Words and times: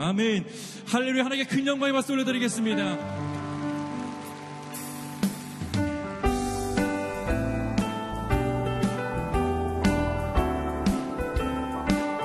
아멘. 0.00 0.46
할렐루야. 0.86 1.26
하나님께 1.26 1.54
큰 1.54 1.66
영광의 1.66 1.92
박수 1.92 2.14
올려드리겠습니다. 2.14 2.96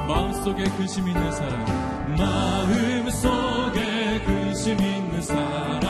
마음속에 0.08 0.64
근심 0.77 1.08
있는 1.08 1.32
사람 1.34 1.66
마음속에 2.18 4.21
근심 4.23 4.80
있는 4.80 5.21
사람 5.21 5.84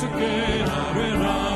que 0.00 0.64
la 0.66 0.92
verdad. 0.92 1.53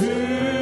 to 0.00 0.57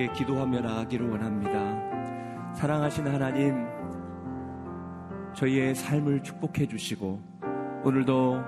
함께 0.00 0.08
기도하며 0.14 0.60
나가기를 0.60 1.10
원합니다. 1.10 2.54
사랑하시는 2.54 3.12
하나님, 3.12 3.66
저희의 5.34 5.74
삶을 5.74 6.22
축복해 6.22 6.66
주시고, 6.66 7.20
오늘도 7.84 8.42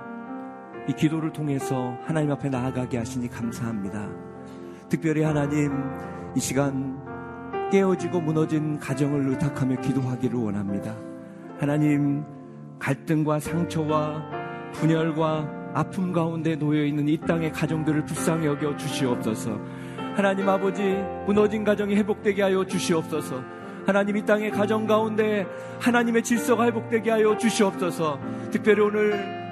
이 0.89 0.93
기도를 0.93 1.31
통해서 1.31 1.95
하나님 2.05 2.31
앞에 2.31 2.49
나아가게 2.49 2.97
하시니 2.97 3.29
감사합니다. 3.29 4.09
특별히 4.89 5.21
하나님, 5.21 5.71
이 6.35 6.39
시간 6.39 6.99
깨어지고 7.71 8.21
무너진 8.21 8.79
가정을 8.79 9.29
의탁하며 9.29 9.81
기도하기를 9.81 10.39
원합니다. 10.39 10.95
하나님, 11.59 12.23
갈등과 12.79 13.39
상처와 13.39 14.23
분열과 14.73 15.71
아픔 15.75 16.11
가운데 16.13 16.55
놓여 16.55 16.83
있는 16.83 17.07
이 17.07 17.17
땅의 17.17 17.51
가정들을 17.51 18.05
불쌍히 18.05 18.47
여겨 18.47 18.75
주시옵소서. 18.77 19.59
하나님 20.15 20.47
아버지 20.47 20.83
무너진 21.25 21.63
가정이 21.63 21.95
회복되게 21.95 22.43
하여 22.43 22.63
주시옵소서. 22.63 23.43
하나님 23.85 24.15
이 24.15 24.25
땅의 24.25 24.51
가정 24.51 24.85
가운데 24.85 25.45
하나님의 25.79 26.23
질서가 26.23 26.65
회복되게 26.65 27.09
하여 27.09 27.35
주시옵소서. 27.37 28.19
특별히 28.51 28.81
오늘 28.81 29.43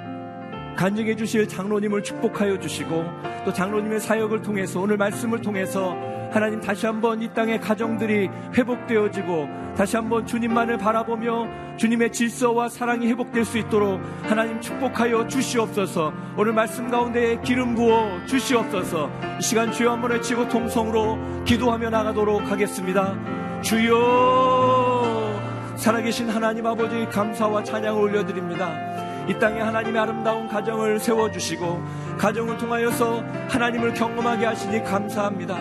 간증해 0.76 1.16
주실 1.16 1.48
장로님을 1.48 2.02
축복하여 2.02 2.58
주시고 2.58 3.04
또 3.44 3.52
장로님의 3.52 4.00
사역을 4.00 4.42
통해서 4.42 4.80
오늘 4.80 4.96
말씀을 4.96 5.40
통해서 5.40 5.94
하나님 6.30 6.60
다시 6.60 6.86
한번 6.86 7.20
이 7.20 7.28
땅의 7.34 7.60
가정들이 7.60 8.30
회복되어지고 8.56 9.61
다시 9.76 9.96
한번 9.96 10.26
주님만을 10.26 10.78
바라보며 10.78 11.76
주님의 11.76 12.12
질서와 12.12 12.68
사랑이 12.68 13.06
회복될 13.08 13.44
수 13.44 13.58
있도록 13.58 14.00
하나님 14.22 14.60
축복하여 14.60 15.26
주시옵소서. 15.26 16.12
오늘 16.36 16.52
말씀 16.52 16.90
가운데 16.90 17.40
기름 17.42 17.74
부어 17.74 18.24
주시옵소서. 18.26 19.10
이 19.38 19.42
시간 19.42 19.72
주여 19.72 19.92
한번 19.92 20.10
외치고 20.12 20.48
통성으로 20.48 21.18
기도하며 21.44 21.90
나가도록 21.90 22.50
하겠습니다. 22.50 23.16
주여 23.62 25.32
살아계신 25.76 26.28
하나님 26.28 26.66
아버지 26.66 27.06
감사와 27.06 27.64
찬양을 27.64 28.00
올려드립니다. 28.00 28.92
이 29.28 29.38
땅에 29.38 29.60
하나님의 29.60 30.00
아름다운 30.00 30.48
가정을 30.48 30.98
세워주시고 30.98 31.82
가정을 32.18 32.58
통하여서 32.58 33.22
하나님을 33.48 33.94
경험하게 33.94 34.46
하시니 34.46 34.84
감사합니다. 34.84 35.56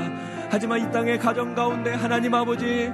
하지만 0.49 0.81
이 0.81 0.91
땅의 0.91 1.19
가정 1.19 1.55
가운데 1.55 1.93
하나님 1.93 2.33
아버지 2.33 2.91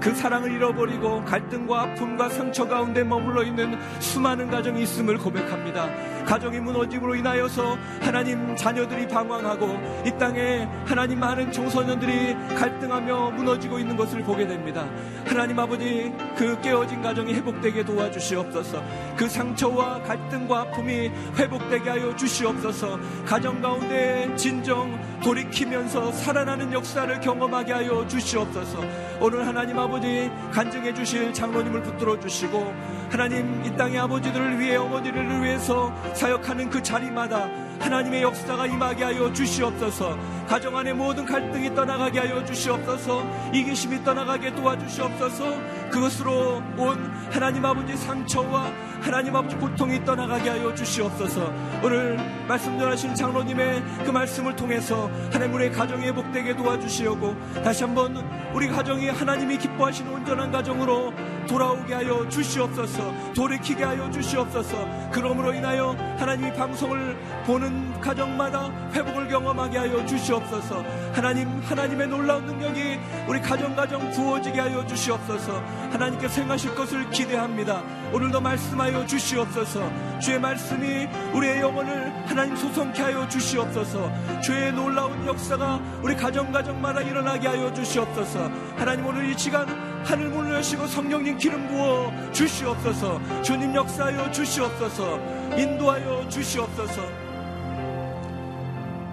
그 0.00 0.14
사랑을 0.14 0.50
잃어버리고 0.50 1.24
갈등과 1.26 1.82
아픔과 1.82 2.30
상처 2.30 2.66
가운데 2.66 3.04
머물러 3.04 3.42
있는 3.42 3.78
수많은 4.00 4.50
가정이 4.50 4.82
있음을 4.82 5.18
고백합니다. 5.18 5.88
가정이 6.24 6.60
무너짐으로 6.60 7.16
인하여서 7.16 7.76
하나님 8.00 8.56
자녀들이 8.56 9.08
방황하고 9.08 9.78
이 10.06 10.12
땅에 10.18 10.68
하나님 10.86 11.20
많은 11.20 11.52
청소년들이 11.52 12.34
갈등하며 12.54 13.32
무너지고 13.32 13.78
있는 13.78 13.96
것을 13.96 14.22
보게 14.22 14.46
됩니다. 14.46 14.86
하나님 15.26 15.58
아버지 15.58 16.12
그 16.36 16.58
깨어진 16.60 17.02
가정이 17.02 17.34
회복되게 17.34 17.84
도와주시옵소서. 17.84 18.82
그 19.16 19.28
상처와 19.28 20.02
갈등과 20.02 20.60
아픔이 20.60 21.10
회복되게 21.36 21.90
하여 21.90 22.14
주시옵소서. 22.16 22.98
가정 23.26 23.60
가운데 23.60 24.30
진정 24.36 24.98
돌이키면서 25.22 26.12
살아나는 26.12 26.72
역사를 26.72 27.20
경험하게 27.20 27.72
하여 27.72 28.06
주시옵소서. 28.06 28.80
오늘 29.20 29.46
하나님 29.46 29.78
아버지 29.78 29.89
아버지 29.90 30.30
간증해 30.52 30.94
주실 30.94 31.32
장로님을 31.32 31.82
붙들어 31.82 32.18
주시고 32.20 32.72
하나님 33.10 33.64
이 33.64 33.76
땅의 33.76 33.98
아버지들을 33.98 34.60
위해 34.60 34.76
어머니를 34.76 35.42
위해서 35.42 35.92
사역하는 36.14 36.70
그 36.70 36.80
자리마다 36.80 37.48
하나님의 37.80 38.22
역사가 38.22 38.66
임하게 38.66 39.04
하여 39.04 39.32
주시옵소서. 39.32 40.16
가정 40.46 40.76
안의 40.76 40.94
모든 40.94 41.24
갈등이 41.24 41.74
떠나가게 41.74 42.20
하여 42.20 42.44
주시옵소서. 42.44 43.24
이기심이 43.52 44.04
떠나가게 44.04 44.54
도와주시옵소서. 44.54 45.44
그것으로 45.90 46.62
온 46.76 47.12
하나님 47.30 47.64
아버지 47.64 47.96
상처와 47.96 48.72
하나님 49.00 49.34
아버지 49.34 49.56
고통이 49.56 50.04
떠나가게 50.04 50.50
하여 50.50 50.74
주시옵소서. 50.74 51.52
오늘 51.82 52.18
말씀 52.46 52.78
전하신 52.78 53.14
장로님의 53.14 53.82
그 54.04 54.10
말씀을 54.10 54.54
통해서 54.56 55.10
하나님 55.32 55.54
우리 55.54 55.70
가정이 55.70 56.12
복되게 56.12 56.54
도와주시오고 56.54 57.62
다시 57.64 57.84
한번 57.84 58.16
우리 58.52 58.68
가정이 58.68 59.08
하나님이 59.08 59.56
기뻐하시는 59.58 60.12
온전한 60.12 60.50
가정으로 60.50 61.12
돌아오게 61.48 61.94
하여 61.94 62.28
주시옵소서. 62.28 63.32
돌이키게 63.34 63.82
하여 63.82 64.10
주시옵소서. 64.10 65.10
그러므로 65.10 65.52
인하여 65.54 65.96
하나님이 66.18 66.52
방송을 66.54 67.16
보는 67.46 68.00
가정마다 68.00 68.70
회복을 68.92 69.28
경험하게 69.28 69.78
하여 69.78 70.04
주시옵소서. 70.04 70.84
하나님 71.12 71.60
하나님의 71.64 72.08
놀라운 72.08 72.44
능력이 72.46 72.98
우리 73.26 73.40
가정 73.40 73.74
가정 73.74 74.10
부어지게 74.10 74.60
하여 74.60 74.86
주시옵소서. 74.86 75.62
하나님께 75.90 76.28
생하실 76.28 76.74
것을 76.74 77.10
기대합니다. 77.10 77.82
오늘도 78.12 78.40
말씀하여 78.40 79.06
주시옵소서. 79.06 80.18
주의 80.20 80.38
말씀이 80.38 81.06
우리의 81.34 81.60
영혼을 81.60 82.12
하나님 82.26 82.56
소성케 82.56 83.02
하여 83.02 83.26
주시옵소서. 83.28 84.40
주의 84.40 84.72
놀라운 84.72 85.26
역사가 85.26 85.80
우리 86.02 86.14
가정 86.14 86.52
가정마다 86.52 87.00
일어나게 87.00 87.48
하여 87.48 87.72
주시옵소서. 87.72 88.50
하나님 88.76 89.06
오늘 89.06 89.28
이 89.30 89.36
시간 89.36 89.66
하늘 90.04 90.28
문을 90.28 90.56
여시고 90.56 90.86
성령님 90.86 91.38
기름 91.38 91.68
부어 91.68 92.32
주시옵소서. 92.32 93.42
주님 93.42 93.74
역사하여 93.74 94.30
주시옵소서. 94.30 95.18
인도하여 95.56 96.28
주시옵소서. 96.28 97.02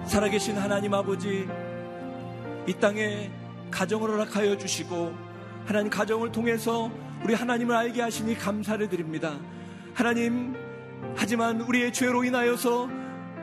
살아계신 0.06 0.56
하나님 0.56 0.94
아버지 0.94 1.46
이 2.66 2.72
땅에 2.74 3.30
가정을 3.70 4.10
허락하여 4.10 4.56
주시고 4.56 5.27
하나님 5.68 5.90
가정을 5.90 6.32
통해서 6.32 6.90
우리 7.22 7.34
하나님을 7.34 7.76
알게 7.76 8.00
하시니 8.00 8.38
감사를 8.38 8.88
드립니다. 8.88 9.38
하나님 9.92 10.56
하지만 11.14 11.60
우리의 11.60 11.92
죄로 11.92 12.24
인하여서 12.24 12.88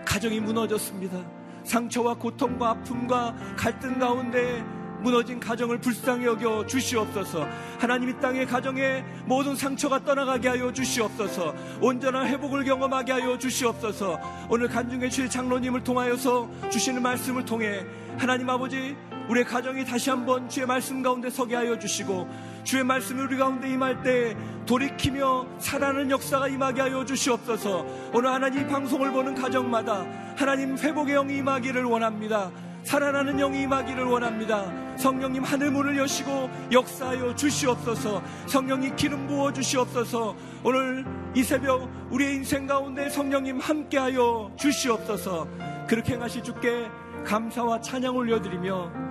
가정이 0.06 0.40
무너졌습니다. 0.40 1.24
상처와 1.64 2.16
고통과 2.16 2.72
아픔과 2.72 3.36
갈등 3.56 4.00
가운데 4.00 4.64
무너진 5.02 5.40
가정을 5.40 5.80
불쌍히 5.80 6.26
여겨 6.26 6.66
주시옵소서. 6.66 7.48
하나님 7.78 8.10
이 8.10 8.20
땅의 8.20 8.48
가정에 8.48 9.04
모든 9.26 9.56
상처가 9.56 10.04
떠나가게 10.04 10.48
하여 10.50 10.74
주시옵소서. 10.74 11.54
온전한 11.80 12.26
회복을 12.26 12.64
경험하게 12.64 13.12
하여 13.12 13.38
주시옵소서. 13.38 14.20
오늘 14.50 14.68
간중의 14.68 15.12
주의 15.12 15.30
장로님을 15.30 15.84
통하여서 15.84 16.50
주시는 16.72 17.04
말씀을 17.04 17.46
통해 17.46 17.86
하나님 18.18 18.50
아버지 18.50 18.96
우리의 19.30 19.46
가정이 19.46 19.86
다시 19.86 20.10
한번 20.10 20.48
주의 20.50 20.66
말씀 20.66 21.02
가운데 21.02 21.30
서게 21.30 21.56
하여 21.56 21.78
주시고 21.78 22.30
주의 22.64 22.84
말씀이 22.84 23.22
우리 23.22 23.38
가운데 23.38 23.70
임할 23.70 24.04
때 24.04 24.36
돌이키며 24.66 25.48
살아는 25.60 26.12
역사가 26.12 26.48
임하게 26.48 26.82
하여 26.82 27.06
주시옵소서. 27.06 27.86
오늘 28.14 28.32
하나님 28.32 28.68
방송을 28.68 29.12
보는 29.12 29.36
가정마다 29.36 30.06
하나님 30.36 30.78
회복의 30.78 31.16
영이 31.16 31.38
임하기를 31.38 31.84
원합니다. 31.84 32.52
살아나는 32.84 33.38
영이 33.38 33.64
임하기를 33.64 34.04
원합니다. 34.04 34.72
성령님 34.98 35.44
하늘 35.44 35.72
문을 35.72 35.98
여시고 35.98 36.50
역사하여 36.72 37.36
주시옵소서. 37.36 38.22
성령님 38.46 38.96
기름 38.96 39.28
부어 39.28 39.52
주시옵소서. 39.52 40.36
오늘 40.64 41.04
이 41.36 41.44
새벽 41.44 41.90
우리의 42.12 42.36
인생 42.36 42.68
가운데 42.68 43.10
성령님 43.10 43.60
함께하여 43.60 44.52
주시옵소서. 44.56 45.48
그렇게 45.88 46.14
행하실 46.14 46.44
주께 46.44 46.88
감사와 47.26 47.82
찬양 47.82 48.16
올려드리며 48.16 49.05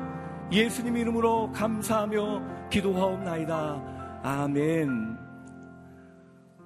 예수님 0.53 0.97
이름으로 0.97 1.51
감사하며 1.53 2.69
기도하옵나이다. 2.71 4.21
아멘. 4.23 5.17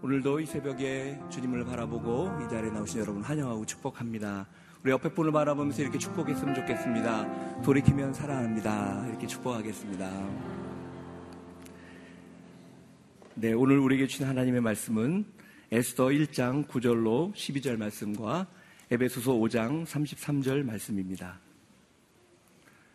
오늘도 0.02 0.40
이 0.40 0.46
새벽에 0.46 1.18
주님을 1.30 1.64
바라보고 1.64 2.30
이 2.44 2.48
자리에 2.48 2.70
나오신 2.70 3.00
여러분 3.00 3.22
환영하고 3.22 3.64
축복합니다. 3.66 4.46
우리 4.82 4.92
옆에 4.92 5.08
분을 5.12 5.32
바라보면서 5.32 5.82
이렇게 5.82 5.98
축복했으면 5.98 6.54
좋겠습니다. 6.54 7.62
돌이키면 7.62 8.14
사랑합니다. 8.14 9.06
이렇게 9.08 9.26
축복하겠습니다. 9.26 10.28
네, 13.34 13.52
오늘 13.52 13.78
우리에게 13.78 14.06
주신 14.06 14.26
하나님의 14.26 14.60
말씀은 14.60 15.24
에스더 15.70 16.06
1장 16.06 16.66
9절로 16.66 17.32
12절 17.34 17.76
말씀과 17.76 18.46
에베소서 18.90 19.34
5장 19.34 19.84
33절 19.84 20.64
말씀입니다. 20.64 21.40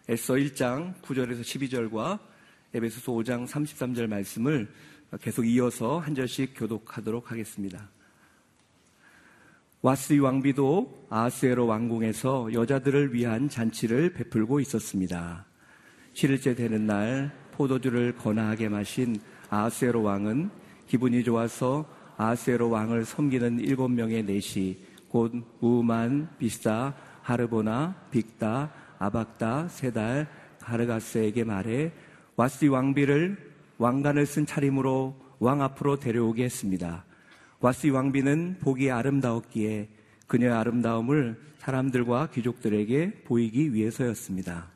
에스더 0.10 0.33
1장 0.33 0.93
9절에서 1.01 1.39
12절과 1.39 2.19
에베소서 2.74 3.13
5장 3.13 3.48
33절 3.48 4.07
말씀을 4.07 4.69
계속 5.22 5.45
이어서 5.45 6.00
한 6.00 6.13
절씩 6.13 6.55
교독하도록 6.57 7.31
하겠습니다. 7.31 7.89
와스이 9.81 10.19
왕비도 10.19 11.07
아스에로 11.10 11.67
왕궁에서 11.67 12.51
여자들을 12.51 13.13
위한 13.13 13.48
잔치를 13.48 14.12
베풀고 14.12 14.60
있었습니다. 14.60 15.45
7일째 16.13 16.57
되는 16.57 16.86
날 16.86 17.31
포도주를 17.51 18.17
거나하게 18.17 18.67
마신 18.67 19.15
아스에로 19.50 20.03
왕은 20.03 20.50
기분이 20.88 21.24
좋아서 21.24 21.89
아스에로 22.17 22.69
왕을 22.69 23.05
섬기는 23.05 23.62
일곱 23.62 23.88
명의 23.88 24.22
내시 24.22 24.83
곧 25.07 25.31
우만, 25.62 26.27
비스다, 26.39 26.93
하르보나, 27.22 27.95
빅다, 28.12 28.83
아박다, 29.03 29.67
세달, 29.67 30.27
가르가스에게 30.60 31.43
말해 31.43 31.91
와스이 32.36 32.69
왕비를 32.69 33.38
왕관을 33.77 34.25
쓴 34.25 34.45
차림으로 34.45 35.15
왕 35.39 35.62
앞으로 35.62 36.00
데려오게 36.00 36.43
했습니다. 36.45 37.03
와시 37.60 37.89
왕비는 37.89 38.57
보기 38.62 38.91
아름다웠기에 38.91 39.89
그녀의 40.27 40.53
아름다움을 40.53 41.38
사람들과 41.60 42.29
귀족들에게 42.33 43.24
보이기 43.25 43.74
위해서였습니다. 43.74 44.67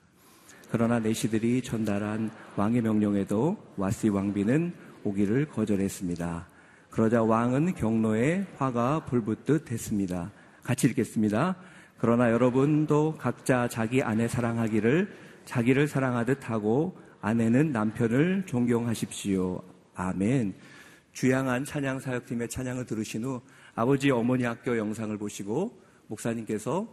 그러나 0.71 0.99
내시들이 0.99 1.61
전달한 1.61 2.29
왕의 2.57 2.81
명령에도 2.81 3.57
와시 3.77 4.09
왕비는 4.09 4.73
오기를 5.03 5.47
거절했습니다. 5.49 6.47
그러자 6.89 7.23
왕은 7.23 7.75
경로에 7.75 8.45
화가 8.57 9.05
불붙듯 9.05 9.71
했습니다. 9.71 10.31
같이 10.63 10.87
읽겠습니다. 10.87 11.55
그러나 11.97 12.31
여러분도 12.31 13.15
각자 13.17 13.67
자기 13.67 14.03
아내 14.03 14.27
사랑하기를 14.27 15.09
자기를 15.45 15.87
사랑하듯 15.87 16.49
하고 16.49 16.97
아내는 17.21 17.71
남편을 17.71 18.45
존경하십시오. 18.45 19.61
아멘. 19.95 20.53
주양한 21.13 21.65
찬양 21.65 21.99
사역팀의 21.99 22.49
찬양을 22.49 22.85
들으신 22.85 23.23
후 23.23 23.41
아버지 23.73 24.11
어머니 24.11 24.43
학교 24.43 24.77
영상을 24.77 25.17
보시고 25.17 25.81
목사님께서 26.07 26.87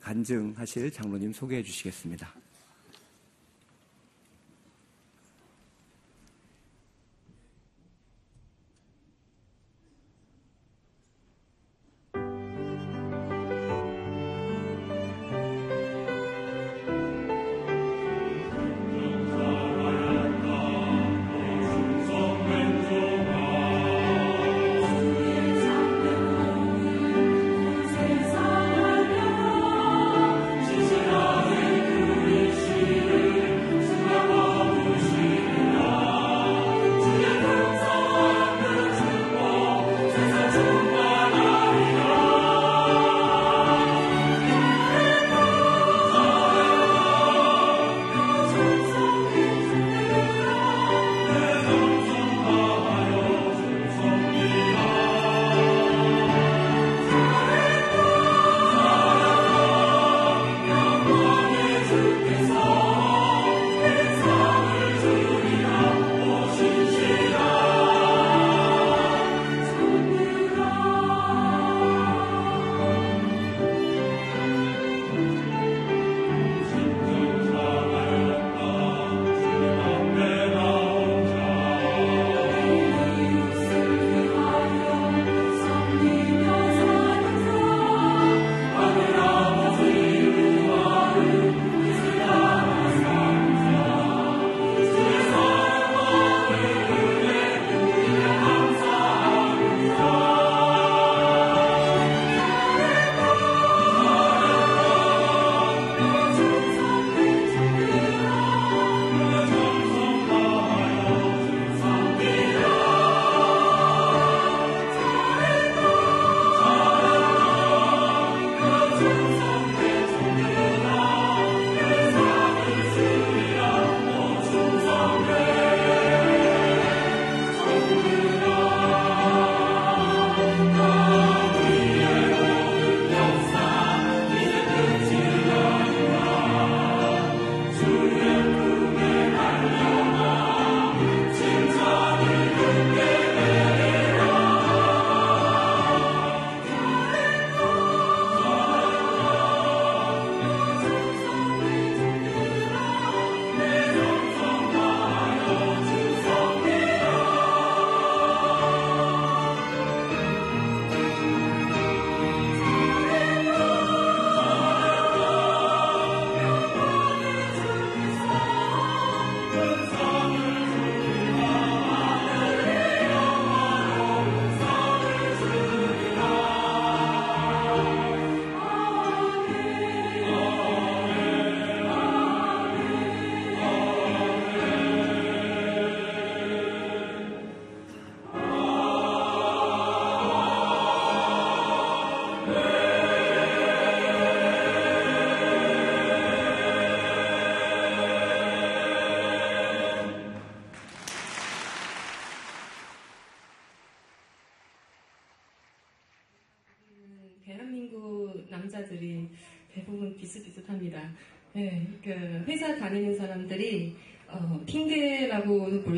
간증하실 0.00 0.92
장로님 0.92 1.32
소개해 1.32 1.62
주시겠습니다. 1.62 2.45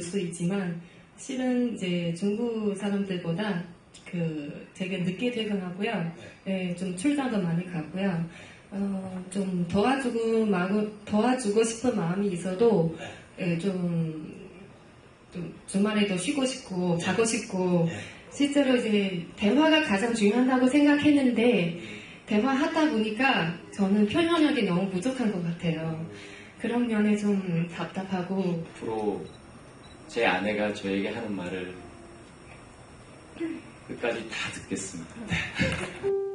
수 0.09 0.19
있지만 0.21 0.81
실은 1.17 1.75
이제 1.75 2.15
중국 2.17 2.75
사람들보다 2.77 3.65
그 4.11 4.67
되게 4.75 4.99
늦게 4.99 5.31
퇴근하고요. 5.31 6.13
네, 6.45 6.75
좀 6.77 6.97
출장도 6.97 7.41
많이 7.43 7.71
가고요. 7.71 8.25
어, 8.71 9.25
좀 9.31 9.67
도와주고 9.69 10.47
마구, 10.47 10.91
도와주고 11.05 11.63
싶은 11.65 11.97
마음이 11.97 12.29
있어도 12.29 12.97
예, 13.39 13.59
좀, 13.59 14.35
좀 15.33 15.55
주말에도 15.67 16.17
쉬고 16.17 16.45
싶고 16.45 16.99
자고 16.99 17.25
싶고 17.25 17.89
실제로 18.31 18.77
이제 18.77 19.27
대화가 19.37 19.83
가장 19.83 20.15
중요하다고 20.15 20.69
생각했는데 20.69 21.81
대화하다 22.27 22.91
보니까 22.91 23.55
저는 23.75 24.07
표현력이 24.07 24.63
너무 24.65 24.89
부족한 24.91 25.33
것 25.33 25.43
같아요. 25.43 26.07
그런 26.61 26.87
면에 26.87 27.17
좀 27.17 27.69
답답하고 27.75 28.65
앞으로 28.77 29.25
제 30.09 30.25
아내가 30.25 30.73
저에게 30.73 31.11
하는 31.11 31.37
말을 31.37 31.75
끝까지 33.87 34.29
다 34.29 34.51
듣겠습니다. 34.55 35.15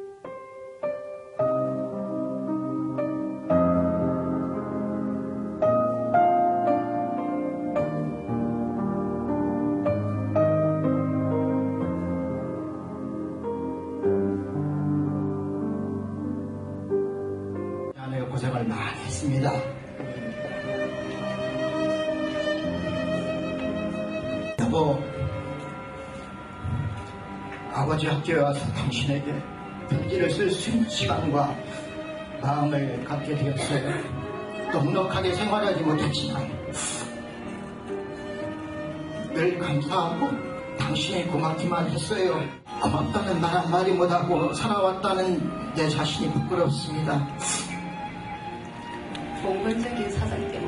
학교에 28.23 28.39
와서 28.39 28.65
당신에게 28.73 29.33
편지를 29.89 30.29
쓸 30.31 30.49
수 30.49 30.69
있는 30.69 30.89
시간과 30.89 31.53
마음을 32.41 33.03
갖게 33.03 33.35
되었어요. 33.35 33.91
넉넉하게 34.71 35.33
생활하지 35.33 35.81
못했지만 35.81 36.49
늘 39.33 39.59
감사하고 39.59 40.29
당신이 40.79 41.27
고맙기만 41.27 41.89
했어요. 41.89 42.39
고맙다는 42.81 43.41
말 43.41 43.57
한마디 43.57 43.91
못하고 43.91 44.53
살아왔다는 44.53 45.73
내 45.75 45.89
자신이 45.89 46.31
부끄럽습니다. 46.31 47.27
사상 50.11 50.47
때 50.49 50.62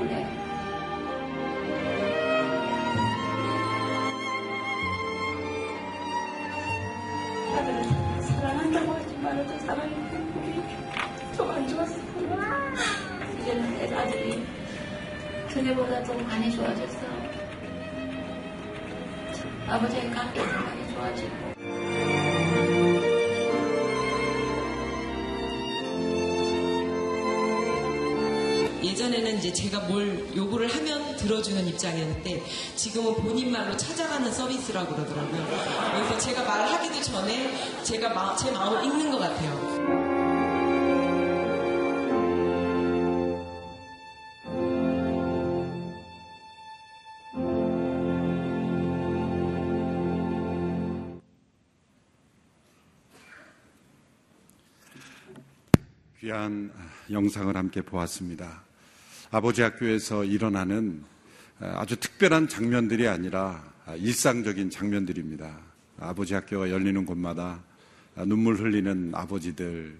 말아도 9.36 9.60
사랑이 9.60 9.94
행복이 9.94 10.62
좀 11.36 11.52
안 11.52 11.68
좋았어요. 11.68 12.06
이제는 13.42 13.78
내 13.78 13.94
아들이 13.94 14.46
그때보다 15.50 16.02
좀 16.06 16.26
많이 16.26 16.50
좋아졌어. 16.56 17.00
아버지의 19.68 20.10
관계도 20.12 20.46
많이 20.46 20.94
좋아지고. 20.94 21.56
예전에는 28.84 29.38
이제 29.38 29.52
제가 29.52 29.80
뭘 29.88 30.26
요구를 30.36 30.68
하면 30.68 31.02
들어주는 31.18 31.68
입장이었는데 31.68 32.44
지금은 32.76 33.16
본인 33.16 33.52
말로 33.52 33.76
찾아가는 33.78 34.32
서비스라고 34.32 34.96
그러더라고요. 34.96 35.46
그래서 35.94 36.18
제가 36.20 36.44
말하기도 36.44 37.02
전에 37.02 37.84
제가 37.84 38.10
마- 38.14 38.36
제 38.36 38.52
마음을 38.52 38.84
읽는 38.86 39.12
것 39.12 39.20
같아요. 39.20 40.06
귀한 56.20 56.72
영상을 57.12 57.56
함께 57.56 57.82
보았습니다. 57.82 58.65
아버지 59.36 59.62
학교에서 59.64 60.24
일어나는 60.24 61.04
아주 61.60 61.98
특별한 61.98 62.48
장면들이 62.48 63.06
아니라 63.10 63.70
일상적인 63.98 64.70
장면들입니다. 64.70 65.60
아버지 66.00 66.34
학교가 66.34 66.70
열리는 66.70 67.06
곳마다 67.06 67.62
눈물 68.16 68.56
흘리는 68.56 69.12
아버지들 69.14 69.98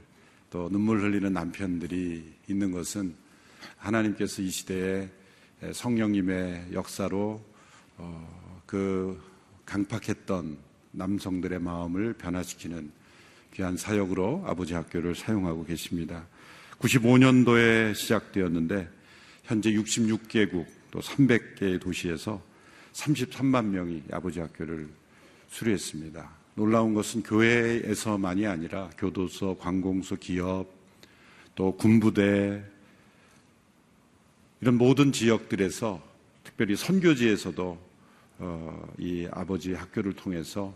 또 0.50 0.70
눈물 0.70 1.02
흘리는 1.02 1.34
남편들이 1.34 2.24
있는 2.48 2.72
것은 2.72 3.14
하나님께서 3.76 4.42
이 4.42 4.50
시대에 4.50 5.10
성령님의 5.74 6.68
역사로 6.72 7.44
어, 7.98 8.62
그 8.66 9.22
강팍했던 9.66 10.58
남성들의 10.92 11.60
마음을 11.60 12.14
변화시키는 12.14 12.90
귀한 13.54 13.76
사역으로 13.76 14.46
아버지 14.48 14.74
학교를 14.76 15.14
사용하고 15.14 15.66
계십니다. 15.66 16.26
95년도에 16.80 17.96
시작되었는데 17.96 18.96
현재 19.46 19.72
66개국 19.72 20.66
또 20.92 21.00
300개의 21.00 21.80
도시에서 21.80 22.42
33만 22.94 23.66
명이 23.66 24.04
아버지 24.12 24.40
학교를 24.40 24.90
수료했습니다. 25.50 26.30
놀라운 26.56 26.94
것은 26.94 27.22
교회에서만이 27.22 28.48
아니라 28.48 28.90
교도소, 28.98 29.58
관공서, 29.58 30.16
기업, 30.16 30.68
또 31.54 31.76
군부대 31.76 32.64
이런 34.62 34.76
모든 34.76 35.12
지역들에서 35.12 36.02
특별히 36.44 36.76
선교지에서도 36.76 37.86
어, 38.38 38.94
이 38.98 39.28
아버지 39.32 39.74
학교를 39.74 40.14
통해서 40.14 40.74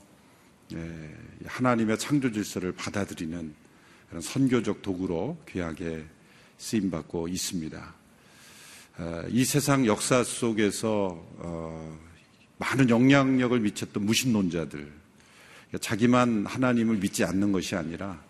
예, 0.73 1.15
하나님의 1.45 1.97
창조 1.97 2.31
질서를 2.31 2.71
받아들이는 2.73 3.53
그런 4.09 4.21
선교적 4.21 4.81
도구로 4.81 5.37
귀하게 5.47 6.05
쓰임 6.57 6.91
받고 6.91 7.27
있습니다. 7.27 7.98
어, 9.01 9.23
이 9.29 9.45
세상 9.45 9.85
역사 9.85 10.25
속에서 10.25 11.25
어, 11.37 11.97
많은 12.57 12.89
영향력을 12.89 13.57
미쳤던 13.57 14.05
무신론자들, 14.05 14.91
자기만 15.79 16.45
하나님을 16.45 16.97
믿지 16.97 17.23
않는 17.23 17.53
것이 17.53 17.77
아니라 17.77 18.21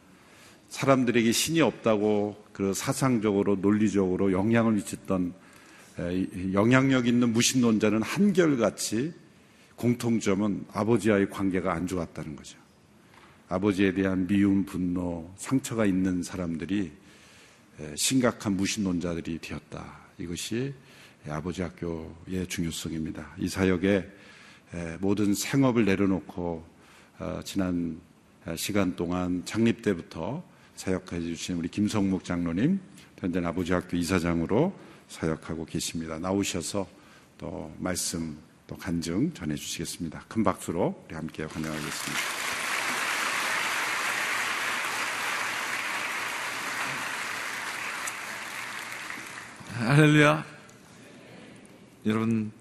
사람들에게 0.70 1.32
신이 1.32 1.62
없다고 1.62 2.46
그 2.54 2.76
사상적으로 2.76 3.56
논리적으로 3.56 4.32
영향을 4.32 4.74
미쳤던 4.74 5.34
에, 5.98 6.54
영향력 6.54 7.08
있는 7.08 7.34
무신론자는 7.34 8.04
한결같이 8.04 9.12
공통점은 9.76 10.66
아버지와의 10.72 11.32
관계가 11.32 11.74
안 11.74 11.88
좋았다는 11.88 12.36
거죠. 12.36 12.60
아버지에 13.48 13.96
대한 13.96 14.28
미움, 14.28 14.66
분노, 14.66 15.34
상처가 15.36 15.88
있는 15.88 16.22
사람들이 16.22 16.92
에, 17.80 17.96
심각한 17.96 18.56
무신론자들이 18.56 19.40
되었다. 19.40 19.99
이것이 20.20 20.74
아버지 21.28 21.62
학교의 21.62 22.48
중요성입니다. 22.48 23.36
이 23.38 23.48
사역에 23.48 24.10
에, 24.74 24.98
모든 25.00 25.34
생업을 25.34 25.86
내려놓고 25.86 26.66
어, 27.20 27.42
지난 27.44 28.00
시간 28.56 28.96
동안 28.96 29.44
창립 29.46 29.82
때부터 29.82 30.44
사역해 30.76 31.20
주신 31.22 31.58
우리 31.58 31.68
김성목 31.68 32.24
장로님, 32.24 32.80
현재 33.20 33.40
아버지 33.44 33.74
학교 33.74 33.98
이사장으로 33.98 34.74
사역하고 35.10 35.66
계십니다. 35.66 36.18
나오셔서 36.20 36.88
또 37.38 37.74
말씀 37.78 38.38
또 38.66 38.78
간증 38.78 39.34
전해 39.34 39.56
주시겠습니다. 39.56 40.24
큰 40.28 40.44
박수로 40.44 41.04
우리 41.08 41.16
함께 41.16 41.44
환영하겠습니다. 41.44 42.39
할렐루야. 49.80 50.44
여러분, 52.06 52.52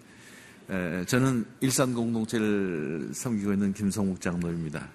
에, 0.70 1.04
저는 1.04 1.46
일산 1.60 1.92
공동체를 1.92 3.10
섬기고 3.12 3.54
있는 3.54 3.72
김성욱 3.72 4.20
장로입니다. 4.20 4.88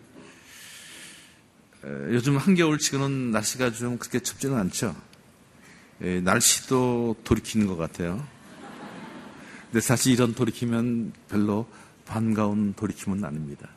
에, 1.83 1.89
요즘 2.13 2.38
한겨울 2.38 2.77
치고는 2.77 3.31
날씨가 3.31 3.73
좀 3.73 3.97
그렇게 3.97 4.19
춥지는 4.19 4.55
않죠. 4.55 4.95
에, 6.01 6.21
날씨도 6.21 7.17
돌이키는 7.25 7.67
것 7.67 7.75
같아요. 7.75 8.25
근데 9.65 9.81
사실 9.81 10.13
이런 10.13 10.33
돌이키면 10.33 11.12
별로 11.27 11.67
반가운 12.05 12.73
돌이킴은 12.73 13.25
아닙니다. 13.25 13.67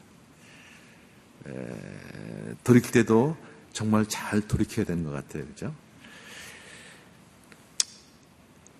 에, 1.48 2.54
돌이킬 2.62 2.92
때도 2.92 3.36
정말 3.72 4.06
잘 4.06 4.40
돌이켜야 4.40 4.86
되는 4.86 5.02
것 5.02 5.10
같아요. 5.10 5.44
그죠? 5.46 5.74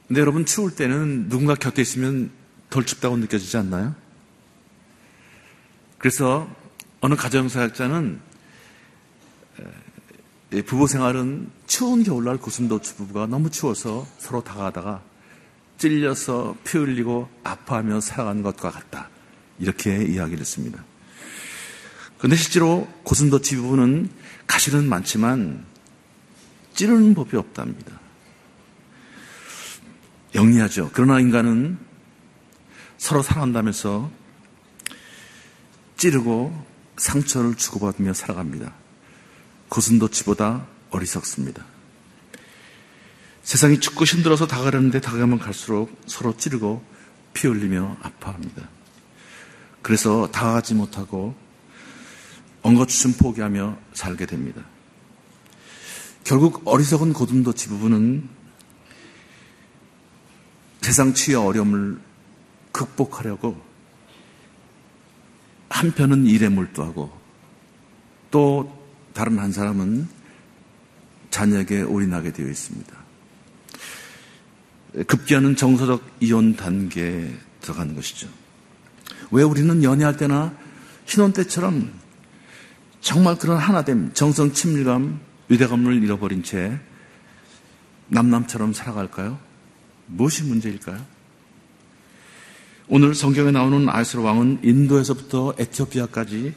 근데 0.07 0.21
여러분 0.21 0.47
추울 0.47 0.75
때는 0.75 1.29
누군가 1.29 1.55
곁에 1.55 1.83
있으면 1.83 2.31
덜 2.71 2.85
춥다고 2.85 3.17
느껴지지 3.17 3.57
않나요? 3.57 3.95
그래서 5.99 6.49
어느 7.01 7.15
가정사역자는 7.15 8.21
부부 10.65 10.87
생활은 10.87 11.51
추운 11.67 12.05
겨울날 12.05 12.37
고슴도치 12.39 12.95
부부가 12.95 13.27
너무 13.27 13.51
추워서 13.51 14.07
서로 14.19 14.43
다가가다가 14.45 15.03
찔려서 15.79 16.57
피 16.65 16.79
흘리고 16.79 17.29
아파하며 17.43 18.01
살아가는 18.01 18.43
것과 18.43 18.71
같다. 18.71 19.11
이렇게 19.59 20.05
이야기를 20.05 20.41
했습니다. 20.41 20.85
그런데 22.19 22.37
실제로 22.37 22.89
고슴도치 23.03 23.57
부부는 23.57 24.09
가시는 24.47 24.89
많지만 24.89 25.65
찌르는 26.75 27.15
법이 27.15 27.37
없답니다. 27.37 27.96
영리하죠. 30.37 30.91
그러나 30.93 31.19
인간은 31.19 31.79
서로 32.99 33.23
살아간다면서 33.23 34.11
찌르고 35.97 36.67
상처를 36.97 37.57
주고받으며 37.57 38.13
살아갑니다. 38.13 38.73
고슴도치보다 39.69 40.67
어리석습니다. 40.91 41.65
세상이 43.43 43.81
춥고 43.81 44.05
힘들어서 44.05 44.47
다가가는데 44.47 45.01
다가가면 45.01 45.39
갈수록 45.39 45.91
서로 46.07 46.37
찌르고 46.37 46.85
피 47.33 47.49
흘리며 47.49 47.97
아파합니다. 48.03 48.69
그래서 49.83 50.29
다가가지 50.31 50.75
못하고 50.75 51.35
엉거주춤 52.63 53.15
포기하며 53.15 53.79
살게 53.95 54.27
됩니다. 54.27 54.63
결국 56.25 56.63
어리석은 56.65 57.13
고슴도치 57.13 57.69
부부는 57.69 58.36
세상 60.87 61.15
치유 61.15 61.41
어려움을 61.41 61.99
극복하려고 62.71 63.61
한편은 65.69 66.27
일에 66.27 66.49
몰두하고 66.49 67.11
또 68.31 68.87
다른 69.13 69.41
한 69.41 69.51
사람은 69.51 70.07
자녀에게 71.31 71.83
올인하게 71.83 72.33
되어 72.33 72.47
있습니다. 72.47 72.97
급기야는 75.09 75.57
정서적 75.57 76.09
이혼 76.21 76.55
단계에 76.55 77.35
들어가는 77.63 77.97
것이죠. 77.97 78.29
왜 79.33 79.43
우리는 79.43 79.83
연애할 79.83 80.17
때나 80.17 80.57
신혼 81.05 81.33
때처럼 81.33 81.93
정말 83.01 83.37
그런 83.39 83.59
하나됨, 83.59 84.13
정성 84.15 84.53
친밀감, 84.53 85.19
유대감을 85.51 86.01
잃어버린 86.05 86.45
채 86.45 86.79
남남처럼 88.07 88.73
살아갈까요? 88.73 89.46
무엇이 90.07 90.45
문제일까요? 90.45 91.05
오늘 92.89 93.15
성경에 93.15 93.51
나오는 93.51 93.89
아이스로 93.89 94.23
왕은 94.23 94.61
인도에서부터 94.63 95.55
에티오피아까지 95.59 96.55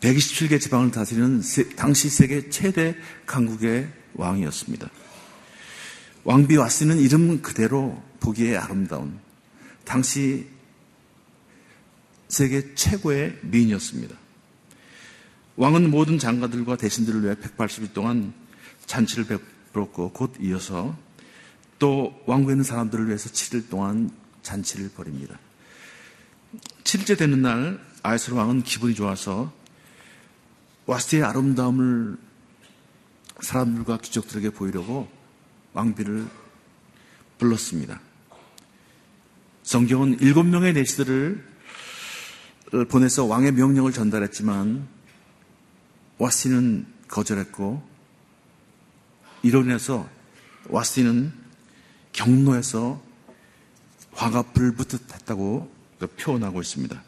127개 0.00 0.60
지방을 0.60 0.90
다스리는 0.92 1.42
당시 1.74 2.08
세계 2.08 2.48
최대 2.48 2.94
강국의 3.26 3.88
왕이었습니다. 4.14 4.88
왕비 6.24 6.56
와스는 6.56 6.98
이름 6.98 7.42
그대로 7.42 8.02
보기에 8.20 8.56
아름다운 8.56 9.18
당시 9.84 10.46
세계 12.28 12.74
최고의 12.74 13.38
미인이었습니다. 13.42 14.16
왕은 15.56 15.90
모든 15.90 16.18
장가들과 16.18 16.76
대신들을 16.76 17.24
위해 17.24 17.34
180일 17.34 17.92
동안 17.92 18.32
잔치를 18.86 19.26
베풀었고 19.26 20.12
곧 20.12 20.34
이어서 20.40 20.96
또 21.78 22.22
왕국에 22.26 22.52
있는 22.52 22.64
사람들을 22.64 23.06
위해서 23.06 23.28
7일 23.28 23.68
동안 23.68 24.10
잔치를 24.42 24.90
벌입니다. 24.90 25.38
7일째 26.84 27.18
되는 27.18 27.42
날 27.42 27.80
아이스로 28.02 28.36
왕은 28.36 28.62
기분이 28.62 28.94
좋아서 28.94 29.52
와스티의 30.86 31.24
아름다움을 31.24 32.16
사람들과 33.40 33.98
귀족들에게 33.98 34.50
보이려고 34.50 35.08
왕비를 35.72 36.26
불렀습니다. 37.38 38.00
성경은 39.62 40.20
일곱 40.20 40.44
명의 40.44 40.72
내시들을 40.72 41.44
보내서 42.88 43.24
왕의 43.24 43.52
명령을 43.52 43.92
전달했지만 43.92 44.86
와스티는 46.18 46.86
거절했고 47.08 47.82
이로 49.42 49.62
인해서 49.62 50.08
와스티는 50.68 51.45
경로에서 52.16 53.00
화가 54.12 54.42
불붙듯 54.52 55.14
했다고 55.14 55.70
표현하고 56.18 56.60
있습니다. 56.60 57.02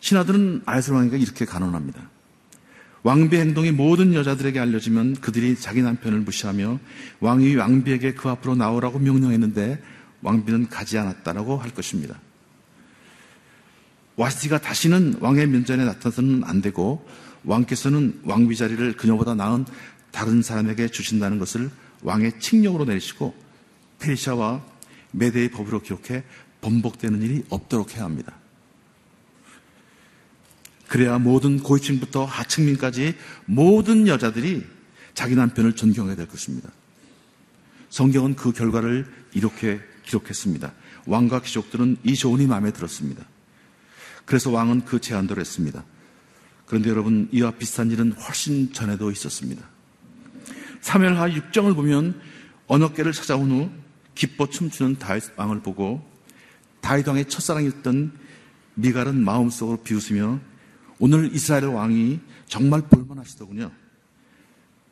신하들은 0.00 0.62
아이스 0.66 0.92
왕에게 0.92 1.18
이렇게 1.18 1.44
간언합니다. 1.44 2.10
왕비의 3.02 3.42
행동이 3.42 3.72
모든 3.72 4.14
여자들에게 4.14 4.60
알려지면 4.60 5.16
그들이 5.16 5.56
자기 5.56 5.82
남편을 5.82 6.20
무시하며 6.20 6.78
왕이 7.20 7.56
왕비에게 7.56 8.14
그 8.14 8.28
앞으로 8.28 8.54
나오라고 8.54 9.00
명령했는데 9.00 9.82
왕비는 10.22 10.68
가지 10.68 10.98
않았다라고 10.98 11.56
할 11.56 11.74
것입니다. 11.74 12.20
와스티가 14.16 14.60
다시는 14.60 15.16
왕의 15.20 15.48
면전에 15.48 15.84
나타나서는 15.84 16.44
안 16.44 16.60
되고 16.60 17.08
왕께서는 17.44 18.20
왕비 18.24 18.56
자리를 18.56 18.96
그녀보다 18.96 19.34
나은 19.34 19.64
다른 20.12 20.42
사람에게 20.42 20.88
주신다는 20.88 21.38
것을 21.38 21.70
왕의 22.02 22.38
칙령으로 22.38 22.84
내리시고 22.84 23.41
페르시아와 24.02 24.64
메대의 25.12 25.50
법으로 25.50 25.80
기록해 25.80 26.24
번복되는 26.60 27.22
일이 27.22 27.44
없도록 27.48 27.94
해야 27.94 28.04
합니다. 28.04 28.34
그래야 30.88 31.18
모든 31.18 31.62
고위층부터 31.62 32.24
하층민까지 32.24 33.14
모든 33.46 34.06
여자들이 34.06 34.66
자기 35.14 35.34
남편을 35.34 35.74
존경해야 35.74 36.16
될 36.16 36.28
것입니다. 36.28 36.70
성경은 37.88 38.36
그 38.36 38.52
결과를 38.52 39.06
이렇게 39.32 39.80
기록했습니다. 40.04 40.72
왕과 41.06 41.42
귀족들은 41.42 41.98
이 42.04 42.14
조언이 42.14 42.46
마음에 42.46 42.72
들었습니다. 42.72 43.24
그래서 44.24 44.50
왕은 44.50 44.84
그 44.84 45.00
제안대로 45.00 45.40
했습니다. 45.40 45.84
그런데 46.66 46.90
여러분 46.90 47.28
이와 47.32 47.52
비슷한 47.52 47.90
일은 47.90 48.12
훨씬 48.12 48.72
전에도 48.72 49.10
있었습니다. 49.10 49.62
3일하 50.82 51.34
6장을 51.52 51.74
보면 51.74 52.20
언어계를 52.66 53.12
찾아온 53.12 53.50
후 53.50 53.70
기뻐 54.14 54.48
춤추는 54.48 54.98
다윗 54.98 55.24
왕을 55.36 55.60
보고 55.60 56.06
다윗 56.80 57.06
왕의 57.08 57.28
첫사랑이었던 57.28 58.12
미갈은 58.74 59.24
마음속으로 59.24 59.82
비웃으며 59.82 60.40
오늘 60.98 61.34
이스라엘 61.34 61.64
왕이 61.66 62.20
정말 62.46 62.82
볼만하시더군요. 62.82 63.70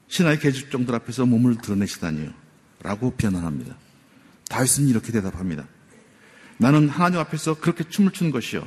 신하의 0.08 0.40
계집종들 0.40 0.94
앞에서 0.94 1.24
몸을 1.26 1.58
드러내시다니요. 1.58 2.32
라고 2.82 3.12
비난합니다. 3.12 3.76
다윗은 4.48 4.88
이렇게 4.88 5.12
대답합니다. 5.12 5.66
나는 6.58 6.88
하나님 6.88 7.20
앞에서 7.20 7.60
그렇게 7.60 7.84
춤을 7.88 8.12
추는 8.12 8.32
것이요. 8.32 8.66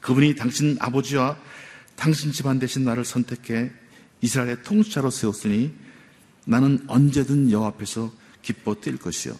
그분이 0.00 0.36
당신 0.36 0.76
아버지와 0.78 1.36
당신 1.96 2.30
집안 2.32 2.58
대신 2.58 2.84
나를 2.84 3.04
선택해 3.04 3.72
이스라엘의 4.20 4.62
통치자로 4.62 5.10
세웠으니 5.10 5.74
나는 6.44 6.84
언제든 6.86 7.50
여호와 7.50 7.68
앞에서 7.68 8.12
기뻐 8.46 8.74
뛸 8.74 8.96
것이요. 8.96 9.36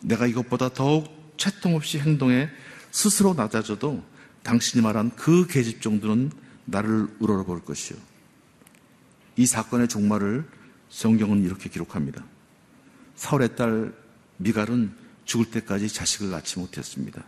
내가 0.00 0.28
이것보다 0.28 0.68
더욱 0.68 1.34
채통 1.36 1.74
없이 1.74 1.98
행동해 1.98 2.48
스스로 2.92 3.34
낮아져도 3.34 4.04
당신이 4.44 4.80
말한 4.80 5.16
그 5.16 5.48
계집종들은 5.48 6.30
나를 6.64 7.08
우러러볼 7.18 7.64
것이요. 7.64 7.98
이 9.36 9.44
사건의 9.44 9.88
종말을 9.88 10.48
성경은 10.88 11.44
이렇게 11.44 11.68
기록합니다. 11.68 12.24
사울의 13.16 13.56
딸 13.56 13.92
미갈은 14.36 14.94
죽을 15.24 15.50
때까지 15.50 15.88
자식을 15.88 16.30
낳지 16.30 16.60
못했습니다. 16.60 17.24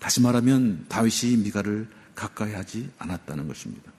다시 0.00 0.20
말하면 0.20 0.86
다윗이 0.88 1.36
미갈을 1.44 1.88
가까이 2.16 2.52
하지 2.54 2.90
않았다는 2.98 3.46
것입니다. 3.46 3.92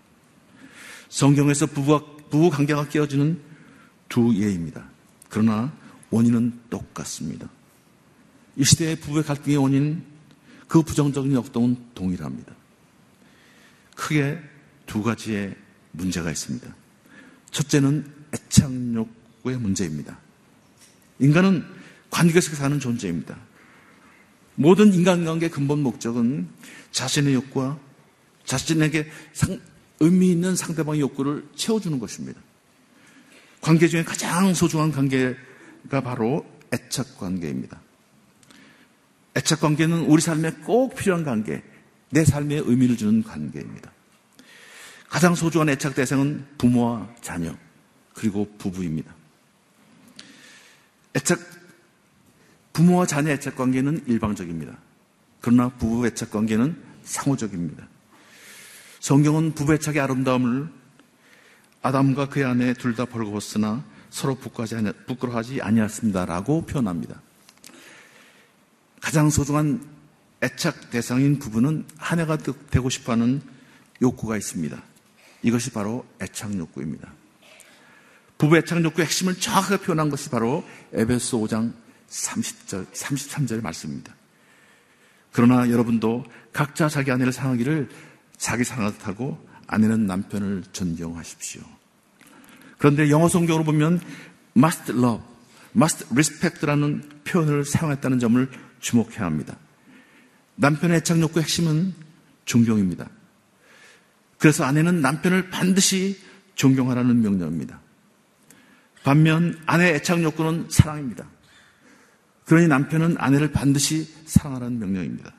성경에서 1.08 1.68
부부와, 1.68 2.04
부부 2.30 2.50
관계가 2.50 2.90
깨어지는 2.90 3.40
두 4.10 4.36
예입니다. 4.36 4.95
그러나 5.36 5.70
원인은 6.12 6.62
똑같습니다. 6.70 7.50
이 8.56 8.64
시대의 8.64 8.96
부부의 9.02 9.26
갈등의 9.26 9.58
원인은 9.58 10.02
그 10.70 10.82
부정적인 10.82 11.34
역동은 11.34 11.76
동일합니다. 11.94 12.54
크게 13.98 14.40
두 14.86 15.04
가지의 15.04 15.54
문제가 15.92 16.32
있습니다. 16.32 16.74
첫째는 17.52 18.10
애착욕의 18.34 19.58
문제입니다. 19.60 20.18
인간은 21.20 21.66
관계 22.10 22.40
속에 22.40 22.56
사는 22.56 22.80
존재입니다. 22.80 23.38
모든 24.56 24.94
인간관계의 24.94 25.52
근본 25.52 25.84
목적은 25.84 26.48
자신의 26.92 27.34
욕구와 27.34 27.78
자신에게 28.46 29.12
상, 29.34 29.60
의미 30.00 30.32
있는 30.32 30.56
상대방의 30.56 31.02
욕구를 31.02 31.46
채워주는 31.58 32.00
것입니다. 32.00 32.40
관계 33.66 33.88
중에 33.88 34.04
가장 34.04 34.54
소중한 34.54 34.92
관계가 34.92 36.02
바로 36.04 36.46
애착 36.72 37.18
관계입니다. 37.18 37.82
애착 39.36 39.60
관계는 39.60 40.02
우리 40.02 40.22
삶에 40.22 40.52
꼭 40.66 40.94
필요한 40.94 41.24
관계, 41.24 41.64
내 42.12 42.24
삶에 42.24 42.58
의미를 42.58 42.96
주는 42.96 43.24
관계입니다. 43.24 43.92
가장 45.10 45.34
소중한 45.34 45.70
애착 45.70 45.96
대상은 45.96 46.46
부모와 46.60 47.10
자녀, 47.22 47.56
그리고 48.14 48.48
부부입니다. 48.60 49.12
애착, 51.16 51.40
부모와 52.72 53.08
자녀 53.08 53.32
애착 53.32 53.56
관계는 53.56 54.04
일방적입니다. 54.06 54.78
그러나 55.42 55.70
부부 55.70 56.06
애착 56.06 56.30
관계는 56.30 56.80
상호적입니다. 57.04 57.88
성경은 59.00 59.56
부부 59.56 59.74
애착의 59.74 60.02
아름다움을 60.02 60.85
아담과 61.86 62.30
그의 62.30 62.46
아내 62.46 62.74
둘 62.74 62.96
다 62.96 63.06
벌거벗으나 63.06 63.84
서로 64.10 64.36
부끄러워하지 64.36 65.62
아니었습니다라고 65.62 66.66
표현합니다. 66.66 67.22
가장 69.02 69.30
소중한 69.30 69.86
애착 70.42 70.90
대상인 70.90 71.38
부부는 71.38 71.86
하나가 71.98 72.38
되고 72.38 72.90
싶어하는 72.90 73.42
욕구가 74.02 74.36
있습니다. 74.36 74.82
이것이 75.44 75.70
바로 75.72 76.06
애착 76.22 76.56
욕구입니다. 76.58 77.14
부부 78.40 78.58
애착 78.58 78.84
욕구의 78.84 79.06
핵심을 79.06 79.36
정확하게 79.36 79.84
표현한 79.84 80.10
것이 80.10 80.30
바로 80.30 80.64
에베소 80.94 81.40
5장 81.42 81.72
30절, 82.10 82.92
33절의 82.94 83.62
말씀입니다. 83.62 84.16
그러나 85.32 85.70
여러분도 85.70 86.26
각자 86.52 86.90
자기 86.90 87.12
아내를 87.12 87.32
사랑하기를 87.32 87.90
자기 88.38 88.64
사랑하듯 88.64 89.08
하고 89.08 89.46
아내는 89.68 90.08
남편을 90.08 90.64
존경하십시오. 90.72 91.75
그런데 92.78 93.10
영어 93.10 93.28
성경으로 93.28 93.64
보면 93.64 94.00
must 94.58 94.92
love, 94.92 95.24
must 95.76 96.06
respect라는 96.12 97.04
표현을 97.24 97.66
사용했다는 97.66 98.20
점을 98.20 98.50
주목해야 98.80 99.26
합니다. 99.26 99.58
남편의 100.56 100.98
애착 100.98 101.20
욕구의 101.20 101.44
핵심은 101.44 101.94
존경입니다. 102.46 103.10
그래서 104.38 104.64
아내는 104.64 105.02
남편을 105.02 105.50
반드시 105.50 106.20
존경하라는 106.56 107.22
명령입니다. 107.22 107.80
반면 109.04 109.60
아내의 109.66 109.96
애착 109.96 110.24
욕구는 110.24 110.68
사랑입니다. 110.70 111.28
그러니 112.46 112.68
남편은 112.68 113.16
아내를 113.18 113.52
반드시 113.52 114.14
사랑하라는 114.26 114.80
명령입니다. 114.80 115.34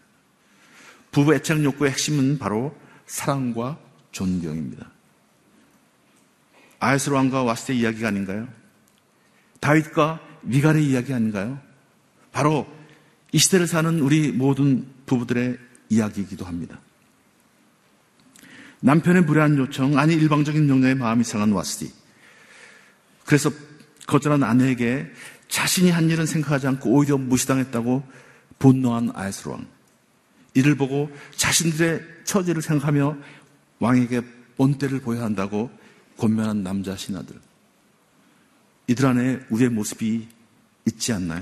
부부 1.12 1.34
애착 1.34 1.62
욕구의 1.64 1.92
핵심은 1.92 2.38
바로 2.38 2.76
사랑과 3.06 3.78
존경입니다. 4.12 4.90
아이스 6.86 7.10
왕과 7.10 7.42
와스 7.42 7.72
의 7.72 7.78
이야기가 7.80 8.06
아닌가요? 8.06 8.46
다윗과 9.58 10.20
미갈의 10.42 10.86
이야기 10.86 11.12
아닌가요? 11.12 11.58
바로 12.30 12.64
이 13.32 13.38
시대를 13.38 13.66
사는 13.66 13.98
우리 13.98 14.30
모든 14.30 14.86
부부들의 15.06 15.58
이야기이기도 15.88 16.44
합니다. 16.44 16.78
남편의 18.82 19.22
무례한 19.22 19.58
요청, 19.58 19.98
아니 19.98 20.14
일방적인 20.14 20.64
명령에 20.64 20.94
마음이 20.94 21.24
상한 21.24 21.50
와스디. 21.50 21.92
그래서 23.24 23.50
거절한 24.06 24.44
아내에게 24.44 25.10
자신이 25.48 25.90
한 25.90 26.08
일은 26.08 26.24
생각하지 26.24 26.68
않고 26.68 26.88
오히려 26.90 27.18
무시당했다고 27.18 28.04
분노한 28.60 29.10
아이스 29.12 29.48
왕. 29.48 29.66
이를 30.54 30.76
보고 30.76 31.10
자신들의 31.34 32.00
처지를 32.22 32.62
생각하며 32.62 33.16
왕에게 33.80 34.22
본때를 34.56 35.00
보여야 35.00 35.24
한다고 35.24 35.68
권면한 36.16 36.62
남자 36.62 36.96
신하들. 36.96 37.38
이들 38.88 39.06
안에 39.06 39.40
우리의 39.50 39.70
모습이 39.70 40.28
있지 40.86 41.12
않나요? 41.12 41.40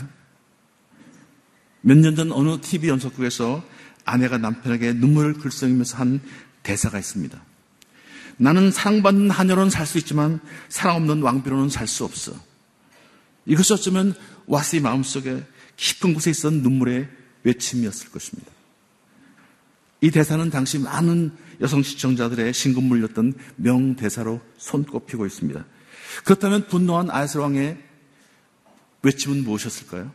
몇 1.82 1.98
년 1.98 2.16
전 2.16 2.32
어느 2.32 2.60
TV 2.60 2.88
연속극에서 2.88 3.62
아내가 4.06 4.38
남편에게 4.38 4.94
눈물을 4.94 5.34
글썽이면서 5.34 5.98
한 5.98 6.20
대사가 6.62 6.98
있습니다. 6.98 7.42
나는 8.38 8.70
사랑받는 8.70 9.30
하녀로는 9.30 9.70
살 9.70 9.86
수 9.86 9.98
있지만 9.98 10.40
사랑 10.68 10.96
없는 10.96 11.22
왕비로는 11.22 11.68
살 11.68 11.86
수 11.86 12.04
없어. 12.04 12.32
이것이 13.46 13.74
어쩌면 13.74 14.14
와스의 14.46 14.80
마음속에 14.82 15.44
깊은 15.76 16.14
곳에 16.14 16.30
있었던 16.30 16.62
눈물의 16.62 17.08
외침이었을 17.42 18.10
것입니다. 18.10 18.50
이 20.04 20.10
대사는 20.10 20.50
당시 20.50 20.78
많은 20.78 21.32
여성 21.62 21.82
시청자들의 21.82 22.52
신금 22.52 22.84
물렸던 22.84 23.32
명대사로 23.56 24.38
손꼽히고 24.58 25.24
있습니다. 25.24 25.64
그렇다면 26.26 26.68
분노한 26.68 27.08
아이스 27.10 27.38
왕의 27.38 27.82
외침은 29.00 29.44
무엇이었을까요? 29.44 30.12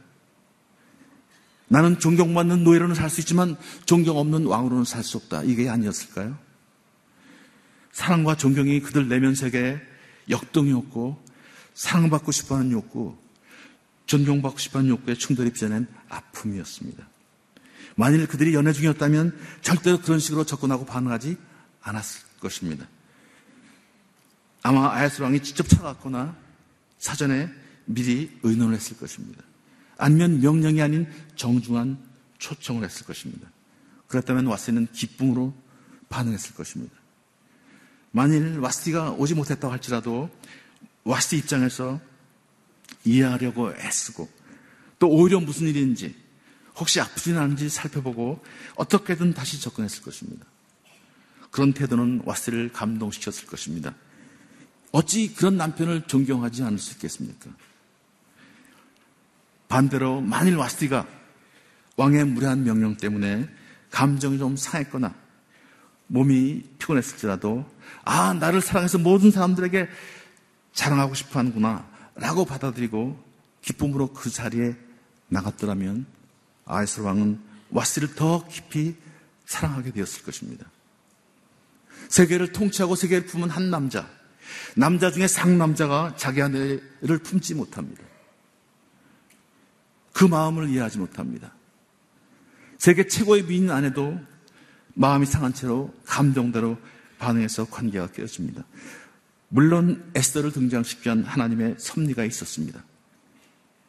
나는 1.70 1.98
존경받는 1.98 2.64
노예로는 2.64 2.94
살 2.94 3.10
수 3.10 3.20
있지만 3.22 3.58
존경 3.86 4.18
없는 4.20 4.46
왕으로는 4.46 4.86
살 4.86 5.04
수 5.04 5.18
없다. 5.18 5.42
이게 5.42 5.68
아니었을까요? 5.70 6.38
사랑과 7.92 8.38
존경이 8.38 8.82
그들 8.82 9.10
내면 9.10 9.34
세계에 9.34 9.80
역동이었고 10.30 11.20
사랑받고 11.74 12.32
싶어하는 12.32 12.72
욕구, 12.74 13.18
존경받고 14.06 14.60
싶어하는 14.60 14.92
욕구에 14.92 15.16
충돌이 15.16 15.52
빚어낸 15.52 15.88
아픔이었습니다. 16.10 17.10
만일 18.00 18.28
그들이 18.28 18.54
연애 18.54 18.72
중이었다면 18.72 19.38
절대로 19.62 20.00
그런 20.00 20.20
식으로 20.20 20.46
접근하고 20.46 20.86
반응하지 20.86 21.36
않았을 21.82 22.22
것입니다. 22.40 22.88
아마 24.62 24.94
아야스 24.94 25.22
왕이 25.22 25.44
직접 25.44 25.68
찾아갔거나 25.68 26.34
사전에 26.98 27.50
미리 27.84 28.32
의논을 28.42 28.76
했을 28.76 28.96
것입니다. 28.96 29.44
아니면 29.98 30.40
명령이 30.40 30.82
아닌 30.82 31.08
정중한 31.36 31.98
초청을 32.38 32.86
했을 32.86 33.06
것입니다. 33.06 33.50
그렇다면 34.08 34.46
와스는 34.46 34.88
기쁨으로 34.94 35.54
반응했을 36.08 36.56
것입니다. 36.56 36.96
만일 38.12 38.60
와스티가 38.60 39.12
오지 39.12 39.36
못했다고 39.36 39.74
할지라도 39.74 40.30
와스티 41.04 41.38
입장에서 41.40 42.00
이해하려고 43.04 43.74
애쓰고 43.76 44.30
또 45.00 45.10
오히려 45.10 45.42
무슨 45.42 45.68
일인지 45.68 46.29
혹시 46.80 47.02
아프진 47.02 47.38
않은지 47.38 47.70
살펴보고 47.70 48.44
어떻게든 48.76 49.34
다시 49.34 49.60
접근했을 49.62 50.02
것입니다. 50.02 50.46
그런 51.52 51.74
태도는 51.74 52.22
와스를 52.26 52.72
감동시켰을 52.72 53.48
것입니다. 53.48 53.94
어찌 54.92 55.34
그런 55.34 55.58
남편을 55.58 56.04
존경하지 56.08 56.64
않을 56.64 56.80
수 56.80 56.94
있겠습니까? 56.94 57.50
반대로 59.68 60.22
만일 60.22 60.56
와스티가 60.56 61.06
왕의 61.98 62.26
무례한 62.26 62.64
명령 62.64 62.96
때문에 62.98 63.48
감정이 63.92 64.38
좀 64.40 64.56
상했거나 64.56 65.14
몸이 66.08 66.64
피곤했을지라도 66.80 67.70
아 68.04 68.34
나를 68.34 68.62
사랑해서 68.62 68.98
모든 68.98 69.32
사람들에게 69.32 69.88
자랑하고 70.74 71.14
싶어 71.14 71.40
하는구나 71.40 71.88
라고 72.16 72.46
받아들이고 72.46 73.24
기쁨으로 73.62 74.14
그 74.14 74.30
자리에 74.30 74.76
나갔더라면 75.28 76.06
아이스 76.70 77.02
왕은 77.02 77.40
와스를 77.72 78.16
더 78.16 78.48
깊이 78.48 78.96
사랑하게 79.46 79.92
되었을 79.92 80.24
것입니다. 80.24 80.66
세계를 82.08 82.52
통치하고 82.52 82.96
세계를 82.96 83.26
품은 83.26 83.50
한 83.50 83.70
남자, 83.70 84.08
남자 84.76 85.12
중에 85.12 85.28
상남자가 85.28 86.16
자기 86.16 86.42
아내를 86.42 87.18
품지 87.24 87.56
못합니다. 87.56 88.04
그 90.14 90.26
마음을 90.26 90.70
이해하지 90.70 91.00
못합니다. 91.00 91.54
세계 92.78 93.08
최고의 93.08 93.46
미인 93.46 93.72
아내도 93.72 94.20
마음이 94.94 95.26
상한 95.26 95.54
채로 95.54 95.94
감정대로 96.06 96.78
반응해서 97.18 97.66
관계가 97.66 98.12
깨어집니다. 98.12 98.64
물론 99.50 100.12
에스더를 100.16 100.52
등장시킨 100.52 101.24
키 101.24 101.28
하나님의 101.28 101.76
섭리가 101.80 102.26
있었습니다. 102.26 102.84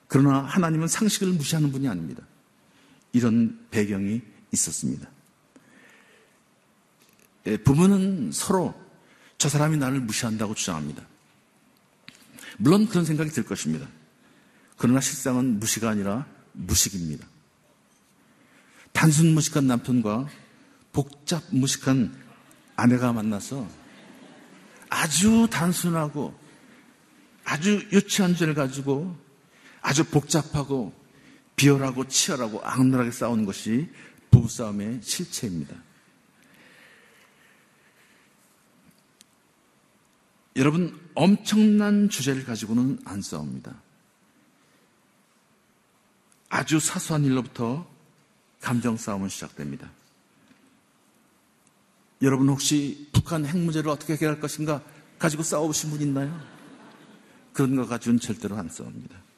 그러나 0.08 0.40
하나님은 0.40 0.88
상식을 0.88 1.28
무시하는 1.34 1.70
분이 1.70 1.86
아닙니다. 1.86 2.22
이런 3.12 3.66
배경이 3.70 4.20
있었습니다. 4.52 5.08
예, 7.46 7.56
부모는 7.56 8.32
서로 8.32 8.74
저 9.38 9.48
사람이 9.48 9.76
나를 9.78 10.00
무시한다고 10.00 10.54
주장합니다. 10.54 11.06
물론 12.58 12.86
그런 12.86 13.04
생각이 13.04 13.30
들 13.30 13.44
것입니다. 13.44 13.88
그러나 14.76 15.00
실상은 15.00 15.58
무시가 15.58 15.88
아니라 15.88 16.26
무식입니다. 16.52 17.26
단순 18.92 19.34
무식한 19.34 19.66
남편과 19.66 20.28
복잡 20.92 21.42
무식한 21.50 22.14
아내가 22.76 23.12
만나서 23.12 23.66
아주 24.88 25.48
단순하고 25.50 26.38
아주 27.44 27.86
유치한 27.92 28.34
죄를 28.34 28.54
가지고 28.54 29.16
아주 29.80 30.04
복잡하고 30.04 30.92
비열하고 31.60 32.08
치열하고 32.08 32.62
악랄하게 32.64 33.10
싸우는 33.10 33.44
것이 33.44 33.86
부부싸움의 34.30 35.00
실체입니다. 35.02 35.76
여러분, 40.56 40.98
엄청난 41.14 42.08
주제를 42.08 42.44
가지고는 42.44 43.00
안 43.04 43.20
싸웁니다. 43.20 43.74
아주 46.48 46.80
사소한 46.80 47.24
일로부터 47.24 47.86
감정 48.62 48.96
싸움은 48.96 49.28
시작됩니다. 49.28 49.90
여러분 52.22 52.48
혹시 52.48 53.08
북한 53.12 53.46
핵 53.46 53.56
문제를 53.56 53.90
어떻게 53.90 54.14
해결할 54.14 54.40
것인가 54.40 54.82
가지고 55.18 55.42
싸워보신 55.42 55.90
분 55.90 56.00
있나요? 56.00 56.38
그런 57.52 57.76
거 57.76 57.86
가지고는 57.86 58.18
절대로 58.18 58.56
안 58.56 58.68
싸웁니다. 58.68 59.29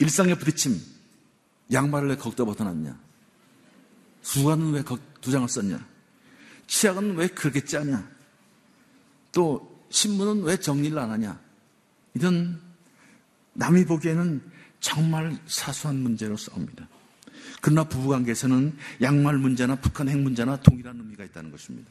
일상의 0.00 0.36
부딪힘, 0.38 0.80
양말을 1.72 2.08
왜 2.08 2.16
거기다 2.16 2.44
벗어놨냐? 2.44 2.98
수건은 4.22 4.72
왜 4.72 4.82
두 5.20 5.30
장을 5.30 5.46
썼냐? 5.48 5.86
치약은 6.66 7.16
왜 7.16 7.28
그렇게 7.28 7.64
짜냐? 7.64 8.08
또 9.32 9.84
신문은 9.90 10.44
왜 10.44 10.56
정리를 10.56 10.98
안 10.98 11.10
하냐? 11.10 11.40
이런 12.14 12.60
남이 13.54 13.84
보기에는 13.84 14.42
정말 14.80 15.38
사소한 15.46 15.96
문제로 15.96 16.36
싸웁니다. 16.36 16.88
그러나 17.60 17.84
부부관계에서는 17.84 18.76
양말 19.02 19.38
문제나 19.38 19.76
북한 19.76 20.08
핵 20.08 20.18
문제나 20.18 20.56
동일한 20.62 20.96
의미가 20.98 21.24
있다는 21.24 21.50
것입니다. 21.50 21.90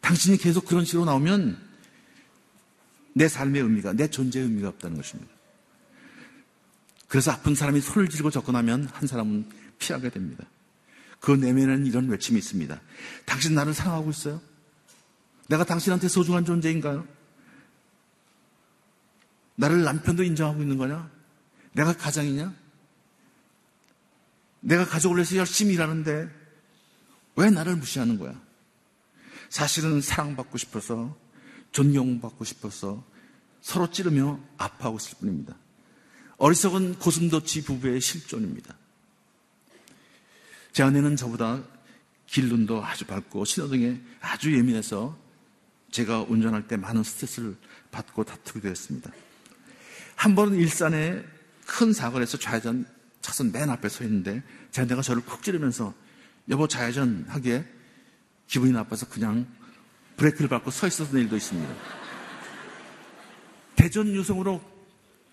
당신이 0.00 0.36
계속 0.36 0.66
그런 0.66 0.84
식으로 0.84 1.04
나오면 1.04 1.58
내 3.14 3.28
삶의 3.28 3.62
의미가, 3.62 3.94
내 3.94 4.08
존재의 4.08 4.46
의미가 4.46 4.68
없다는 4.68 4.96
것입니다. 4.96 5.32
그래서 7.12 7.30
아픈 7.30 7.54
사람이 7.54 7.82
손을 7.82 8.08
쥐고 8.08 8.30
접근하면 8.30 8.86
한 8.86 9.06
사람은 9.06 9.46
피하게 9.78 10.08
됩니다. 10.08 10.46
그 11.20 11.30
내면에는 11.30 11.84
이런 11.84 12.08
외침이 12.08 12.38
있습니다. 12.38 12.80
당신 13.26 13.54
나를 13.54 13.74
사랑하고 13.74 14.08
있어요? 14.08 14.40
내가 15.46 15.62
당신한테 15.62 16.08
소중한 16.08 16.46
존재인가요? 16.46 17.06
나를 19.56 19.82
남편도 19.82 20.22
인정하고 20.22 20.62
있는 20.62 20.78
거냐? 20.78 21.10
내가 21.74 21.92
가장이냐? 21.92 22.54
내가 24.60 24.86
가족을 24.86 25.18
위해서 25.18 25.36
열심히 25.36 25.74
일하는데 25.74 26.30
왜 27.36 27.50
나를 27.50 27.76
무시하는 27.76 28.18
거야? 28.18 28.40
사실은 29.50 30.00
사랑받고 30.00 30.56
싶어서 30.56 31.14
존경받고 31.72 32.46
싶어서 32.46 33.04
서로 33.60 33.90
찌르며 33.90 34.40
아파하고 34.56 34.96
있을 34.96 35.18
뿐입니다. 35.18 35.54
어리석은 36.42 36.98
고슴도치 36.98 37.62
부부의 37.62 38.00
실존입니다. 38.00 38.74
제 40.72 40.82
아내는 40.82 41.14
저보다 41.14 41.62
길눈도 42.26 42.84
아주 42.84 43.06
밝고 43.06 43.44
신호등에 43.44 44.00
아주 44.20 44.52
예민해서 44.52 45.16
제가 45.92 46.22
운전할 46.22 46.66
때 46.66 46.76
많은 46.76 47.04
스트레스를 47.04 47.56
받고 47.92 48.24
다투게 48.24 48.60
되었습니다. 48.60 49.12
한 50.16 50.34
번은 50.34 50.58
일산에 50.58 51.24
큰 51.64 51.92
사고를 51.92 52.22
해서 52.22 52.36
좌회전 52.36 52.86
차선 53.20 53.52
맨 53.52 53.70
앞에 53.70 53.88
서 53.88 54.02
있는데 54.02 54.42
제 54.72 54.82
아내가 54.82 55.00
저를 55.00 55.24
콕 55.24 55.44
찌르면서 55.44 55.94
여보 56.48 56.66
좌회전 56.66 57.24
하기에 57.28 57.64
기분이 58.48 58.72
나빠서 58.72 59.08
그냥 59.08 59.46
브레이크를 60.16 60.48
밟고 60.48 60.72
서 60.72 60.88
있었던 60.88 61.20
일도 61.20 61.36
있습니다. 61.36 61.72
대전 63.76 64.08
유성으로 64.08 64.71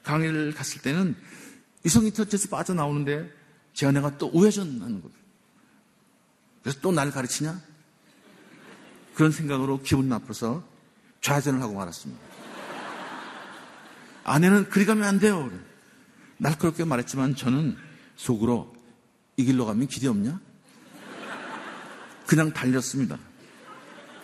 강의를 0.04 0.54
갔을 0.54 0.82
때는 0.82 1.16
유성이 1.86 2.12
터치에서 2.12 2.50
빠져나오는데 2.50 3.32
제 3.74 3.86
아내가 3.86 4.18
또 4.18 4.30
우회전 4.34 4.82
하는 4.82 5.02
거예요. 5.02 5.16
그래서 6.62 6.80
또 6.82 6.92
나를 6.92 7.12
가르치냐? 7.12 7.60
그런 9.16 9.32
생각으로 9.32 9.82
기분 9.82 10.10
나빠서 10.10 10.64
좌회전을 11.22 11.62
하고 11.62 11.74
말았습니다. 11.74 12.22
아내는 14.24 14.70
그리 14.70 14.86
가면 14.86 15.04
안 15.04 15.20
돼요. 15.20 15.50
날카롭게 16.38 16.86
말했지만 16.86 17.36
저는 17.36 17.76
속으로 18.16 18.76
이 19.38 19.46
길로 19.46 19.66
가면 19.66 19.88
길이 19.88 20.08
없냐? 20.08 20.40
그냥 22.26 22.54
달렸습니다. 22.54 23.18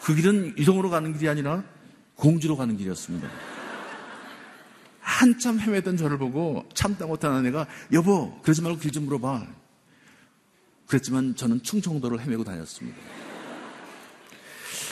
그 0.03 0.13
길은 0.13 0.55
이동으로 0.57 0.89
가는 0.89 1.11
길이 1.13 1.27
아니라 1.27 1.63
공주로 2.15 2.55
가는 2.55 2.77
길이었습니다. 2.77 3.27
한참 5.15 5.59
헤매던 5.59 5.95
저를 5.95 6.17
보고 6.17 6.67
참다 6.73 7.05
못한 7.05 7.31
아내가 7.33 7.67
여보 7.93 8.37
그러지 8.41 8.61
말고 8.61 8.79
길 8.79 8.91
좀 8.91 9.05
물어봐. 9.05 9.47
그랬지만 10.87 11.35
저는 11.35 11.63
충청도를 11.63 12.19
헤매고 12.19 12.43
다녔습니다. 12.43 12.97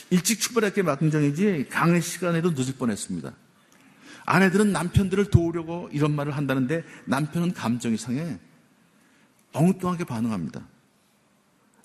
일찍 0.09 0.39
출발할 0.39 0.73
게 0.73 0.81
막정이지 0.81 1.67
강의 1.69 2.01
시간에도 2.01 2.51
늦을 2.51 2.75
뻔했습니다. 2.75 3.33
아내들은 4.25 4.71
남편들을 4.71 5.25
도우려고 5.29 5.89
이런 5.91 6.15
말을 6.15 6.35
한다는데 6.37 6.83
남편은 7.05 7.53
감정이 7.53 7.97
상해 7.97 8.39
엉뚱하게 9.51 10.05
반응합니다. 10.05 10.65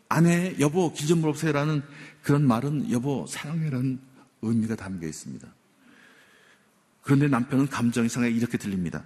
아내 0.09 0.55
여보 0.61 0.93
길 0.93 1.09
좀 1.09 1.20
물어보세요라는 1.20 1.82
그런 2.22 2.47
말은 2.47 2.91
여보 2.93 3.26
사랑해라는 3.26 4.01
의미가 4.43 4.76
담겨 4.76 5.07
있습니다. 5.09 5.49
그런데 7.09 7.27
남편은 7.27 7.69
감정이 7.69 8.07
상해 8.11 8.29
이렇게 8.29 8.59
들립니다. 8.59 9.03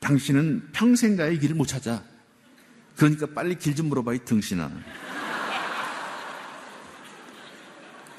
당신은 0.00 0.70
평생 0.72 1.14
가의 1.14 1.38
길을 1.38 1.54
못 1.54 1.66
찾아. 1.66 2.02
그러니까 2.96 3.26
빨리 3.34 3.58
길 3.58 3.74
좀 3.74 3.90
물어봐, 3.90 4.14
이 4.14 4.24
등신아. 4.24 4.72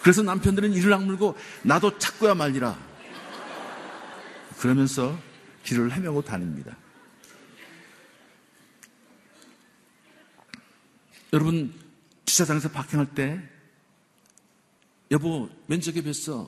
그래서 0.04 0.22
남편들은 0.22 0.74
이를 0.74 0.94
악물고 0.94 1.36
나도 1.64 1.98
찾고야 1.98 2.36
말리라. 2.36 2.78
그러면서 4.60 5.20
길을 5.64 5.92
헤매고 5.92 6.22
다닙니다. 6.22 6.78
여러분, 11.34 11.74
주차장에서 12.26 12.70
파킹할 12.70 13.16
때, 13.16 13.42
여보, 15.10 15.50
면적에 15.66 16.04
뵀어. 16.04 16.48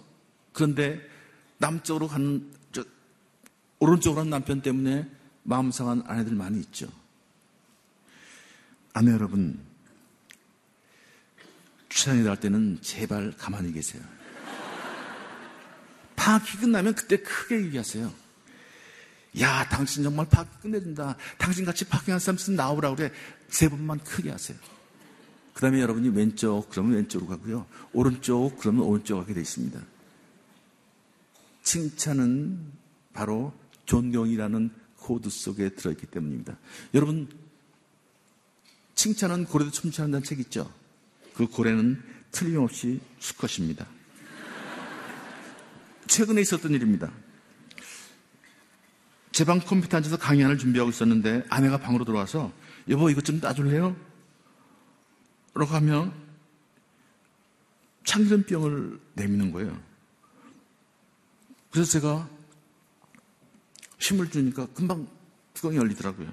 그런데 0.53 1.01
남쪽으로 1.57 2.07
가는, 2.07 2.51
저, 2.51 2.56
오른쪽으로 3.79 4.19
가는 4.19 4.29
남편 4.29 4.61
때문에 4.61 5.09
마음 5.43 5.71
상한 5.71 6.03
아내들 6.05 6.33
많이 6.33 6.59
있죠. 6.59 6.87
아내 8.93 9.11
여러분, 9.11 9.59
주차장에 11.89 12.21
나갈 12.21 12.39
때는 12.39 12.79
제발 12.81 13.33
가만히 13.37 13.71
계세요. 13.71 14.03
파킹이 16.15 16.57
끝나면 16.57 16.95
그때 16.95 17.17
크게 17.17 17.63
얘기하세요. 17.65 18.11
야, 19.39 19.67
당신 19.69 20.03
정말 20.03 20.27
파킹 20.29 20.61
끝내준다. 20.61 21.15
당신 21.37 21.63
같이 21.63 21.85
파킹한 21.85 22.19
사람 22.19 22.37
있으면 22.37 22.57
나오라 22.57 22.95
그래. 22.95 23.11
세 23.49 23.69
번만 23.69 23.99
크게 23.99 24.31
하세요. 24.31 24.57
그 25.53 25.61
다음에 25.61 25.79
여러분이 25.81 26.09
왼쪽, 26.09 26.69
그러면 26.69 26.93
왼쪽으로 26.95 27.29
가고요. 27.29 27.65
오른쪽, 27.93 28.57
그러면 28.59 28.83
오른쪽 28.83 29.19
가게 29.19 29.33
되어 29.33 29.41
있습니다. 29.41 29.79
칭찬은 31.63 32.71
바로 33.13 33.53
존경이라는 33.87 34.69
코드 34.97 35.29
속에 35.29 35.69
들어있기 35.69 36.05
때문입니다. 36.07 36.57
여러분, 36.93 37.27
칭찬은 38.95 39.45
고래도 39.45 39.71
춤추는다는 39.71 40.23
책 40.23 40.39
있죠? 40.41 40.71
그 41.33 41.47
고래는 41.47 42.01
틀림없이 42.31 42.99
수컷입니다. 43.19 43.87
최근에 46.07 46.41
있었던 46.41 46.71
일입니다. 46.71 47.11
제 49.31 49.45
방 49.45 49.59
컴퓨터 49.59 49.97
앉아서 49.97 50.17
강의안을 50.17 50.57
준비하고 50.57 50.89
있었는데 50.89 51.45
아내가 51.49 51.77
방으로 51.77 52.05
들어와서 52.05 52.51
여보 52.89 53.07
이것 53.11 53.23
좀 53.23 53.39
따줄래요? 53.39 53.95
라고 55.53 55.71
하면 55.75 56.11
참기름병을 58.03 58.99
내미는 59.13 59.51
거예요. 59.51 59.79
그래서 61.69 61.91
제가 61.91 62.27
힘을 63.99 64.29
주니까 64.29 64.67
금방 64.73 65.07
뚜껑이 65.53 65.77
열리더라고요. 65.77 66.31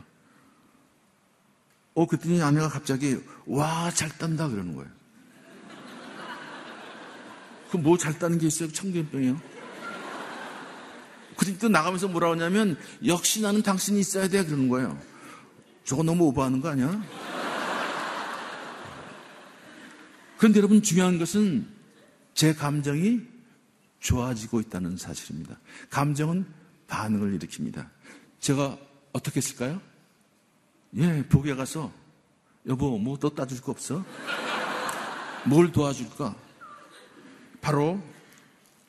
어, 1.95 2.07
그랬더니 2.07 2.43
아내가 2.43 2.69
갑자기, 2.69 3.19
와, 3.47 3.91
잘 3.91 4.09
딴다, 4.19 4.49
그러는 4.49 4.75
거예요. 4.75 4.91
그럼 7.69 7.85
뭐잘 7.85 8.19
따는 8.19 8.39
게 8.39 8.49
있어요? 8.49 8.69
그때 11.37 11.59
또 11.59 11.69
나가면서 11.69 12.09
뭐라 12.09 12.33
하냐면, 12.33 12.77
역시 13.07 13.43
나는 13.43 13.63
당신이 13.63 14.01
있어야 14.01 14.29
돼, 14.29 14.45
그러는 14.45 14.69
거예요. 14.69 15.01
저거 15.85 16.03
너무 16.03 16.25
오버하는 16.27 16.61
거 16.61 16.69
아니야? 16.69 17.03
그런데 20.39 20.59
여러분 20.59 20.83
중요한 20.83 21.19
것은 21.19 21.67
제 22.35 22.53
감정이 22.55 23.21
좋아지고 24.01 24.61
있다는 24.61 24.97
사실입니다. 24.97 25.59
감정은 25.91 26.45
반응을 26.87 27.39
일으킵니다. 27.39 27.89
제가 28.41 28.79
어떻게 29.13 29.39
했을까요? 29.39 29.81
예, 30.97 31.27
복에 31.29 31.55
가서 31.55 31.93
여보 32.67 32.99
뭐 32.99 33.17
또 33.19 33.35
따줄 33.35 33.61
거 33.61 33.73
없어? 33.73 34.05
뭘 35.47 35.73
도와줄까? 35.73 36.35
바로 37.61 38.03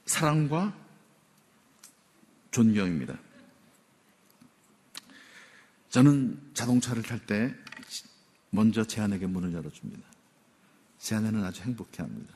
사랑과 0.06 0.74
존경입니다. 2.52 3.18
저는 5.90 6.52
자동차를 6.54 7.04
탈 7.04 7.26
때 7.26 7.56
먼저 8.50 8.86
제 8.86 9.02
아내에게 9.02 9.26
문을 9.28 9.54
열어줍니다. 9.54 10.04
제 11.00 11.16
아내는 11.16 11.44
아주 11.44 11.62
행복해 11.64 12.04
합니다. 12.04 12.35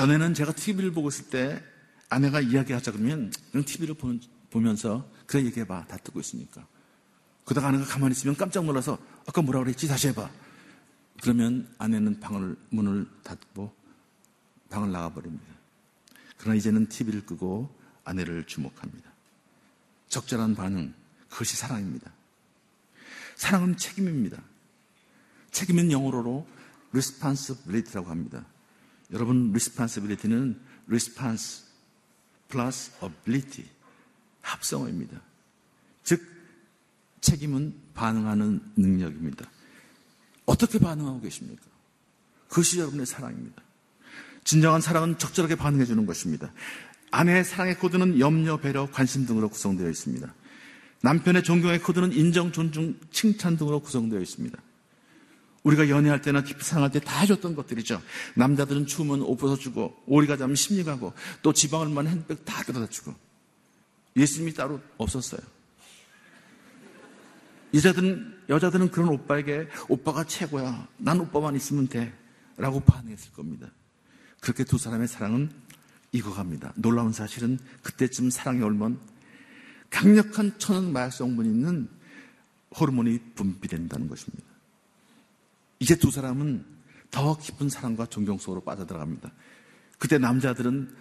전에는 0.00 0.32
제가 0.32 0.52
TV를 0.52 0.92
보고 0.92 1.10
있을 1.10 1.26
때 1.28 1.62
아내가 2.08 2.40
이야기하자 2.40 2.92
그러면 2.92 3.30
그냥 3.52 3.66
TV를 3.66 3.94
보면서 4.48 5.06
그래 5.26 5.44
얘기해봐. 5.44 5.88
다 5.88 5.98
뜨고 5.98 6.20
있으니까. 6.20 6.66
그러다가 7.44 7.68
아내가 7.68 7.84
가만히 7.84 8.12
있으면 8.12 8.34
깜짝 8.34 8.64
놀라서 8.64 8.98
아까 9.26 9.42
뭐라 9.42 9.60
그랬지? 9.60 9.88
다시 9.88 10.08
해봐. 10.08 10.30
그러면 11.20 11.70
아내는 11.76 12.18
방을, 12.18 12.56
문을 12.70 13.06
닫고 13.24 13.76
방을 14.70 14.90
나가버립니다. 14.90 15.44
그러나 16.38 16.56
이제는 16.56 16.88
TV를 16.88 17.26
끄고 17.26 17.68
아내를 18.04 18.46
주목합니다. 18.46 19.10
적절한 20.08 20.54
반응, 20.54 20.94
그것이 21.28 21.58
사랑입니다. 21.58 22.10
사랑은 23.36 23.76
책임입니다. 23.76 24.42
책임은 25.50 25.92
영어로로 25.92 26.46
responsibility라고 26.92 28.08
합니다. 28.08 28.46
여러분, 29.12 29.50
responsibility는 29.50 30.60
response 30.88 31.64
plus 32.48 32.92
ability, 33.02 33.68
합성어입니다. 34.42 35.20
즉, 36.04 36.22
책임은 37.20 37.74
반응하는 37.94 38.60
능력입니다. 38.76 39.48
어떻게 40.46 40.78
반응하고 40.78 41.20
계십니까? 41.20 41.62
그것이 42.48 42.78
여러분의 42.80 43.06
사랑입니다. 43.06 43.62
진정한 44.44 44.80
사랑은 44.80 45.18
적절하게 45.18 45.54
반응해 45.54 45.84
주는 45.84 46.06
것입니다. 46.06 46.52
아내의 47.10 47.44
사랑의 47.44 47.78
코드는 47.78 48.18
염려, 48.18 48.56
배려, 48.56 48.90
관심 48.90 49.26
등으로 49.26 49.48
구성되어 49.48 49.88
있습니다. 49.88 50.32
남편의 51.02 51.42
존경의 51.42 51.80
코드는 51.82 52.12
인정, 52.12 52.52
존중, 52.52 52.98
칭찬 53.10 53.56
등으로 53.56 53.80
구성되어 53.80 54.20
있습니다. 54.20 54.58
우리가 55.62 55.88
연애할 55.88 56.22
때나 56.22 56.42
깊이 56.42 56.64
사랑할 56.64 56.90
때 56.90 57.00
다 57.00 57.20
해줬던 57.20 57.54
것들이죠. 57.54 58.00
남자들은 58.34 58.86
추우면 58.86 59.22
옷 59.22 59.36
벗어주고, 59.36 60.04
오리가 60.06 60.36
자면 60.36 60.56
심리 60.56 60.84
가고, 60.84 61.12
또 61.42 61.52
지방을 61.52 61.88
만 61.88 62.06
핸드백 62.06 62.44
다 62.44 62.62
갖다 62.62 62.86
주고. 62.88 63.14
예수님이 64.16 64.54
따로 64.54 64.80
없었어요. 64.96 65.40
여자들은, 67.74 68.40
여자들은 68.48 68.90
그런 68.90 69.10
오빠에게 69.10 69.68
오빠가 69.88 70.24
최고야. 70.24 70.88
난 70.96 71.20
오빠만 71.20 71.54
있으면 71.56 71.88
돼. 71.88 72.12
라고 72.56 72.80
반응했을 72.80 73.32
겁니다. 73.32 73.68
그렇게 74.40 74.64
두 74.64 74.76
사람의 74.76 75.08
사랑은 75.08 75.50
익어갑니다. 76.12 76.72
놀라운 76.76 77.12
사실은 77.12 77.58
그때쯤 77.82 78.30
사랑이 78.30 78.62
얼면 78.62 78.98
강력한 79.88 80.58
천연 80.58 80.92
마약 80.92 81.10
성분이 81.10 81.48
있는 81.48 81.88
호르몬이 82.78 83.18
분비된다는 83.34 84.08
것입니다. 84.08 84.49
이제 85.80 85.96
두 85.96 86.10
사람은 86.10 86.64
더 87.10 87.36
깊은 87.36 87.68
사랑과 87.68 88.06
존경 88.06 88.38
속으로 88.38 88.62
빠져들어갑니다. 88.62 89.32
그때 89.98 90.18
남자들은 90.18 90.94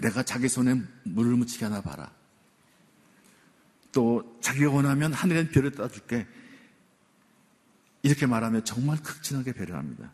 내가 0.00 0.22
자기 0.22 0.48
손에 0.48 0.80
물을 1.04 1.36
묻히게 1.36 1.66
하나 1.66 1.82
봐라. 1.82 2.10
또 3.92 4.38
자기가 4.40 4.70
원하면 4.70 5.12
하늘엔 5.12 5.50
별을 5.50 5.72
따줄게. 5.72 6.26
이렇게 8.02 8.26
말하면 8.26 8.64
정말 8.64 9.00
극진하게 9.02 9.52
배려합니다. 9.52 10.10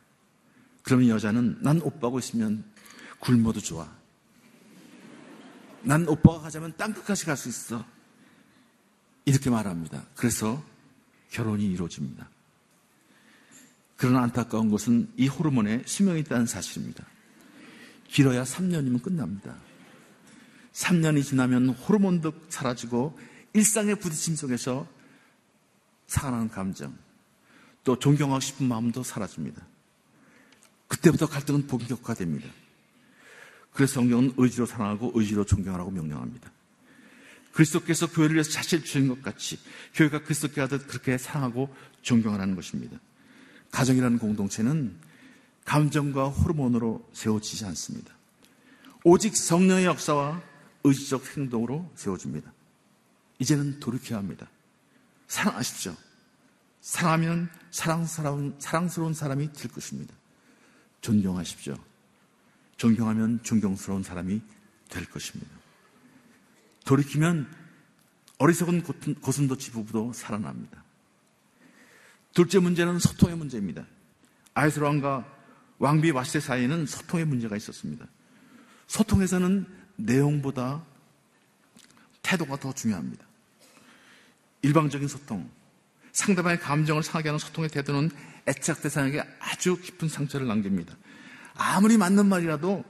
그러면 0.83 1.09
여자는 1.09 1.59
난 1.63 1.81
오빠고 1.81 2.19
있으면 2.19 2.65
굶어도 3.21 3.61
좋아. 3.61 3.91
난 5.83 6.07
오빠가 6.09 6.41
가자면 6.41 6.75
땅끝까지 6.77 7.25
갈 7.25 7.37
수 7.37 7.49
있어. 7.49 7.85
이렇게 9.25 9.51
말합니다. 9.51 10.05
그래서 10.15 10.63
결혼이 11.31 11.65
이루어집니다. 11.67 12.29
그러나 14.01 14.23
안타까운 14.23 14.71
것은 14.71 15.13
이 15.19 15.29
호르몬에 15.29 15.83
수명이 15.85 16.21
있다는 16.21 16.47
사실입니다. 16.47 17.05
길어야 18.09 18.45
3년이면 18.45 19.03
끝납니다. 19.03 19.55
3년이 20.73 21.23
지나면 21.23 21.69
호르몬도 21.69 22.33
사라지고 22.49 23.19
일상의 23.53 23.97
부딪힘 23.97 24.37
속에서 24.37 24.89
사랑하는 26.07 26.49
감정, 26.49 26.97
또 27.85 27.99
존경하고 27.99 28.41
싶은 28.41 28.67
마음도 28.67 29.03
사라집니다. 29.03 29.67
그때부터 30.89 31.29
갈등은 31.29 31.67
본격화됩니다. 31.67 32.49
그래서 33.75 33.97
성경은 33.97 34.33
의지로 34.39 34.65
사랑하고 34.65 35.13
의지로 35.15 35.45
존경하라고 35.45 35.91
명령합니다. 35.91 36.51
그리스도께서 37.53 38.11
교회를 38.11 38.37
위해서 38.37 38.51
자신을 38.51 38.83
주신 38.83 39.09
것 39.09 39.21
같이 39.21 39.59
교회가 39.93 40.23
그리스도께 40.23 40.63
하듯 40.63 40.89
그렇게 40.89 41.19
사랑하고 41.19 41.69
존경하라는 42.01 42.57
것입니다. 42.57 42.99
가정이라는 43.71 44.19
공동체는 44.19 44.97
감정과 45.65 46.29
호르몬으로 46.29 47.09
세워지지 47.13 47.65
않습니다. 47.67 48.15
오직 49.05 49.37
성령의 49.37 49.87
역사와 49.87 50.43
의지적 50.85 51.37
행동으로 51.37 51.91
세워집니다. 51.95 52.53
이제는 53.39 53.81
돌이켜야 53.81 54.19
합니다. 54.19 54.49
사랑하십시오. 55.29 55.95
사랑하면 56.81 57.51
사랑스러운, 57.71 58.57
사랑스러운 58.59 59.15
사람이 59.15 59.53
될 59.53 59.71
것입니다. 59.71 60.15
존경하십시오. 61.01 61.77
존경하면 62.77 63.43
존경스러운 63.43 64.03
사람이 64.03 64.41
될 64.89 65.05
것입니다. 65.07 65.51
돌이키면 66.85 67.47
어리석은 68.39 68.83
고슴도치 69.21 69.71
부부도 69.71 70.13
살아납니다. 70.13 70.83
둘째 72.35 72.59
문제는 72.59 72.99
소통의 72.99 73.37
문제입니다. 73.37 73.85
아이스 74.55 74.81
왕과 74.81 75.27
왕비 75.79 76.11
와시세 76.11 76.41
사이에는 76.41 76.87
소통의 76.87 77.25
문제가 77.25 77.57
있었습니다. 77.57 78.07
소통에서는 78.87 79.67
내용보다 79.97 80.85
태도가 82.23 82.59
더 82.59 82.73
중요합니다. 82.73 83.25
일방적인 84.63 85.09
소통, 85.09 85.49
상대방의 86.13 86.61
감정을 86.61 87.03
상하게 87.03 87.31
하는 87.31 87.39
소통의 87.39 87.71
태도는 87.71 88.11
애착 88.47 88.83
대상에게 88.83 89.23
아주 89.41 89.81
깊은 89.81 90.09
상처를 90.09 90.47
남깁니다. 90.47 90.97
아무리 91.55 91.97
맞는 91.97 92.27
말이라도 92.27 92.85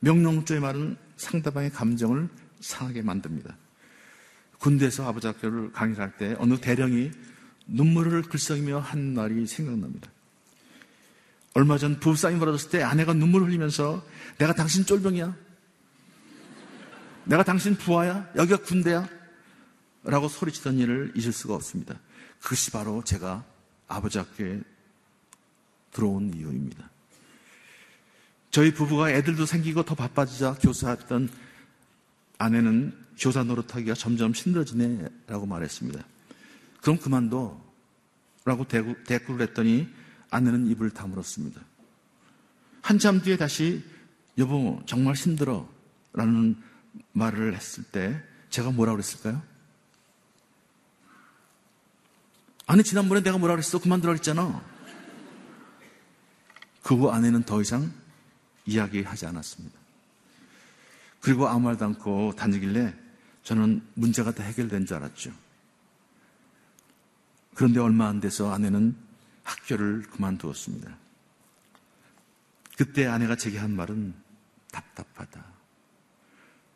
명령조의 0.00 0.60
말은 0.60 0.96
상대방의 1.16 1.70
감정을 1.70 2.28
상하게 2.60 3.02
만듭니다. 3.02 3.56
군대에서 4.58 5.06
아버지 5.06 5.26
학교를 5.26 5.72
강의를 5.72 6.02
할때 6.02 6.34
어느 6.38 6.58
대령이 6.58 7.10
눈물을 7.66 8.22
글썽이며 8.22 8.78
한 8.78 9.14
말이 9.14 9.46
생각납니다. 9.46 10.10
얼마 11.54 11.78
전 11.78 11.98
부부싸움이 11.98 12.38
벌어졌을 12.38 12.70
때 12.70 12.82
아내가 12.82 13.12
눈물을 13.14 13.48
흘리면서 13.48 14.04
내가 14.38 14.52
당신 14.54 14.84
쫄병이야? 14.84 15.34
내가 17.24 17.42
당신 17.42 17.76
부하야? 17.76 18.30
여기가 18.36 18.58
군대야? 18.58 19.08
라고 20.04 20.28
소리치던 20.28 20.78
일을 20.78 21.12
잊을 21.16 21.32
수가 21.32 21.54
없습니다. 21.54 21.98
그것이 22.40 22.70
바로 22.70 23.02
제가 23.02 23.44
아버지 23.88 24.18
학교에 24.18 24.60
들어온 25.92 26.32
이유입니다. 26.34 26.90
저희 28.50 28.72
부부가 28.72 29.10
애들도 29.10 29.46
생기고 29.46 29.82
더 29.82 29.94
바빠지자 29.94 30.54
교사했던 30.60 31.30
아내는 32.38 32.96
교사 33.18 33.42
노릇하기가 33.42 33.94
점점 33.94 34.32
힘들어지네 34.32 35.08
라고 35.26 35.46
말했습니다. 35.46 36.04
그럼 36.86 37.00
그만둬 37.00 37.60
라고 38.44 38.64
대꾸를 38.68 39.48
했더니 39.48 39.92
아내는 40.30 40.68
입을 40.68 40.90
다물었습니다. 40.90 41.60
한참 42.80 43.20
뒤에 43.20 43.36
다시 43.36 43.82
여보 44.38 44.80
정말 44.86 45.16
힘들어 45.16 45.68
라는 46.12 46.54
말을 47.10 47.56
했을 47.56 47.82
때 47.82 48.22
제가 48.50 48.70
뭐라고 48.70 48.98
그랬을까요? 48.98 49.42
아니 52.68 52.84
지난번에 52.84 53.20
내가 53.20 53.36
뭐라 53.36 53.54
그랬어? 53.56 53.80
그만두라 53.80 54.12
그랬잖아. 54.12 54.64
그 56.84 56.94
후 56.94 57.10
아내는 57.10 57.42
더 57.42 57.60
이상 57.60 57.92
이야기하지 58.64 59.26
않았습니다. 59.26 59.76
그리고 61.20 61.48
아무 61.48 61.62
말도 61.62 61.84
않고 61.84 62.36
다니길래 62.36 62.94
저는 63.42 63.82
문제가 63.94 64.30
다 64.30 64.44
해결된 64.44 64.86
줄 64.86 64.98
알았죠. 64.98 65.45
그런데 67.56 67.80
얼마 67.80 68.06
안 68.06 68.20
돼서 68.20 68.52
아내는 68.52 68.94
학교를 69.42 70.02
그만두었습니다. 70.02 70.94
그때 72.76 73.06
아내가 73.06 73.34
제게 73.34 73.58
한 73.58 73.74
말은 73.74 74.14
답답하다. 74.70 75.42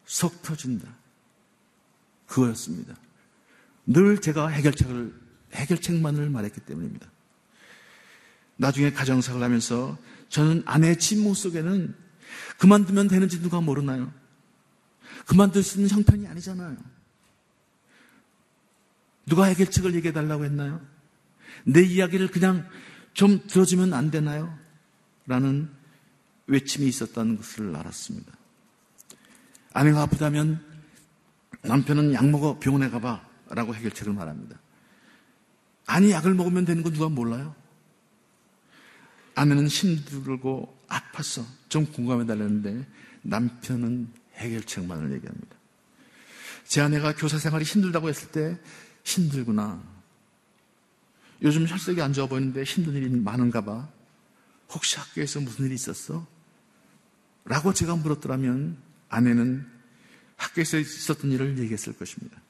속 0.07 0.43
터진다. 0.43 0.89
그거였습니다. 2.27 2.95
늘 3.87 4.21
제가 4.23 4.49
해결책을, 4.49 5.15
해결책만을 5.53 6.31
말했기 6.31 6.61
때문입니다. 6.63 7.07
나중에 8.57 8.91
가정사를 8.91 9.43
하면서 9.43 9.99
저는 10.31 10.63
아내의 10.65 10.99
침묵 10.99 11.37
속에는 11.37 11.95
그만두면 12.59 13.09
되는지 13.09 13.43
누가 13.43 13.61
모르나요? 13.61 14.11
그만둘 15.27 15.63
수 15.63 15.77
있는 15.77 15.91
형편이 15.91 16.27
아니잖아요. 16.27 16.77
누가 19.31 19.45
해결책을 19.45 19.95
얘기해 19.95 20.13
달라고 20.13 20.45
했나요? 20.45 20.85
내 21.65 21.83
이야기를 21.83 22.29
그냥 22.29 22.69
좀 23.15 23.41
들어주면 23.47 23.95
안 23.95 24.11
되나요? 24.11 24.59
라는 25.27 25.71
외침이 26.47 26.89
있었다는 26.89 27.37
것을 27.37 27.75
알았습니다. 27.77 28.33
아내가 29.73 30.03
아프다면 30.03 30.63
남편은 31.63 32.13
약 32.13 32.29
먹어 32.29 32.59
병원에 32.59 32.91
가봐 32.91 33.25
라고 33.51 33.75
해결책을 33.75 34.13
말합니다. 34.13 34.59
아니 35.87 36.11
약을 36.11 36.35
먹으면 36.35 36.65
되는 36.65 36.83
거 36.83 36.91
누가 36.91 37.09
몰라요? 37.09 37.55
아내는 39.37 39.69
힘들고 39.69 40.77
아팠어. 40.89 41.45
좀 41.69 41.87
공감해 41.87 42.27
달라는데 42.27 42.85
남편은 43.23 44.09
해결책만을 44.35 45.13
얘기합니다. 45.13 45.57
제 46.65 46.81
아내가 46.81 47.15
교사 47.15 47.39
생활이 47.39 47.65
힘들다고 47.65 48.09
했을 48.09 48.31
때 48.31 48.59
힘들구나. 49.11 49.83
요즘 51.43 51.67
혈색이 51.67 52.01
안 52.03 52.13
좋아 52.13 52.27
보이는데 52.27 52.63
힘든 52.63 52.95
일이 52.95 53.09
많은가 53.09 53.63
봐. 53.63 53.89
혹시 54.71 54.99
학교에서 54.99 55.41
무슨 55.41 55.67
일이 55.67 55.75
있었어? 55.75 56.27
라고 57.45 57.73
제가 57.73 57.97
물었더라면 57.97 58.77
아내는 59.09 59.67
학교에서 60.37 60.79
있었던 60.79 61.33
일을 61.33 61.59
얘기했을 61.59 61.97
것입니다. 61.97 62.41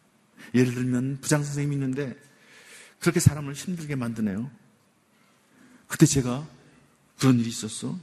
예를 0.54 0.74
들면 0.74 1.18
부장 1.20 1.42
선생님이 1.42 1.76
있는데 1.76 2.20
그렇게 2.98 3.20
사람을 3.20 3.54
힘들게 3.54 3.94
만드네요. 3.94 4.50
그때 5.86 6.06
제가 6.06 6.46
그런 7.18 7.38
일이 7.38 7.48
있었어? 7.48 7.98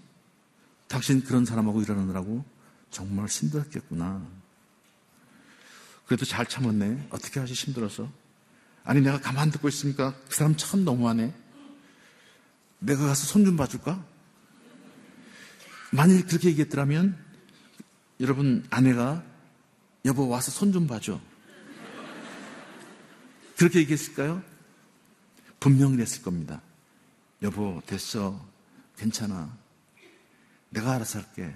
당신 0.87 1.23
그런 1.23 1.45
사람하고 1.45 1.81
일하느라고 1.81 2.43
정말 2.89 3.27
힘들었겠구나. 3.27 4.25
그래도 6.05 6.25
잘 6.25 6.45
참았네. 6.45 7.07
어떻게 7.11 7.39
하지 7.39 7.53
힘들어서? 7.53 8.09
아니 8.87 9.01
내가 9.01 9.19
가만 9.19 9.51
듣고 9.51 9.67
있으니까 9.67 10.15
그 10.29 10.33
사람 10.35 10.55
참 10.55 10.85
너무하네. 10.85 11.33
내가 12.79 13.05
가서 13.07 13.25
손 13.27 13.43
좀 13.43 13.57
봐줄까? 13.57 14.01
만일 15.91 16.25
그렇게 16.25 16.47
얘기했더라면 16.49 17.17
여러분 18.21 18.65
아내가 18.69 19.23
여보 20.05 20.29
와서 20.29 20.51
손 20.51 20.71
좀 20.71 20.87
봐줘. 20.87 21.19
그렇게 23.57 23.79
얘기했을까요? 23.79 24.41
분명히 25.59 25.99
했을 25.99 26.21
겁니다. 26.21 26.61
여보 27.41 27.81
됐어. 27.85 28.39
괜찮아. 28.95 29.53
내가 30.69 30.93
알아서 30.93 31.19
할게. 31.19 31.53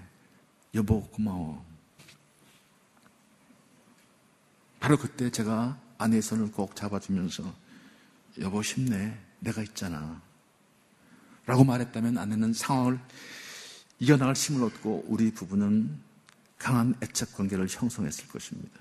여보 0.75 1.07
고마워. 1.07 1.65
바로 4.81 4.97
그때 4.97 5.29
제가 5.29 5.79
아내의 6.01 6.21
손을 6.21 6.51
꼭 6.51 6.75
잡아주면서 6.75 7.43
여보 8.39 8.61
힘내. 8.61 9.17
내가 9.39 9.61
있잖아. 9.63 10.21
라고 11.45 11.63
말했다면 11.63 12.17
아내는 12.17 12.53
상황을 12.53 12.99
이겨나갈 13.99 14.35
힘을 14.35 14.63
얻고 14.63 15.05
우리 15.07 15.31
부부는 15.31 15.99
강한 16.57 16.95
애착 17.01 17.33
관계를 17.33 17.67
형성했을 17.69 18.27
것입니다. 18.27 18.79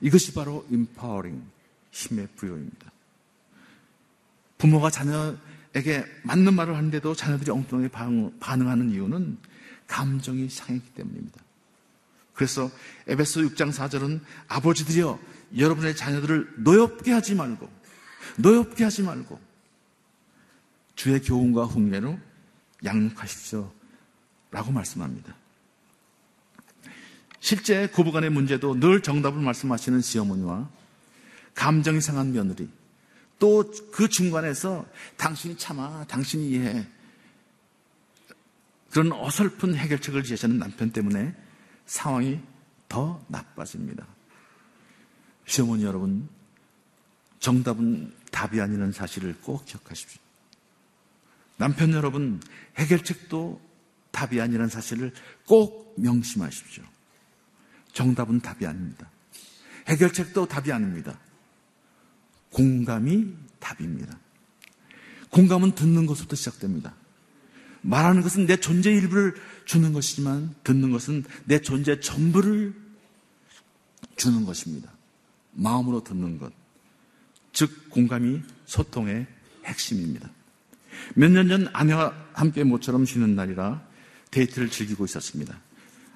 이것이 0.00 0.32
바로 0.32 0.66
empowering, 0.70 1.44
힘의 1.90 2.28
부여입니다. 2.36 2.90
부모가 4.56 4.90
자녀에게 4.90 6.04
맞는 6.24 6.54
말을 6.54 6.76
하는데도 6.76 7.14
자녀들이 7.14 7.50
엉뚱하게 7.50 7.88
반응하는 8.40 8.90
이유는 8.90 9.38
감정이 9.86 10.48
상했기 10.48 10.94
때문입니다. 10.94 11.42
그래서 12.32 12.70
에베소 13.06 13.42
6장 13.42 13.70
4절은 13.72 14.20
아버지들이여 14.48 15.18
여러분의 15.56 15.96
자녀들을 15.96 16.54
노엽게 16.58 17.12
하지 17.12 17.34
말고 17.34 17.68
노엽게 18.38 18.84
하지 18.84 19.02
말고 19.02 19.40
주의 20.94 21.20
교훈과 21.20 21.64
훈계로 21.64 22.18
양육하십시오. 22.84 23.72
라고 24.50 24.70
말씀합니다. 24.70 25.34
실제 27.40 27.88
고부간의 27.88 28.30
문제도 28.30 28.78
늘 28.78 29.02
정답을 29.02 29.40
말씀하시는 29.40 30.00
시어머니와 30.00 30.68
감정이 31.54 32.00
상한 32.00 32.32
며느리 32.32 32.68
또 33.38 33.64
그 33.92 34.08
중간에서 34.08 34.86
당신이 35.16 35.56
참아, 35.58 36.06
당신이 36.06 36.50
이해해 36.50 36.86
그런 38.90 39.12
어설픈 39.12 39.74
해결책을 39.74 40.22
제시하는 40.22 40.58
남편 40.58 40.90
때문에 40.90 41.34
상황이 41.86 42.40
더 42.88 43.24
나빠집니다. 43.28 44.06
시어머니 45.52 45.84
여러분, 45.84 46.30
정답은 47.38 48.10
답이 48.30 48.58
아니라는 48.58 48.92
사실을 48.92 49.38
꼭 49.42 49.66
기억하십시오. 49.66 50.18
남편 51.58 51.92
여러분, 51.92 52.40
해결책도 52.78 53.60
답이 54.12 54.40
아니라는 54.40 54.70
사실을 54.70 55.12
꼭 55.44 55.94
명심하십시오. 55.98 56.82
정답은 57.92 58.40
답이 58.40 58.64
아닙니다. 58.64 59.10
해결책도 59.88 60.48
답이 60.48 60.72
아닙니다. 60.72 61.20
공감이 62.48 63.34
답입니다. 63.58 64.18
공감은 65.28 65.74
듣는 65.74 66.06
것부터 66.06 66.34
시작됩니다. 66.34 66.94
말하는 67.82 68.22
것은 68.22 68.46
내 68.46 68.56
존재 68.56 68.90
일부를 68.90 69.34
주는 69.66 69.92
것이지만 69.92 70.54
듣는 70.64 70.92
것은 70.92 71.24
내 71.44 71.60
존재 71.60 72.00
전부를 72.00 72.74
주는 74.16 74.46
것입니다. 74.46 74.90
마음으로 75.52 76.02
듣는 76.04 76.38
것. 76.38 76.52
즉, 77.52 77.90
공감이 77.90 78.42
소통의 78.66 79.26
핵심입니다. 79.64 80.30
몇 81.14 81.30
년 81.30 81.48
전 81.48 81.68
아내와 81.72 82.12
함께 82.32 82.64
모처럼 82.64 83.04
쉬는 83.04 83.34
날이라 83.34 83.82
데이트를 84.30 84.70
즐기고 84.70 85.04
있었습니다. 85.04 85.58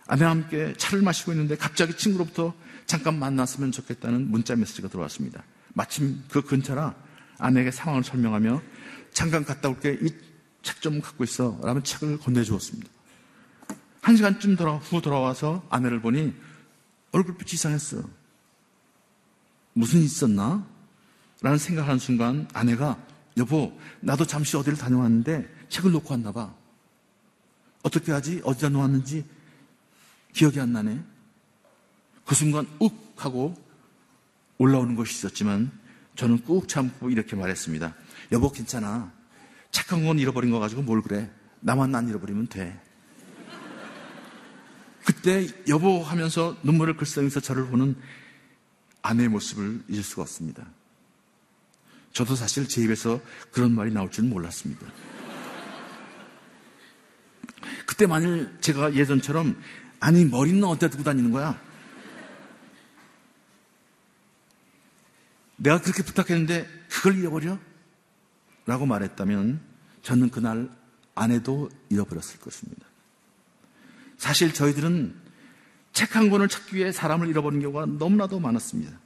아내와 0.06 0.30
함께 0.30 0.74
차를 0.76 1.02
마시고 1.02 1.32
있는데 1.32 1.56
갑자기 1.56 1.96
친구로부터 1.96 2.54
잠깐 2.86 3.18
만났으면 3.18 3.72
좋겠다는 3.72 4.30
문자 4.30 4.54
메시지가 4.56 4.88
들어왔습니다. 4.88 5.42
마침 5.74 6.22
그 6.30 6.42
근처라 6.42 6.94
아내에게 7.38 7.70
상황을 7.70 8.04
설명하며 8.04 8.62
잠깐 9.12 9.44
갔다 9.44 9.68
올게 9.68 9.98
이 10.00 10.26
책 10.66 10.80
좀 10.80 11.00
갖고 11.00 11.22
있어 11.22 11.60
라면 11.62 11.84
책을 11.84 12.18
건네주었습니다. 12.18 12.90
한 14.00 14.16
시간쯤 14.16 14.56
후 14.56 15.00
돌아와서 15.00 15.64
아내를 15.70 16.00
보니 16.00 16.34
얼굴빛이 17.12 17.50
이상했어. 17.54 18.02
무슨 19.76 20.00
일 20.00 20.06
있었나? 20.06 20.66
라는 21.42 21.58
생각하는 21.58 21.98
순간 21.98 22.48
아내가 22.54 22.98
여보 23.36 23.78
나도 24.00 24.26
잠시 24.26 24.56
어디를 24.56 24.78
다녀왔는데 24.78 25.46
책을 25.68 25.92
놓고 25.92 26.14
왔나 26.14 26.32
봐. 26.32 26.54
어떻게 27.82 28.10
하지? 28.10 28.40
어디다 28.42 28.70
놓았는지 28.70 29.26
기억이 30.32 30.58
안 30.60 30.72
나네. 30.72 30.98
그 32.24 32.34
순간 32.34 32.66
욱 32.78 33.12
하고 33.16 33.54
올라오는 34.56 34.96
것이 34.96 35.12
있었지만 35.12 35.70
저는 36.14 36.38
꾹 36.44 36.66
참고 36.66 37.10
이렇게 37.10 37.36
말했습니다. 37.36 37.94
여보 38.32 38.50
괜찮아. 38.50 39.12
착한 39.72 40.06
건 40.06 40.18
잃어버린 40.18 40.50
거 40.50 40.58
가지고 40.58 40.80
뭘 40.80 41.02
그래. 41.02 41.30
나만 41.60 41.94
안 41.94 42.08
잃어버리면 42.08 42.46
돼. 42.46 42.80
그때 45.04 45.46
여보 45.68 46.02
하면서 46.02 46.56
눈물을 46.62 46.96
글썽이면서 46.96 47.40
저를 47.40 47.66
보는 47.66 47.94
아내의 49.06 49.28
모습을 49.28 49.82
잊을 49.88 50.02
수가 50.02 50.22
없습니다. 50.22 50.66
저도 52.12 52.34
사실 52.34 52.66
제 52.66 52.82
입에서 52.82 53.20
그런 53.52 53.72
말이 53.72 53.92
나올 53.92 54.10
줄은 54.10 54.28
몰랐습니다. 54.28 54.86
그때 57.86 58.06
만일 58.06 58.56
제가 58.60 58.94
예전처럼 58.94 59.60
아니 60.00 60.24
머리는 60.24 60.62
어디다 60.64 60.88
두고 60.88 61.04
다니는 61.04 61.30
거야? 61.30 61.60
내가 65.56 65.80
그렇게 65.80 66.02
부탁했는데 66.02 66.68
그걸 66.88 67.16
잃어버려? 67.16 67.58
라고 68.66 68.86
말했다면 68.86 69.60
저는 70.02 70.30
그날 70.30 70.68
아내도 71.14 71.70
잃어버렸을 71.90 72.40
것입니다. 72.40 72.86
사실 74.18 74.52
저희들은 74.52 75.25
책 75.96 76.14
한 76.14 76.28
권을 76.28 76.46
찾기 76.48 76.76
위해 76.76 76.92
사람을 76.92 77.26
잃어버린 77.26 77.58
경우가 77.62 77.86
너무나도 77.86 78.38
많았습니다. 78.38 79.00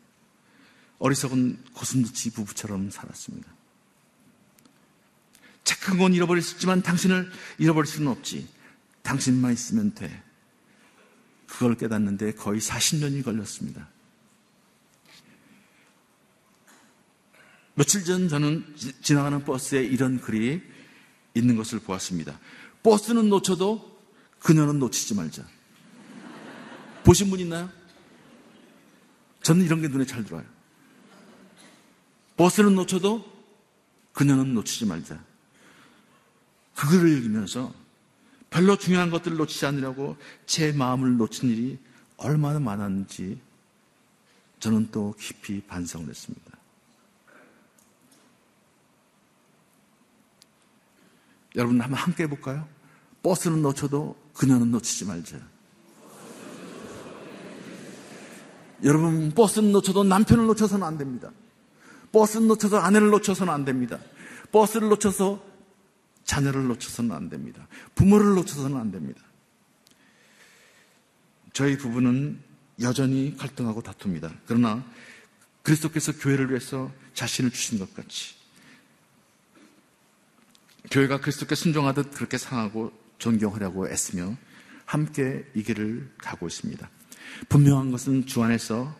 어리석은 0.99 1.63
고슴도치 1.73 2.33
부부처럼 2.33 2.91
살았습니다. 2.91 3.49
책 5.63 5.89
한 5.89 5.99
권 5.99 6.15
잃어버릴 6.15 6.43
수 6.43 6.57
있지만 6.57 6.83
당신을 6.83 7.31
잃어버릴 7.59 7.89
수는 7.89 8.11
없지. 8.11 8.49
당신만 9.03 9.53
있으면 9.53 9.95
돼. 9.95 10.21
그걸 11.47 11.77
깨닫는데 11.77 12.33
거의 12.33 12.61
40년이 12.61 13.25
걸렸습니다. 13.25 13.89
며칠 17.75 18.05
전 18.05 18.29
저는 18.29 18.65
지나가는 19.01 19.45
버스에 19.45 19.85
이런 19.85 20.21
글이 20.21 20.61
있는 21.35 21.55
것을 21.55 21.79
보았습니다. 21.79 22.41
버스는 22.83 23.29
놓쳐도 23.29 24.03
그녀는 24.41 24.81
놓치지 24.81 25.15
말자. 25.15 25.60
보신 27.05 27.31
분 27.31 27.41
있나요? 27.41 27.71
저는 29.43 29.65
이런 29.65 29.81
게 29.81 29.89
눈에 29.89 30.05
잘 30.05 30.25
들어와요. 30.25 30.47
버스는 32.37 32.75
놓쳐도 32.75 33.25
그녀는 34.13 34.55
놓치지 34.55 34.87
말자. 34.87 35.23
그 36.75 36.89
글을 36.89 37.11
읽으면서 37.19 37.73
별로 38.49 38.77
중요한 38.77 39.11
것들을 39.11 39.37
놓치지 39.37 39.67
않으려고 39.67 40.17
제 40.47 40.73
마음을 40.73 41.17
놓친 41.17 41.51
일이 41.51 41.79
얼마나 42.17 42.59
많았는지 42.59 43.41
저는 44.59 44.91
또 44.91 45.15
깊이 45.19 45.61
반성을 45.63 46.09
했습니다. 46.09 46.51
여러분 51.57 51.81
한번 51.81 51.99
함께 51.99 52.25
해볼까요? 52.25 52.69
버스는 53.23 53.63
놓쳐도 53.63 54.17
그녀는 54.35 54.71
놓치지 54.71 55.05
말자. 55.05 55.39
여러분 58.85 59.31
버스는 59.33 59.73
놓쳐도 59.73 60.05
남편을 60.05 60.47
놓쳐서는 60.47 60.87
안 60.87 60.99
됩니다. 60.99 61.31
버스는 62.13 62.49
놓쳐서 62.49 62.79
아내를 62.79 63.11
놓쳐서는 63.11 63.53
안 63.53 63.65
됩니다. 63.65 63.99
버스를 64.53 64.89
놓쳐서 64.89 65.43
자녀를 66.25 66.67
놓쳐서는 66.69 67.13
안 67.13 67.29
됩니다. 67.29 67.67
부모를 67.95 68.35
놓쳐서는 68.35 68.77
안 68.77 68.91
됩니다. 68.91 69.21
저희 71.53 71.77
부부는 71.77 72.41
여전히 72.81 73.37
갈등하고 73.37 73.83
다툽니다. 73.83 74.33
그러나 74.47 74.85
그리스도께서 75.63 76.13
교회를 76.13 76.51
위해서 76.51 76.91
자신을 77.15 77.51
주신 77.51 77.79
것 77.79 77.95
같이 77.95 78.35
교회가 80.91 81.21
그리스도께 81.21 81.55
순종하듯 81.55 82.13
그렇게 82.13 82.39
상하고 82.39 82.93
존경하려고 83.19 83.89
애쓰며 83.89 84.37
함께 84.87 85.45
이 85.55 85.63
길을 85.63 86.11
가고 86.19 86.47
있습니다. 86.47 86.89
분명한 87.49 87.91
것은 87.91 88.27
주 88.27 88.43
안에서 88.43 88.95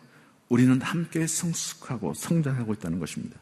우리는 0.49 0.81
함께 0.81 1.27
성숙하고 1.27 2.13
성장하고 2.13 2.73
있다는 2.73 2.99
것입니다. 2.99 3.39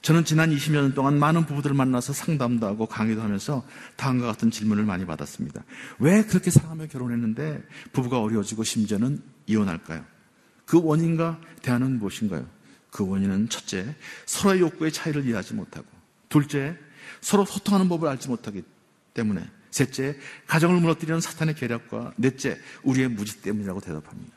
저는 0.00 0.24
지난 0.24 0.50
20여 0.50 0.72
년 0.72 0.94
동안 0.94 1.18
많은 1.18 1.44
부부들을 1.46 1.74
만나서 1.74 2.12
상담도 2.12 2.66
하고 2.66 2.86
강의도 2.86 3.20
하면서 3.20 3.66
다음과 3.96 4.26
같은 4.26 4.50
질문을 4.50 4.84
많이 4.84 5.04
받았습니다. 5.04 5.64
왜 5.98 6.24
그렇게 6.24 6.50
사랑하며 6.50 6.86
결혼했는데 6.86 7.62
부부가 7.92 8.20
어려워지고 8.20 8.64
심지어는 8.64 9.20
이혼할까요? 9.46 10.04
그 10.64 10.80
원인과 10.82 11.40
대안은 11.62 11.98
무엇인가요? 11.98 12.46
그 12.90 13.06
원인은 13.06 13.48
첫째, 13.48 13.94
서로의 14.26 14.60
욕구의 14.60 14.92
차이를 14.92 15.24
이해하지 15.26 15.54
못하고, 15.54 15.86
둘째, 16.28 16.76
서로 17.20 17.44
소통하는 17.44 17.88
법을 17.88 18.08
알지 18.08 18.28
못하기 18.28 18.62
때문에, 19.14 19.46
셋째, 19.70 20.16
가정을 20.46 20.80
무너뜨리는 20.80 21.20
사탄의 21.20 21.54
계략과 21.54 22.14
넷째, 22.16 22.58
우리의 22.82 23.08
무지 23.08 23.40
때문이라고 23.42 23.80
대답합니다. 23.80 24.36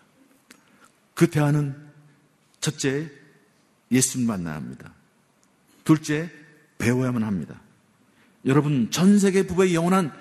그 1.14 1.30
대안은 1.30 1.76
첫째, 2.60 3.12
예수님 3.92 4.28
만나야 4.28 4.56
합니다. 4.56 4.94
둘째, 5.84 6.30
배워야만 6.78 7.24
합니다. 7.24 7.62
여러분, 8.46 8.90
전 8.92 9.20
세계 9.20 9.46
부부의 9.46 9.76
영원한 9.76 10.12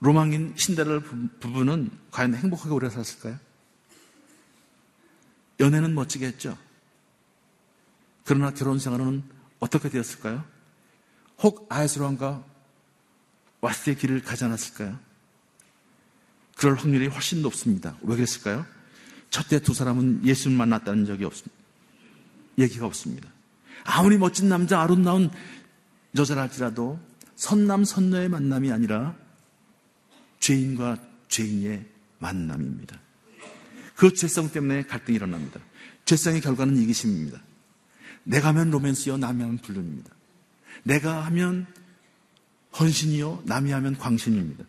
로망인 0.00 0.54
신데렐라 0.56 1.00
부부는 1.40 1.90
과연 2.10 2.34
행복하게 2.34 2.70
오래 2.70 2.88
살았을까요? 2.88 3.38
연애는 5.60 5.94
멋지게 5.94 6.26
했죠. 6.26 6.56
그러나 8.24 8.52
결혼 8.52 8.78
생활은 8.78 9.24
어떻게 9.58 9.88
되었을까요? 9.88 10.44
혹 11.42 11.66
아이스로왕과 11.68 12.44
와스의 13.60 13.96
길을 13.96 14.22
가지 14.22 14.44
않았을까요? 14.44 14.98
그럴 16.56 16.76
확률이 16.76 17.06
훨씬 17.06 17.42
높습니다. 17.42 17.96
왜 18.02 18.16
그랬을까요? 18.16 18.66
첫째 19.30 19.60
두 19.60 19.74
사람은 19.74 20.24
예수를 20.24 20.56
만났다는 20.56 21.06
적이 21.06 21.24
없습니다. 21.24 21.56
얘기가 22.58 22.86
없습니다. 22.86 23.28
아무리 23.84 24.18
멋진 24.18 24.48
남자, 24.48 24.80
아름다운 24.80 25.30
여자랄지라도 26.16 26.98
선남, 27.36 27.84
선녀의 27.84 28.28
만남이 28.28 28.72
아니라 28.72 29.14
죄인과 30.40 30.98
죄인의 31.28 31.86
만남입니다. 32.18 32.98
그 33.94 34.12
죄성 34.12 34.50
때문에 34.50 34.82
갈등이 34.84 35.16
일어납니다. 35.16 35.60
죄성의 36.04 36.40
결과는 36.40 36.76
이기심입니다. 36.78 37.40
내가 38.24 38.48
하면 38.48 38.70
로맨스요, 38.70 39.18
남이 39.18 39.42
하면 39.42 39.58
불륜입니다. 39.58 40.10
내가 40.82 41.24
하면 41.26 41.66
헌신이요, 42.78 43.42
남이 43.46 43.70
하면 43.72 43.96
광신입니다. 43.96 44.64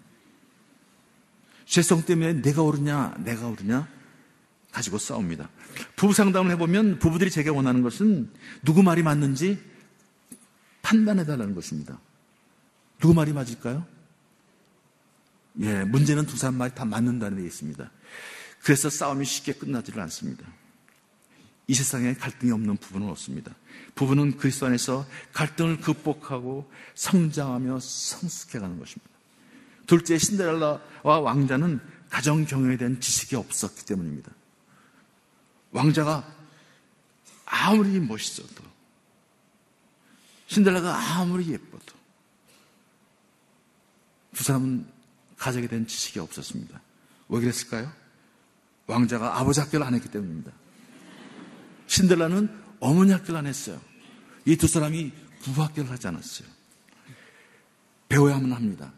죄성 1.66 2.04
때문에 2.04 2.42
내가 2.42 2.64
오르냐, 2.64 3.16
내가 3.24 3.48
오르냐 3.48 3.88
가지고 4.72 4.98
싸웁니다. 4.98 5.50
부부 5.96 6.14
상담을 6.14 6.52
해보면 6.52 7.00
부부들이 7.00 7.30
제게 7.30 7.50
원하는 7.50 7.82
것은 7.82 8.32
누구 8.64 8.84
말이 8.84 9.04
맞는지 9.04 9.60
판단해달라는 10.82 11.56
것입니다. 11.56 12.00
누구 13.00 13.14
말이 13.14 13.34
맞을까요? 13.34 13.86
예, 15.62 15.84
문제는 15.84 16.26
두 16.26 16.38
사람 16.38 16.56
말이 16.56 16.74
다 16.74 16.86
맞는다는 16.86 17.38
데 17.38 17.46
있습니다. 17.46 17.92
그래서 18.64 18.90
싸움이 18.90 19.26
쉽게 19.26 19.54
끝나지를 19.54 20.02
않습니다. 20.04 20.46
이 21.70 21.76
세상에 21.76 22.16
갈등이 22.16 22.52
없는 22.52 22.78
부부는 22.78 23.08
없습니다. 23.10 23.54
부부는 23.94 24.38
그리스도 24.38 24.66
안에서 24.66 25.06
갈등을 25.34 25.80
극복하고 25.82 26.68
성장하며 26.96 27.80
성숙해가는 27.80 28.80
것입니다. 28.80 29.12
둘째 29.86 30.18
신데렐라와 30.18 31.20
왕자는 31.20 31.80
가정 32.10 32.44
경영에 32.46 32.76
대한 32.76 33.00
지식이 33.00 33.36
없었기 33.36 33.86
때문입니다. 33.86 34.32
왕자가 35.70 36.36
아무리 37.46 38.00
멋있어도 38.00 38.64
신데렐라가 40.48 41.20
아무리 41.20 41.52
예뻐도 41.52 41.94
두 44.34 44.44
사람은 44.44 44.88
가정에 45.38 45.68
대한 45.68 45.86
지식이 45.86 46.18
없었습니다. 46.18 46.82
왜 47.28 47.40
그랬을까요? 47.42 47.94
왕자가 48.88 49.38
아버지 49.38 49.60
학교를 49.60 49.86
안 49.86 49.94
했기 49.94 50.10
때문입니다. 50.10 50.52
신데렐라는 51.90 52.50
어머니 52.80 53.12
학교를 53.12 53.38
안 53.40 53.48
했어요. 53.48 53.82
이 54.46 54.56
두 54.56 54.68
사람이 54.68 55.12
부부 55.42 55.62
학교를 55.62 55.90
하지 55.90 56.08
않았어요. 56.08 56.48
배워야만 58.08 58.52
합니다. 58.52 58.94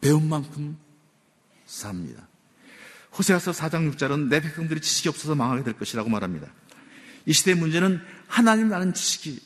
배운 0.00 0.28
만큼 0.28 0.78
삽니다. 1.66 2.28
호세아서 3.16 3.50
4장 3.50 3.92
6절은 3.92 4.28
내 4.28 4.40
백성들이 4.40 4.80
지식이 4.80 5.08
없어서 5.08 5.34
망하게 5.34 5.64
될 5.64 5.74
것이라고 5.74 6.08
말합니다. 6.08 6.48
이 7.26 7.32
시대의 7.32 7.56
문제는 7.56 8.00
하나님 8.28 8.72
아는 8.72 8.94
지식이 8.94 9.40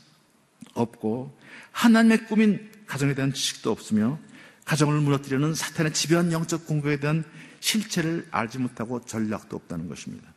없고 0.74 1.39
하나님의 1.72 2.26
꿈인 2.26 2.70
가정에 2.87 3.14
대한 3.14 3.32
지식도 3.32 3.70
없으며 3.70 4.18
가정을 4.66 5.01
무너뜨리는 5.01 5.55
사탄의 5.55 5.95
집요한 5.95 6.32
영적 6.32 6.66
공격에 6.66 7.01
대한 7.01 7.24
실체를 7.61 8.28
알지 8.30 8.59
못하고 8.59 9.05
전략도 9.05 9.57
없다는 9.57 9.89
것입니다. 9.89 10.34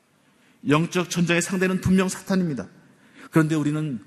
영적 0.67 1.09
전쟁의 1.09 1.41
상대는 1.41 1.81
분명 1.81 2.09
사탄입니다. 2.09 2.67
그런데 3.31 3.55
우리는 3.55 4.03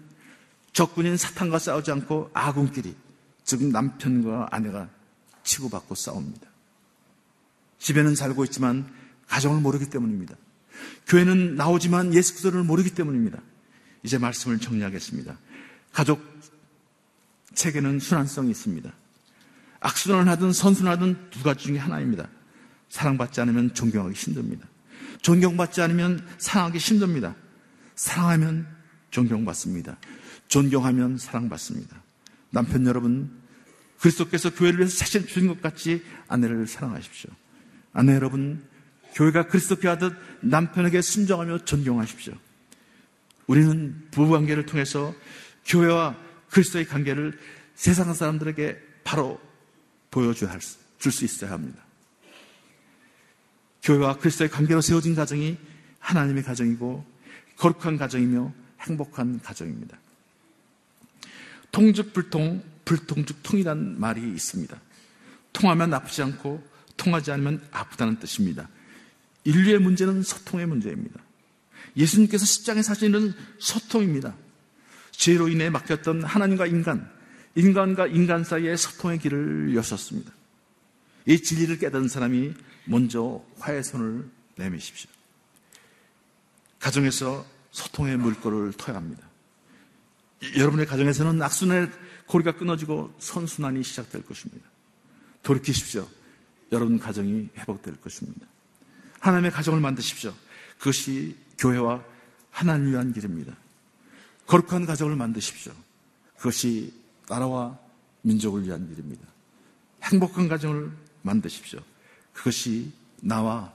적군인 0.72 1.16
사탄과 1.16 1.58
싸우지 1.58 1.90
않고 1.90 2.30
아군끼리, 2.32 2.94
즉 3.44 3.64
남편과 3.64 4.48
아내가 4.50 4.88
치고받고 5.42 5.94
싸웁니다. 5.94 6.48
집에는 7.78 8.14
살고 8.14 8.44
있지만 8.44 8.92
가정을 9.26 9.61
모르기 9.61 9.88
때문입니다. 9.88 10.36
교회는 11.06 11.56
나오지만 11.56 12.14
예수 12.14 12.32
그리스도를 12.32 12.62
모르기 12.62 12.90
때문입니다. 12.90 13.40
이제 14.02 14.18
말씀을 14.18 14.58
정리하겠습니다. 14.58 15.38
가족 15.92 16.22
체계는 17.54 17.98
순환성이 17.98 18.50
있습니다. 18.50 18.92
악순환을 19.80 20.28
하든 20.32 20.52
선순환을 20.52 21.30
두 21.30 21.42
가지 21.42 21.64
중에 21.64 21.78
하나입니다. 21.78 22.28
사랑받지 22.88 23.40
않으면 23.40 23.74
존경하기 23.74 24.14
힘듭니다. 24.14 24.66
존경받지 25.23 25.83
않으면 25.83 26.27
사랑하기 26.39 26.79
힘듭니다. 26.79 27.35
사랑하면 27.95 28.66
존경받습니다. 29.11 29.99
존경하면 30.49 31.18
사랑받습니다. 31.18 32.03
남편 32.51 32.87
여러분, 32.87 33.31
그리스도께서 34.01 34.53
교회를 34.55 34.81
위해서 34.81 34.97
자신 34.97 35.27
주신 35.27 35.47
것 35.47 35.61
같이 35.61 36.03
아내를 36.29 36.66
사랑하십시오. 36.66 37.31
아내 37.93 38.14
여러분, 38.14 38.64
교회가 39.14 39.47
그리스도께 39.49 39.89
하듯 39.89 40.14
남편에게 40.41 41.03
순종하며 41.03 41.64
존경하십시오. 41.64 42.35
우리는 43.47 44.09
부부 44.11 44.31
관계를 44.31 44.64
통해서 44.66 45.14
교회와 45.66 46.16
그리스도의 46.51 46.87
관계를 46.87 47.39
세상 47.75 48.12
사람들에게 48.14 48.79
바로 49.05 49.41
보여줘야 50.11 50.57
줄수 50.99 51.25
있어야 51.25 51.51
합니다. 51.51 51.83
교회와 53.83 54.18
그리스도의 54.18 54.51
관계로 54.51 54.81
세워진 54.81 55.14
가정이 55.14 55.57
하나님의 55.99 56.43
가정이고 56.43 57.05
거룩한 57.57 57.99
가정이며 57.99 58.53
행복한 58.81 59.41
가정입니다. 59.41 59.99
통즉불통, 61.72 62.62
불통즉 62.85 63.43
통이라는 63.43 64.01
말이 64.01 64.20
있습니다. 64.20 64.81
통하면 65.53 65.91
나쁘지 65.91 66.22
않고 66.22 66.62
통하지 66.97 67.33
않으면 67.33 67.62
아프다는 67.70 68.18
뜻입니다. 68.18 68.68
인류의 69.45 69.78
문제는 69.78 70.22
소통의 70.22 70.66
문제입니다. 70.66 71.20
예수님께서 71.97 72.45
십장에서 72.45 72.93
하시는 72.93 73.33
소통입니다. 73.59 74.35
죄로 75.11 75.49
인해 75.49 75.70
막혔던 75.70 76.24
하나님과 76.24 76.66
인간, 76.66 77.11
인간과 77.55 78.07
인간 78.07 78.45
사이의 78.45 78.76
소통의 78.76 79.18
길을 79.18 79.74
여셨습니다. 79.74 80.33
이 81.26 81.43
진리를 81.43 81.78
깨닫는 81.78 82.09
사람이 82.09 82.55
먼저 82.91 83.41
화해 83.61 83.82
손을 83.82 84.28
내미십시오. 84.57 85.09
가정에서 86.80 87.47
소통의 87.70 88.16
물꼬를 88.16 88.72
터야 88.72 88.97
합니다. 88.97 89.28
여러분의 90.57 90.86
가정에서는 90.86 91.41
악순환의 91.41 91.91
고리가 92.26 92.57
끊어지고 92.57 93.14
선순환이 93.20 93.84
시작될 93.84 94.24
것입니다. 94.24 94.68
돌이키십시오. 95.43 96.09
여러분 96.72 96.99
가정이 96.99 97.51
회복될 97.59 98.01
것입니다. 98.01 98.47
하나님의 99.20 99.53
가정을 99.53 99.80
만드십시오. 99.80 100.34
그것이 100.78 101.36
교회와 101.59 102.03
하나님 102.51 102.91
위한 102.91 103.12
길입니다. 103.12 103.55
거룩한 104.47 104.86
가정을 104.86 105.14
만드십시오. 105.14 105.72
그것이 106.36 106.93
나라와 107.28 107.78
민족을 108.22 108.64
위한 108.64 108.88
길입니다. 108.88 109.24
행복한 110.03 110.49
가정을 110.49 110.91
만드십시오. 111.22 111.80
그것이 112.33 112.93
나와 113.20 113.72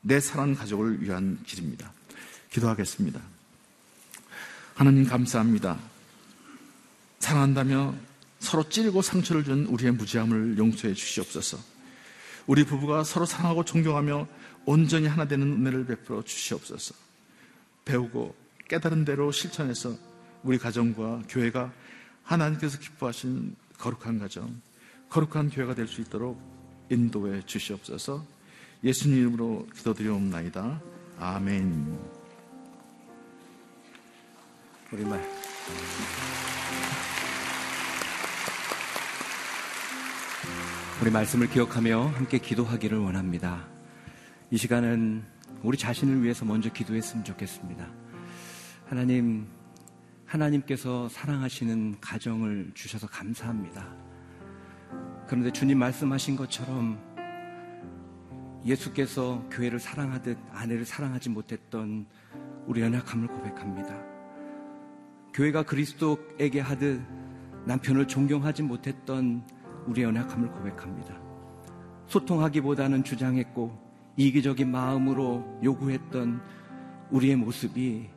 내 0.00 0.20
사랑 0.20 0.54
가족을 0.54 1.02
위한 1.02 1.38
길입니다. 1.44 1.92
기도하겠습니다. 2.50 3.20
하나님 4.74 5.04
감사합니다. 5.06 5.78
사랑한다며 7.18 7.94
서로 8.38 8.68
찌르고 8.68 9.02
상처를 9.02 9.44
준 9.44 9.66
우리의 9.66 9.92
무지함을 9.92 10.56
용서해 10.58 10.94
주시옵소서. 10.94 11.58
우리 12.46 12.64
부부가 12.64 13.04
서로 13.04 13.26
사랑하고 13.26 13.64
존경하며 13.64 14.26
온전히 14.64 15.06
하나 15.06 15.26
되는 15.26 15.52
은혜를 15.52 15.86
베풀어 15.86 16.22
주시옵소서. 16.22 16.94
배우고 17.84 18.34
깨달은 18.68 19.04
대로 19.04 19.32
실천해서 19.32 19.96
우리 20.42 20.58
가정과 20.58 21.22
교회가 21.28 21.72
하나님께서 22.22 22.78
기뻐하신 22.78 23.56
거룩한 23.78 24.18
가정, 24.18 24.60
거룩한 25.08 25.50
교회가 25.50 25.74
될 25.74 25.88
수 25.88 26.00
있도록 26.02 26.57
인도해 26.90 27.42
주시옵소서. 27.44 28.24
예수님 28.84 29.18
이름으로 29.18 29.66
기도드리옵나이다. 29.74 30.80
아멘. 31.18 31.98
우리 34.92 35.04
말. 35.04 35.22
우리 41.00 41.10
말씀을 41.10 41.48
기억하며 41.48 42.08
함께 42.08 42.38
기도하기를 42.38 42.98
원합니다. 42.98 43.68
이 44.50 44.56
시간은 44.56 45.24
우리 45.62 45.76
자신을 45.76 46.22
위해서 46.22 46.44
먼저 46.44 46.72
기도했으면 46.72 47.24
좋겠습니다. 47.24 47.88
하나님, 48.86 49.46
하나님께서 50.24 51.08
사랑하시는 51.08 52.00
가정을 52.00 52.72
주셔서 52.74 53.06
감사합니다. 53.06 54.07
그런데 55.28 55.52
주님 55.52 55.78
말씀하신 55.78 56.36
것처럼 56.36 56.98
예수께서 58.64 59.44
교회를 59.50 59.78
사랑하듯 59.78 60.38
아내를 60.52 60.86
사랑하지 60.86 61.28
못했던 61.28 62.06
우리 62.66 62.80
연약함을 62.80 63.28
고백합니다. 63.28 63.94
교회가 65.34 65.64
그리스도에게 65.64 66.60
하듯 66.60 67.02
남편을 67.66 68.08
존경하지 68.08 68.62
못했던 68.62 69.46
우리 69.86 70.02
연약함을 70.02 70.50
고백합니다. 70.50 71.20
소통하기보다는 72.06 73.04
주장했고 73.04 73.78
이기적인 74.16 74.70
마음으로 74.70 75.60
요구했던 75.62 76.40
우리의 77.10 77.36
모습이 77.36 78.08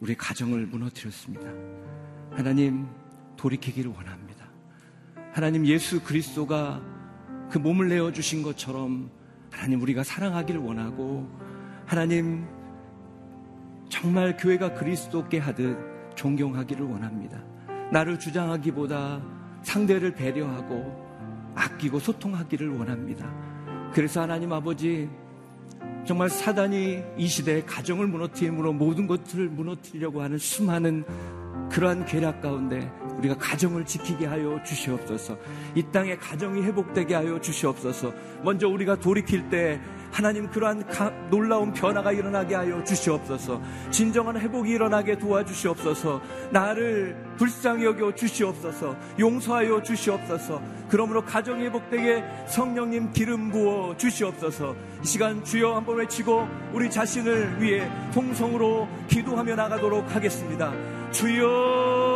우리 0.00 0.14
가정을 0.14 0.66
무너뜨렸습니다. 0.66 1.50
하나님 2.30 2.88
돌이키기를 3.36 3.90
원합니다. 3.90 4.25
하나님 5.36 5.66
예수 5.66 6.02
그리스도가 6.02 6.80
그 7.50 7.58
몸을 7.58 7.90
내어 7.90 8.10
주신 8.10 8.42
것처럼 8.42 9.10
하나님 9.50 9.82
우리가 9.82 10.02
사랑하기를 10.02 10.62
원하고 10.62 11.28
하나님 11.84 12.46
정말 13.90 14.34
교회가 14.38 14.72
그리스도께 14.72 15.36
하듯 15.36 15.76
존경하기를 16.14 16.86
원합니다. 16.86 17.44
나를 17.92 18.18
주장하기보다 18.18 19.22
상대를 19.62 20.14
배려하고 20.14 21.52
아끼고 21.54 21.98
소통하기를 21.98 22.70
원합니다. 22.70 23.30
그래서 23.92 24.22
하나님 24.22 24.54
아버지 24.54 25.06
정말 26.06 26.30
사단이 26.30 27.02
이 27.18 27.26
시대에 27.26 27.60
가정을 27.60 28.06
무너뜨림으로 28.06 28.72
모든 28.72 29.06
것들을 29.06 29.50
무너뜨리려고 29.50 30.22
하는 30.22 30.38
수많은 30.38 31.04
그러한 31.70 32.06
계략 32.06 32.40
가운데 32.40 32.90
우리가 33.18 33.36
가정을 33.38 33.84
지키게 33.84 34.26
하여 34.26 34.62
주시옵소서. 34.62 35.36
이 35.74 35.82
땅에 35.92 36.16
가정이 36.16 36.62
회복되게 36.62 37.14
하여 37.14 37.40
주시옵소서. 37.40 38.12
먼저 38.42 38.68
우리가 38.68 38.96
돌이킬 38.96 39.48
때 39.50 39.80
하나님 40.10 40.48
그러한 40.48 40.86
가, 40.86 41.10
놀라운 41.30 41.72
변화가 41.72 42.12
일어나게 42.12 42.54
하여 42.54 42.82
주시옵소서. 42.84 43.60
진정한 43.90 44.40
회복이 44.40 44.70
일어나게 44.70 45.18
도와주시옵소서. 45.18 46.20
나를 46.50 47.16
불쌍히 47.36 47.84
여겨 47.84 48.14
주시옵소서. 48.14 48.96
용서하여 49.18 49.82
주시옵소서. 49.82 50.62
그러므로 50.88 51.24
가정 51.24 51.60
회복되게 51.60 52.24
성령님 52.48 53.12
기름 53.12 53.50
부어 53.50 53.96
주시옵소서. 53.96 54.74
이 55.02 55.06
시간 55.06 55.44
주여 55.44 55.74
한번 55.74 55.98
외치고 55.98 56.48
우리 56.72 56.90
자신을 56.90 57.60
위해 57.60 57.90
통성으로 58.14 58.88
기도하며 59.08 59.54
나가도록 59.54 60.14
하겠습니다. 60.14 60.72
주여 61.10 62.15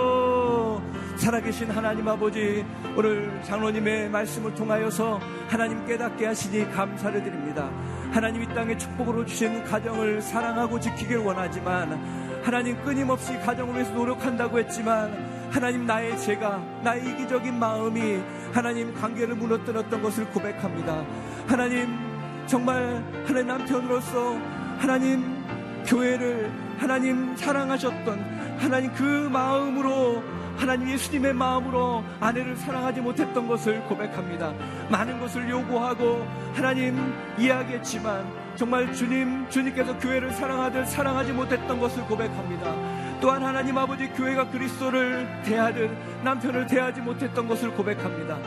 살아계신 1.20 1.70
하나님 1.70 2.08
아버지 2.08 2.64
오늘 2.96 3.42
장로님의 3.44 4.08
말씀을 4.08 4.54
통하여서 4.54 5.20
하나님 5.48 5.84
깨닫게 5.84 6.24
하시니 6.24 6.70
감사를 6.70 7.22
드립니다. 7.22 7.70
하나님 8.10 8.42
이 8.42 8.46
땅에 8.54 8.74
축복으로 8.74 9.26
주신 9.26 9.62
가정을 9.64 10.22
사랑하고 10.22 10.80
지키길 10.80 11.18
원하지만 11.18 12.40
하나님 12.42 12.82
끊임없이 12.82 13.36
가정을 13.38 13.74
위해서 13.74 13.92
노력한다고 13.92 14.58
했지만 14.60 15.12
하나님 15.50 15.84
나의 15.84 16.18
죄가 16.18 16.58
나의 16.82 17.06
이기적인 17.10 17.58
마음이 17.58 18.22
하나님 18.54 18.94
관계를 18.94 19.34
무너뜨렸던 19.34 20.02
것을 20.02 20.24
고백합니다. 20.30 21.04
하나님 21.46 21.98
정말 22.46 23.04
하나님 23.26 23.46
남편으로서 23.46 24.38
하나님 24.78 25.44
교회를 25.86 26.50
하나님 26.78 27.36
사랑하셨던 27.36 28.56
하나님 28.58 28.90
그 28.94 29.28
마음으로 29.30 30.39
하나님 30.60 30.90
예수님의 30.90 31.32
마음으로 31.32 32.04
아내를 32.20 32.54
사랑하지 32.54 33.00
못했던 33.00 33.48
것을 33.48 33.80
고백합니다. 33.84 34.52
많은 34.90 35.18
것을 35.18 35.48
요구하고 35.48 36.26
하나님 36.52 37.14
이야기했지만 37.38 38.30
정말 38.56 38.92
주님, 38.92 39.48
주님께서 39.48 39.96
교회를 39.98 40.32
사랑하듯 40.32 40.86
사랑하지 40.86 41.32
못했던 41.32 41.80
것을 41.80 42.02
고백합니다. 42.04 42.74
또한 43.22 43.42
하나님 43.42 43.78
아버지 43.78 44.06
교회가 44.10 44.50
그리스도를 44.50 45.26
대하듯 45.44 45.90
남편을 46.24 46.66
대하지 46.66 47.00
못했던 47.00 47.48
것을 47.48 47.70
고백합니다. 47.70 48.38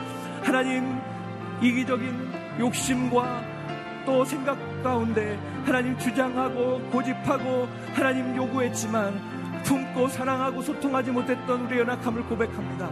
하나님 0.44 1.00
이기적인 1.64 2.60
욕심과 2.60 3.44
또 4.06 4.24
생각 4.24 4.58
가운데 4.84 5.40
하나님 5.66 5.98
주장하고 5.98 6.80
고집하고 6.92 7.68
하나님 7.96 8.36
요구했지만 8.36 9.33
품고 9.64 10.08
사랑하고 10.10 10.62
소통하지 10.62 11.12
못했던 11.12 11.66
우리의 11.66 11.82
연약함을 11.82 12.24
고백합니다. 12.24 12.90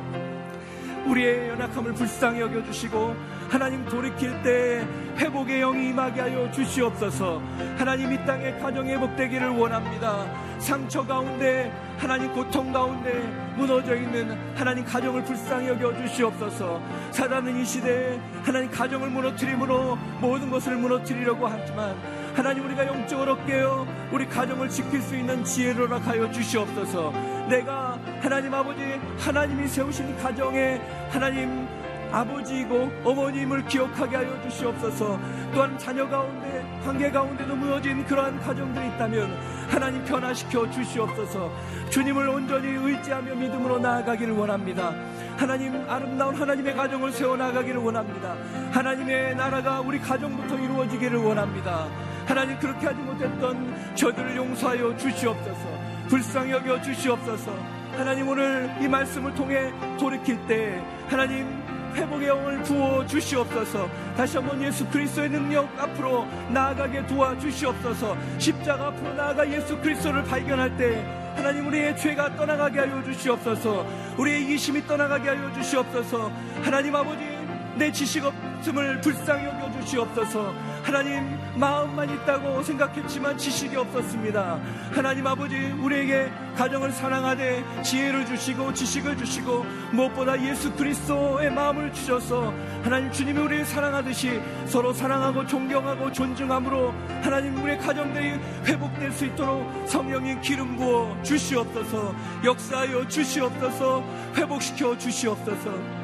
우리의 1.06 1.50
연약함을 1.50 1.94
불쌍히 1.94 2.42
여겨주시고 2.42 3.16
하나님 3.50 3.84
돌이킬 3.86 4.42
때 4.44 4.86
회복의 5.18 5.60
영이 5.60 5.90
임하게 5.90 6.22
하여 6.22 6.52
주시옵소서. 6.52 7.42
하나님 7.78 8.14
이 8.14 8.26
땅에 8.26 8.54
가정이 8.58 8.92
회복되기를 8.92 9.50
원합니다. 9.50 10.26
상처 10.60 11.06
가운데 11.06 11.72
하나님 11.98 12.32
고통 12.34 12.72
가운데 12.72 13.12
무너져 13.58 13.96
있는 13.96 14.38
하나님 14.56 14.86
가정을 14.86 15.24
불쌍히 15.24 15.68
여겨 15.70 15.98
주시옵소서. 15.98 16.82
사단은 17.12 17.60
이 17.60 17.66
시대에 17.66 18.20
하나님 18.44 18.70
가정을 18.70 19.10
무너뜨림으로 19.10 19.98
모든 20.22 20.50
것을 20.50 20.78
무너뜨리려고 20.78 21.48
하지만 21.48 21.96
하나님 22.34 22.66
우리가 22.66 22.88
영적으로 22.88 23.38
깨어 23.46 23.86
우리 24.12 24.28
가정을 24.28 24.70
지킬 24.70 25.02
수 25.02 25.16
있는 25.16 25.44
지혜를 25.44 25.90
허락하여 25.90 26.32
주시옵소서. 26.32 27.12
내가 27.50 28.00
하나님 28.22 28.54
아버지 28.54 29.00
하나님이 29.20 29.68
세우신 29.68 30.18
가정에 30.18 30.80
하나님 31.10 31.68
아버지이고 32.12 32.92
어머님을 33.04 33.66
기억하게 33.66 34.18
하여 34.18 34.42
주시옵소서. 34.44 35.20
또한 35.54 35.78
자녀 35.78 36.08
가운데 36.08 36.66
관계 36.84 37.10
가운데도 37.10 37.56
무너진 37.56 38.06
그러한 38.06 38.40
가정들이 38.40 38.88
있다면 38.88 39.38
하나님 39.70 40.04
변화시켜 40.04 40.70
주시옵소서. 40.70 41.52
주님을 41.90 42.28
온전히 42.28 42.68
의지하며 42.68 43.36
믿음으로 43.36 43.80
나아가기를 43.80 44.34
원합니다. 44.34 44.94
하나님 45.38 45.74
아름다운 45.90 46.36
하나님의 46.36 46.76
가정을 46.76 47.12
세워 47.12 47.36
나가기를 47.38 47.78
원합니다. 47.78 48.36
하나님의 48.72 49.36
나라가 49.36 49.82
우리 49.82 50.00
가정부터 50.00 50.58
이루어지기를 50.58 51.18
원합니다 51.18 51.88
하나님 52.26 52.58
그렇게 52.60 52.88
하지 52.88 53.00
못했던 53.02 53.96
저들을 53.96 54.36
용서하여 54.36 54.98
주시옵소서. 54.98 55.82
불쌍히 56.08 56.52
여겨 56.52 56.82
주시옵소서. 56.82 57.56
하나님 57.98 58.28
오늘 58.28 58.74
이 58.82 58.88
말씀을 58.88 59.34
통해 59.36 59.72
돌이킬 60.00 60.38
때 60.48 60.82
하나님 61.08 61.62
회복의 61.94 62.28
영을 62.28 62.64
부어 62.64 63.06
주시옵소서. 63.06 63.90
다시 64.16 64.38
한번 64.38 64.62
예수 64.64 64.88
그리스도의 64.88 65.30
능력 65.30 65.70
앞으로 65.78 66.26
나아가게 66.50 67.06
도와 67.08 67.38
주시옵소서. 67.38 68.18
십자가 68.38 68.88
앞으로 68.88 69.14
나아가 69.14 69.50
예수 69.50 69.78
그리스도를 69.80 70.24
발견할 70.24 70.76
때 70.78 71.04
하나님 71.36 71.68
우리의 71.68 71.98
죄가 71.98 72.36
떠나가게 72.36 72.80
하여 72.80 73.04
주시옵소서. 73.04 73.86
우리의 74.18 74.44
이기심이 74.44 74.86
떠나가게 74.86 75.30
하여 75.30 75.52
주시옵소서. 75.54 76.32
하나님 76.62 76.96
아버지 76.96 77.31
내 77.76 77.92
지식 77.92 78.24
없음을 78.26 79.02
불쌍히 79.02 79.46
여겨 79.46 79.72
주시옵소서. 79.82 80.54
하나님 80.84 81.38
마음만 81.56 82.10
있다고 82.10 82.64
생각했지만 82.64 83.38
지식이 83.38 83.76
없었습니다. 83.76 84.60
하나님 84.92 85.26
아버지 85.28 85.56
우리에게 85.56 86.32
가정을 86.56 86.92
사랑하되 86.92 87.64
지혜를 87.84 88.26
주시고 88.26 88.74
지식을 88.74 89.18
주시고 89.18 89.66
무엇보다 89.92 90.42
예수 90.42 90.72
그리스도의 90.74 91.52
마음을 91.52 91.94
주셔서 91.94 92.54
하나님 92.84 93.12
주님이 93.12 93.40
우리를 93.40 93.66
사랑하듯이 93.66 94.42
서로 94.66 94.94
사랑하고 94.94 95.46
존경하고 95.46 96.12
존중함으로 96.12 96.94
하나님 97.22 97.62
우리의 97.64 97.78
가정들이 97.80 98.32
회복될 98.66 99.12
수 99.12 99.26
있도록 99.26 99.88
성령의 99.88 100.42
기름 100.42 100.76
부어 100.76 101.18
주시옵소서 101.24 102.14
역사하여 102.44 103.08
주시옵소서 103.08 104.04
회복시켜 104.36 104.98
주시옵소서 104.98 106.01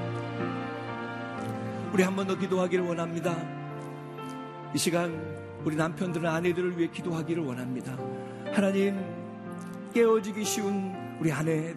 우리 1.93 2.03
한 2.03 2.15
번 2.15 2.27
더 2.27 2.37
기도하기를 2.37 2.85
원합니다. 2.85 3.35
이 4.73 4.77
시간 4.77 5.19
우리 5.63 5.75
남편들은 5.75 6.25
아내들을 6.29 6.77
위해 6.77 6.89
기도하기를 6.91 7.43
원합니다. 7.43 7.97
하나님 8.53 8.99
깨어지기 9.93 10.43
쉬운 10.43 10.93
우리 11.19 11.31
아내들 11.31 11.75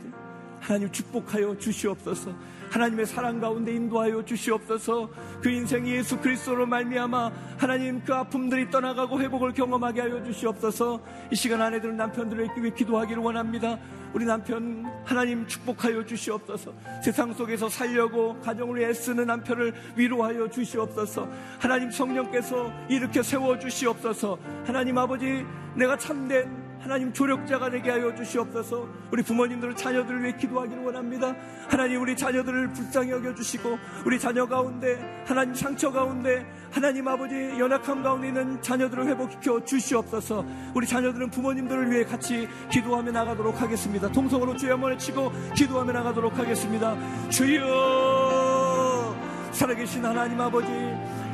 하나님 0.61 0.91
축복하여 0.91 1.57
주시옵소서. 1.57 2.35
하나님의 2.71 3.07
사랑 3.07 3.41
가운데 3.41 3.73
인도하여 3.73 4.25
주시옵소서. 4.25 5.11
그 5.43 5.51
인생이 5.51 5.91
예수 5.93 6.19
그리스도로 6.19 6.67
말미암아 6.67 7.33
하나님 7.59 8.03
그 8.05 8.15
아픔들이 8.15 8.71
떠나가고 8.71 9.21
회복을 9.21 9.53
경험하게 9.53 10.01
하여 10.03 10.23
주시옵소서. 10.23 11.01
이 11.33 11.37
시간 11.37 11.61
아내들 11.61 11.97
남편들을 11.97 12.49
위해 12.57 12.71
기도하기를 12.75 13.23
원합니다. 13.23 13.79
우리 14.13 14.25
남편 14.25 14.85
하나님 15.05 15.47
축복하여 15.47 16.05
주시옵소서. 16.05 16.73
세상 17.05 17.33
속에서 17.33 17.69
살려고 17.69 18.39
가정을 18.41 18.83
애쓰는 18.83 19.27
남편을 19.27 19.75
위로하여 19.97 20.49
주시옵소서. 20.49 21.29
하나님 21.59 21.91
성령께서 21.91 22.73
이렇게 22.89 23.23
세워 23.23 23.59
주시옵소서. 23.59 24.39
하나님 24.65 24.99
아버지 24.99 25.45
내가 25.75 25.97
참된 25.97 26.70
하나님 26.81 27.13
조력자가 27.13 27.71
되게 27.71 27.91
하여 27.91 28.15
주시옵소서. 28.15 28.89
우리 29.13 29.23
부모님들 29.23 29.77
자녀들을 29.77 30.23
위해 30.23 30.35
기도하기를 30.37 30.83
원합니다. 30.83 31.35
하나님 31.69 32.01
우리 32.01 32.17
자녀들을 32.17 32.73
불쌍히 32.73 33.11
여겨 33.11 33.35
주시고 33.35 33.79
우리 34.07 34.19
자녀 34.19 34.47
가운데 34.47 34.99
하나님 35.27 35.55
상처 35.55 35.93
가운데 35.93 36.47
하나님 36.71 37.07
아버지 37.07 37.35
연약함 37.35 38.03
가운데 38.03 38.29
있는 38.29 38.63
자녀들을 38.63 39.07
회복시켜 39.09 39.63
주시옵소서. 39.65 40.45
우리 40.75 40.87
자녀들은 40.87 41.31
부모님들을 41.31 41.91
위해 41.91 42.05
같이 42.05 42.49
기도하며 42.71 43.13
나가도록 43.13 43.61
하겠습니다. 43.61 44.11
통성으로 44.11 44.57
주여 44.57 44.73
한번 44.73 44.93
외치고 44.93 45.31
기도하며 45.55 45.93
나가도록 45.93 46.39
하겠습니다. 46.39 46.97
주여 47.29 49.15
살아계신 49.53 50.05
하나님 50.05 50.41
아버지 50.41 50.67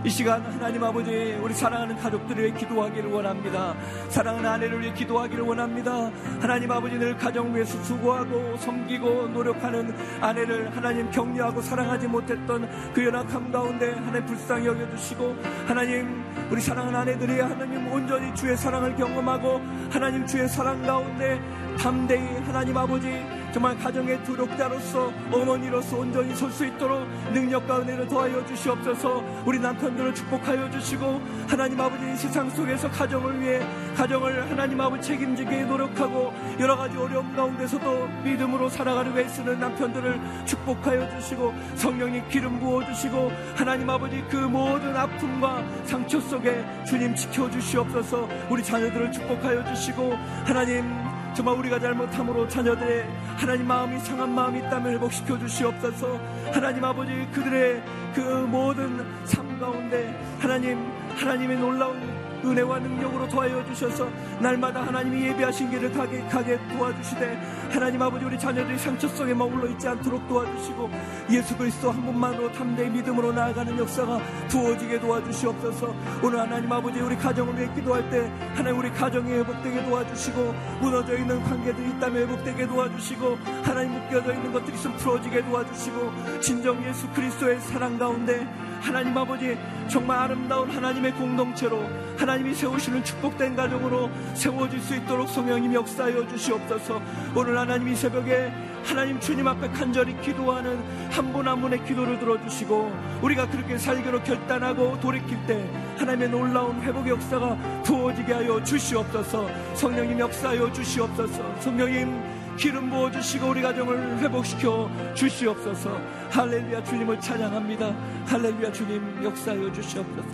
이 0.04 0.08
시간 0.08 0.40
하나님 0.42 0.84
아버지 0.84 1.36
우리 1.42 1.52
사랑하는 1.52 1.96
가족들을 1.96 2.44
위해 2.44 2.54
기도하기를 2.56 3.10
원합니다. 3.10 3.74
사랑하는 4.08 4.48
아내를 4.48 4.80
위해 4.80 4.92
기도하기를 4.92 5.42
원합니다. 5.44 6.10
하나님 6.40 6.70
아버지 6.70 6.96
늘 6.96 7.16
가정 7.16 7.54
위해서 7.54 7.82
수고하고 7.82 8.56
섬기고 8.58 9.28
노력하는 9.28 9.94
아내를 10.20 10.74
하나님 10.76 11.10
격려하고 11.10 11.60
사랑하지 11.60 12.06
못했던 12.06 12.68
그 12.94 13.04
연약함 13.04 13.50
가운데 13.50 13.92
하나님 13.94 14.26
불쌍히 14.26 14.66
여겨주시고 14.66 15.36
하나님 15.66 16.24
우리 16.50 16.60
사랑하는 16.60 17.00
아내들이 17.00 17.40
하나님 17.40 17.90
온전히 17.90 18.32
주의 18.34 18.56
사랑을 18.56 18.94
경험하고 18.94 19.60
하나님 19.90 20.24
주의 20.26 20.48
사랑 20.48 20.82
가운데 20.82 21.40
담대히 21.78 22.36
하나님 22.46 22.76
아버지 22.76 23.08
정말 23.56 23.74
가정의 23.78 24.22
두력자로서 24.22 25.10
어머니로서 25.32 25.96
온전히 25.96 26.36
설 26.36 26.50
수 26.50 26.66
있도록 26.66 27.08
능력과 27.32 27.80
은혜를 27.80 28.06
더하여 28.06 28.44
주시옵소서. 28.44 29.24
우리 29.46 29.58
남편들을 29.58 30.14
축복하여 30.14 30.70
주시고 30.72 31.22
하나님 31.48 31.80
아버지 31.80 32.04
세상 32.16 32.50
속에서 32.50 32.90
가정을 32.90 33.40
위해 33.40 33.60
가정을 33.96 34.50
하나님 34.50 34.78
아버지 34.78 35.08
책임지게 35.08 35.62
노력하고 35.62 36.34
여러 36.60 36.76
가지 36.76 36.98
어려움 36.98 37.34
가운데서도 37.34 38.08
믿음으로 38.24 38.68
살아가려고 38.68 39.18
애쓰는 39.20 39.58
남편들을 39.58 40.20
축복하여 40.44 41.08
주시고 41.18 41.54
성령의 41.76 42.28
기름 42.28 42.60
부어 42.60 42.84
주시고 42.84 43.32
하나님 43.54 43.88
아버지 43.88 44.22
그 44.28 44.36
모든 44.36 44.94
아픔과 44.94 45.64
상처 45.86 46.20
속에 46.20 46.62
주님 46.86 47.14
지켜 47.14 47.50
주시옵소서. 47.50 48.28
우리 48.50 48.62
자녀들을 48.62 49.12
축복하여 49.12 49.64
주시고 49.64 50.12
하나님 50.44 51.15
정말 51.36 51.54
우리가 51.58 51.78
잘못함으로 51.78 52.48
자녀들의 52.48 53.06
하나님 53.36 53.66
마음이 53.66 54.00
상한 54.00 54.34
마음이 54.34 54.58
있다면 54.60 54.94
회복시켜 54.94 55.38
주시옵소서. 55.38 56.18
하나님 56.50 56.82
아버지 56.82 57.12
그들의 57.30 57.82
그 58.14 58.20
모든 58.20 59.04
삶 59.26 59.60
가운데 59.60 60.18
하나님 60.40 60.78
하나님의 61.14 61.58
놀라운 61.58 62.15
은혜와 62.44 62.78
능력으로 62.80 63.28
도와여 63.28 63.64
주셔서 63.66 64.08
날마다 64.40 64.86
하나님이 64.86 65.26
예비하신 65.28 65.70
길을 65.70 65.92
가게, 65.92 66.20
가게 66.28 66.58
도와주시되 66.68 67.56
하나님 67.70 68.00
아버지 68.02 68.24
우리 68.24 68.38
자녀들이 68.38 68.78
상처 68.78 69.08
속에 69.08 69.34
머물러 69.34 69.68
있지 69.68 69.88
않도록 69.88 70.28
도와주시고 70.28 70.90
예수 71.30 71.56
그리스도 71.56 71.90
한 71.90 72.04
분만으로 72.04 72.52
담대히 72.52 72.90
믿음으로 72.90 73.32
나아가는 73.32 73.76
역사가 73.78 74.20
두어지게 74.48 75.00
도와주시옵소서. 75.00 75.94
오늘 76.22 76.40
하나님 76.40 76.70
아버지 76.72 77.00
우리 77.00 77.16
가정을 77.16 77.58
위해 77.58 77.68
기도할 77.74 78.08
때 78.10 78.30
하나님 78.54 78.78
우리 78.78 78.90
가정이 78.90 79.30
회복되게 79.30 79.84
도와주시고 79.84 80.54
무너져 80.80 81.16
있는 81.18 81.42
관계들이 81.42 81.90
있다면 81.90 82.22
회복되게 82.22 82.66
도와주시고 82.66 83.38
하나님 83.62 83.92
묶여져 83.92 84.34
있는 84.34 84.52
것들이 84.52 84.76
있으면 84.76 84.96
풀어지게 84.98 85.44
도와주시고 85.44 86.40
진정 86.40 86.84
예수 86.86 87.08
그리스도의 87.10 87.60
사랑 87.60 87.98
가운데 87.98 88.46
하나님 88.80 89.16
아버지 89.16 89.58
정말 89.88 90.18
아름다운 90.18 90.70
하나님의 90.70 91.12
공동체로 91.12 91.88
하나님이 92.16 92.54
세우시는 92.54 93.04
축복된 93.04 93.56
가정으로 93.56 94.10
세워질 94.34 94.80
수 94.80 94.96
있도록 94.96 95.28
성령님 95.28 95.74
역사하여 95.74 96.26
주시옵소서. 96.28 97.00
오늘 97.34 97.58
하나님 97.58 97.88
이 97.88 97.94
새벽에 97.94 98.52
하나님 98.84 99.18
주님 99.18 99.46
앞에 99.48 99.68
간절히 99.68 100.18
기도하는 100.20 100.78
한 101.10 101.32
분한 101.32 101.60
분의 101.60 101.84
기도를 101.84 102.18
들어주시고 102.20 102.92
우리가 103.22 103.48
그렇게 103.48 103.76
살기로 103.76 104.22
결단하고 104.22 105.00
돌이킬 105.00 105.44
때 105.46 105.68
하나님의 105.98 106.30
놀라운 106.30 106.80
회복의 106.80 107.12
역사가 107.12 107.82
부어지게 107.82 108.32
하여 108.32 108.62
주시옵소서. 108.62 109.48
성령님 109.74 110.20
역사하여 110.20 110.72
주시옵소서. 110.72 111.60
성령님 111.60 112.35
기름 112.56 112.88
부어 112.90 113.10
주시고 113.10 113.48
우리 113.50 113.60
가정을 113.60 114.18
회복시켜 114.18 114.90
주시옵소서. 115.14 116.00
할렐루야 116.30 116.82
주님을 116.84 117.20
찬양합니다. 117.20 117.86
할렐루야 118.26 118.72
주님 118.72 119.24
역사하여 119.24 119.72
주시옵소서. 119.72 120.28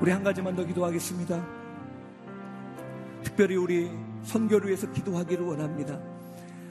우리 0.00 0.10
한 0.10 0.22
가지만 0.22 0.54
더 0.54 0.64
기도하겠습니다. 0.64 1.42
특별히 3.22 3.56
우리 3.56 3.90
선교를 4.24 4.68
위해서 4.68 4.90
기도하기를 4.90 5.44
원합니다. 5.46 5.98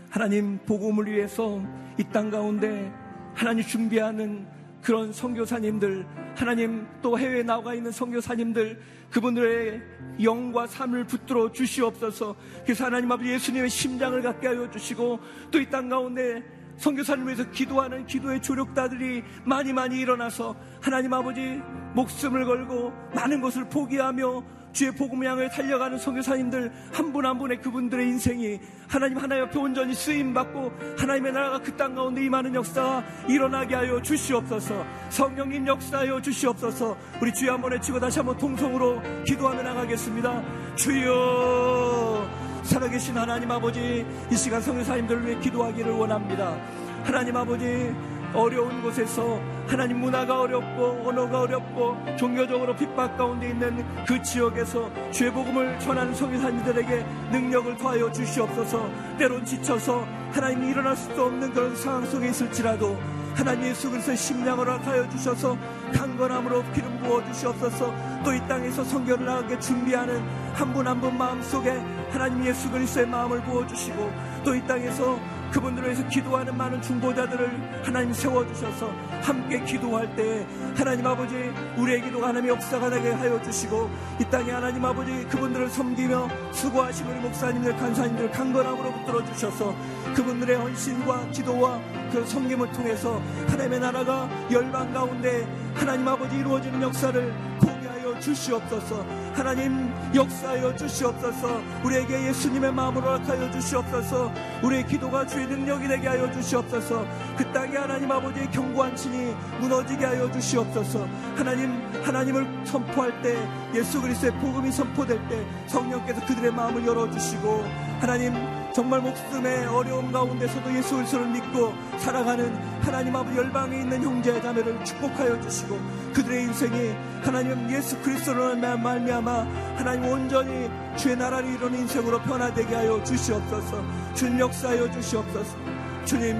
하나님 0.10 0.60
복음을 0.66 1.08
위해서 1.08 1.62
이 1.98 2.04
땅 2.12 2.30
가운데 2.30 2.92
하나님 3.34 3.64
준비하는 3.64 4.46
그런 4.82 5.14
선교사님들 5.14 6.06
하나님 6.36 6.88
또 7.02 7.18
해외에 7.18 7.44
나가 7.44 7.74
있는 7.74 7.92
선교사님들 7.92 8.80
그분들의 9.12 9.82
영과 10.24 10.68
삶을 10.68 11.06
붙들어 11.06 11.52
주시옵소서. 11.52 12.36
그래서 12.64 12.86
하나님 12.86 13.12
아버지 13.12 13.30
예수님의 13.30 13.70
심장을 13.70 14.22
갖게 14.22 14.48
하여 14.48 14.70
주시고 14.70 15.20
또 15.52 15.60
이 15.60 15.70
땅 15.70 15.90
가운데 15.90 16.44
선교사님 16.78 17.28
위해서 17.28 17.50
기도하는 17.52 18.08
기도의 18.08 18.42
조력자들이 18.42 19.24
많이 19.46 19.74
많이 19.74 20.00
일어나서 20.00 20.56
하나님 20.82 21.14
아버지 21.14 21.62
목숨을 21.94 22.46
걸고 22.46 22.92
많은 23.14 23.42
것을 23.42 23.70
포기하며 23.70 24.44
주의 24.74 24.92
복음을 24.92 25.28
향해 25.28 25.50
달려가는 25.50 25.98
선교사님들 25.98 26.72
한 26.94 27.12
분 27.12 27.26
한 27.26 27.38
분의 27.38 27.62
그분들의 27.62 28.08
인생이 28.08 28.60
하나님 28.88 29.18
하나 29.18 29.38
옆에 29.40 29.60
온전히 29.60 29.94
쓰임 29.94 30.34
받고 30.34 30.72
하나님의 30.98 31.32
나라가 31.34 31.60
그 31.60 31.76
땅 31.76 31.94
가운데 31.96 32.24
임하는 32.26 32.56
역사가 32.56 33.04
일어나게 33.28 33.76
하여 33.76 34.02
주시옵소서. 34.02 34.86
성령님 35.10 35.68
역사하여 35.68 36.22
주시옵소서. 36.22 36.98
우리 37.22 37.34
주여 37.34 37.54
한번 37.54 37.72
외치고 37.74 38.00
다시 38.00 38.20
한번 38.20 38.38
통성으로 38.38 39.02
기도하며 39.26 39.62
나가겠습니다. 39.64 40.42
주여 40.76 42.30
살아계신 42.64 43.18
하나님 43.18 43.50
아버지 43.52 44.06
이 44.32 44.36
시간 44.36 44.62
성교사님들을 44.62 45.26
위해 45.26 45.40
기도하기를 45.40 45.92
원합니다. 45.92 46.56
하나님 47.04 47.36
아버지 47.36 47.94
어려운 48.34 48.82
곳에서 48.82 49.40
하나님 49.68 50.00
문화가 50.02 50.42
어렵고 50.42 51.04
언어가 51.08 51.42
어렵고 51.42 51.98
종교적으로 52.18 52.76
핍박 52.76 53.18
가운데 53.18 53.50
있는 53.50 53.86
그 54.06 54.22
지역에서 54.22 54.90
죄복음을 55.12 55.80
전하는 55.80 56.14
성교사님들에게 56.14 57.06
능력을 57.32 57.78
더하여 57.78 58.12
주시옵소서. 58.12 58.90
때론 59.18 59.46
지쳐서 59.46 60.06
하나님 60.32 60.64
일어날 60.70 60.96
수도 60.96 61.26
없는 61.26 61.54
그런 61.54 61.76
상황 61.76 62.06
속에 62.06 62.30
있을지라도 62.30 62.98
하나님 63.36 63.66
예수 63.70 63.90
그리스도의 63.90 64.18
심령을 64.18 64.68
허락하여 64.68 65.08
주셔서 65.10 65.58
강건함으로 65.94 66.64
기름 66.74 66.98
부어 67.00 67.24
주시옵소서. 67.26 67.94
또 68.24 68.34
이 68.34 68.40
땅에서 68.48 68.84
성결을 68.84 69.26
나가게 69.26 69.60
준비하는 69.60 70.22
한 70.54 70.74
분 70.74 70.86
한분 70.88 71.18
마음속에 71.18 71.72
하나님 72.12 72.46
예수 72.46 72.70
그리스도의 72.72 73.08
마음을 73.08 73.42
부어 73.44 73.66
주시고 73.68 74.12
또 74.44 74.54
이 74.56 74.62
땅에서 74.68 75.18
그분들을 75.52 75.90
위해서 75.90 76.08
기도하는 76.08 76.56
많은 76.58 76.82
중보자들을 76.82 77.84
하나님 77.84 78.14
세워주셔서 78.14 78.90
함께 79.22 79.64
기도할 79.64 80.16
때 80.16 80.46
하나님 80.76 81.06
아버지 81.06 81.36
우리의 81.78 82.02
기도가 82.02 82.30
하나님 82.30 82.50
역사가 82.50 82.90
되게 82.90 83.12
하여 83.12 83.42
주시고 83.42 83.90
이 84.20 84.26
땅에 84.26 84.52
하나님 84.52 84.84
아버지 84.84 85.12
그분들을 85.26 85.70
섬기며 85.70 86.30
수고하신 86.54 87.06
우리 87.08 87.20
목사님들 87.20 87.76
간사님들 87.76 88.32
강건함으로 88.32 88.92
붙들어 88.94 89.26
주셔서 89.26 89.76
그분들의 90.16 90.58
헌신과 90.58 91.28
기도와 91.32 91.80
그 92.12 92.26
섬김을 92.26 92.72
통해서 92.72 93.22
하나님의 93.50 93.80
나라가 93.80 94.30
열방 94.52 94.94
가운데 94.94 95.48
하나님 95.76 96.08
아버지 96.08 96.38
이루어지는 96.38 96.82
역사를 96.82 97.34
공유하여 97.60 97.91
주시옵소서. 98.22 99.06
하나님 99.34 99.94
역사하여 100.16 100.76
주시옵소서. 100.76 101.62
우리에게 101.84 102.28
예수님의 102.28 102.72
마음으로 102.72 103.06
허락하여 103.08 103.52
주시옵소서. 103.52 104.32
우리의 104.64 104.88
기도가 104.88 105.26
주의 105.26 105.48
능력이 105.48 105.88
되게 105.88 106.08
하여 106.08 106.32
주시옵소서. 106.32 107.06
그 107.36 107.52
땅에 107.52 107.76
하나님 107.76 108.10
아버지의 108.10 108.50
경고한 108.52 108.96
친이 108.96 109.34
무너지게 109.60 110.06
하여 110.06 110.32
주시옵소서. 110.32 111.08
하나님 111.36 111.82
하나님을 112.04 112.66
선포할 112.66 113.22
때 113.22 113.36
예수 113.74 114.02
그리스도의 114.02 114.32
복음이 114.40 114.72
선포될 114.72 115.28
때 115.28 115.46
성령께서 115.68 116.26
그들의 116.26 116.54
마음을 116.54 116.86
열어주시고 116.86 117.66
하나님 118.00 118.61
정말 118.74 119.02
목숨의 119.02 119.66
어려움 119.66 120.12
가운데서도 120.12 120.74
예수 120.76 120.96
그리스도를 120.96 121.28
믿고 121.28 121.74
살아가는 122.00 122.56
하나님 122.82 123.16
아버지 123.16 123.38
열방에 123.38 123.82
있는 123.82 124.02
형제 124.02 124.42
자매를 124.42 124.84
축복하여 124.86 125.42
주시고 125.42 125.78
그들의 126.14 126.44
인생이 126.44 126.94
하나님 127.22 127.70
예수 127.70 128.00
그리스도로 128.02 128.56
말미암아 128.56 129.32
하나님 129.76 130.10
온전히 130.10 130.70
주의 130.98 131.18
나라를 131.18 131.50
이루는 131.54 131.80
인생으로 131.80 132.22
변화되게 132.22 132.74
하여 132.74 133.04
주시옵소서. 133.04 133.84
주님 134.16 134.40
역사하여 134.40 134.90
주시옵소서. 134.92 135.58
주님 136.06 136.38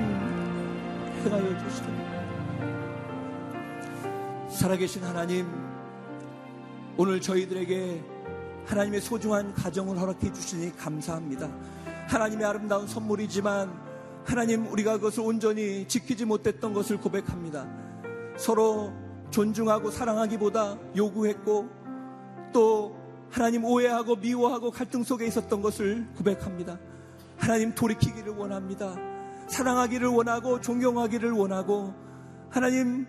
행하여 1.26 1.58
주시옵소서. 1.58 1.92
살아계신 4.50 5.04
하나님 5.04 5.48
오늘 6.96 7.20
저희들에게 7.20 8.04
하나님의 8.68 9.02
소중한 9.02 9.54
가정을 9.54 10.00
허락해 10.00 10.32
주시니 10.32 10.78
감사합니다. 10.78 11.50
하나님의 12.12 12.46
아름다운 12.46 12.88
선물이지만 12.88 13.72
하나님 14.26 14.68
우리가 14.68 14.98
그것을 14.98 15.24
온전히 15.24 15.88
지키지 15.88 16.26
못했던 16.26 16.74
것을 16.74 16.98
고백합니다. 16.98 17.66
서로 18.36 18.92
존중하고 19.30 19.92
사랑하기보다 19.92 20.78
요구했고 20.98 21.70
또 22.52 22.98
하나님 23.30 23.64
오해하고 23.64 24.18
미워하고 24.18 24.72
갈등 24.72 25.04
속에 25.04 25.26
있었던 25.26 25.62
것을 25.62 26.06
고백합니다. 26.18 26.78
하나님 27.38 27.74
돌이키기를 27.74 28.34
원합니다. 28.34 28.94
사랑하기를 29.48 30.10
원하고 30.10 30.60
존경하기를 30.60 31.32
원하고 31.32 31.94
하나님 32.50 33.08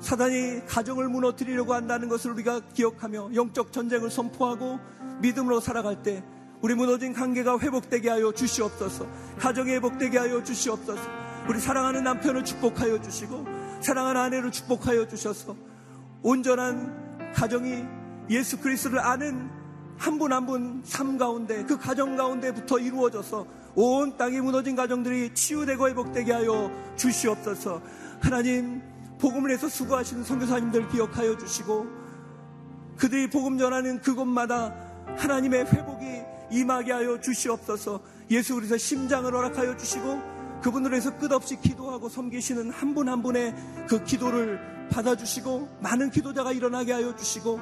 사단이 0.00 0.64
가정을 0.64 1.10
무너뜨리려고 1.10 1.74
한다는 1.74 2.08
것을 2.08 2.30
우리가 2.30 2.60
기억하며 2.72 3.34
영적 3.34 3.70
전쟁을 3.70 4.08
선포하고 4.08 4.78
믿음으로 5.20 5.60
살아갈 5.60 6.02
때 6.02 6.24
우리 6.60 6.74
무너진 6.74 7.12
관계가 7.12 7.58
회복되게 7.58 8.10
하여 8.10 8.32
주시옵소서. 8.32 9.06
가정이 9.38 9.70
회복되게 9.72 10.18
하여 10.18 10.42
주시옵소서. 10.42 11.00
우리 11.48 11.58
사랑하는 11.58 12.04
남편을 12.04 12.44
축복하여 12.44 13.00
주시고 13.00 13.46
사랑하는 13.80 14.20
아내를 14.20 14.50
축복하여 14.52 15.08
주셔서 15.08 15.56
온전한 16.22 17.32
가정이 17.34 17.84
예수 18.28 18.58
그리스도를 18.60 18.98
아는 19.00 19.48
한 19.96 20.18
분 20.18 20.32
한 20.32 20.46
분 20.46 20.82
삶 20.82 21.18
가운데 21.18 21.64
그 21.64 21.78
가정 21.78 22.16
가운데부터 22.16 22.78
이루어져서 22.78 23.46
온 23.74 24.16
땅이 24.16 24.40
무너진 24.40 24.74
가정들이 24.76 25.34
치유되고 25.34 25.88
회복되게 25.88 26.32
하여 26.32 26.70
주시옵소서. 26.96 27.80
하나님 28.20 28.82
복음을 29.18 29.50
해서 29.50 29.68
수고하시는 29.68 30.24
선교사님들 30.24 30.88
기억하여 30.88 31.36
주시고 31.36 31.86
그들이 32.96 33.28
복음 33.30 33.58
전하는 33.58 34.00
그곳마다 34.00 34.74
하나님의 35.16 35.66
회복이 35.66 36.22
임하게 36.50 36.92
하여 36.92 37.20
주시옵소서 37.20 38.00
예수 38.30 38.54
그리스도 38.54 38.76
심장을 38.76 39.32
허락하여 39.32 39.76
주시고 39.76 40.20
그분을 40.62 40.90
위해서 40.90 41.16
끝없이 41.16 41.60
기도하고 41.60 42.08
섬기시는 42.08 42.70
한분한 42.70 43.22
분의 43.22 43.54
그 43.88 44.04
기도를 44.04 44.88
받아주시고 44.90 45.78
많은 45.80 46.10
기도자가 46.10 46.52
일어나게 46.52 46.92
하여 46.92 47.14
주시고 47.16 47.60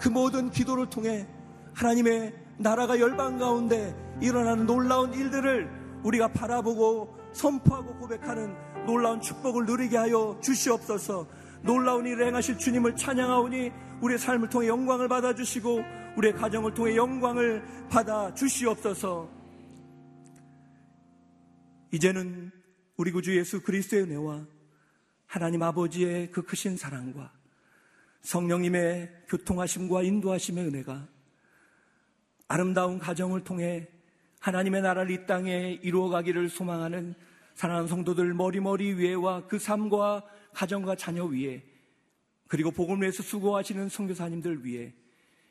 그 0.00 0.08
모든 0.08 0.50
기도를 0.50 0.88
통해 0.88 1.26
하나님의 1.74 2.34
나라가 2.58 2.98
열방 2.98 3.38
가운데 3.38 3.94
일어나는 4.20 4.66
놀라운 4.66 5.12
일들을 5.12 5.68
우리가 6.04 6.28
바라보고 6.28 7.14
선포하고 7.32 7.96
고백하는 7.96 8.54
놀라운 8.86 9.20
축복을 9.20 9.66
누리게 9.66 9.96
하여 9.96 10.38
주시옵소서. 10.40 11.26
놀라운 11.62 12.06
일을 12.06 12.28
행하실 12.28 12.58
주님을 12.58 12.96
찬양하오니 12.96 13.72
우리의 14.00 14.18
삶을 14.18 14.48
통해 14.48 14.68
영광을 14.68 15.08
받아 15.08 15.34
주시고 15.34 15.80
우리의 16.16 16.32
가정을 16.34 16.72
통해 16.74 16.96
영광을 16.96 17.62
받아 17.90 18.32
주시옵소서. 18.34 19.30
이제는 21.92 22.50
우리 22.96 23.12
구주 23.12 23.36
예수 23.36 23.62
그리스도의 23.62 24.04
은혜와 24.04 24.46
하나님 25.26 25.62
아버지의 25.62 26.30
그 26.30 26.42
크신 26.42 26.76
사랑과 26.76 27.32
성령님의 28.22 29.24
교통하심과 29.28 30.02
인도하심의 30.02 30.66
은혜가 30.66 31.06
아름다운 32.48 32.98
가정을 32.98 33.44
통해 33.44 33.88
하나님의 34.40 34.82
나라를 34.82 35.10
이 35.10 35.26
땅에 35.26 35.78
이루어가기를 35.82 36.48
소망하는 36.48 37.14
사랑하는 37.54 37.88
성도들 37.88 38.34
머리머리 38.34 38.94
위에와 38.94 39.46
그 39.46 39.58
삶과 39.58 40.24
가정과 40.54 40.96
자녀 40.96 41.24
위에 41.24 41.62
그리고 42.48 42.70
복음을 42.70 43.02
위해서 43.02 43.22
수고하시는 43.22 43.88
성교사님들 43.88 44.64
위해 44.64 44.94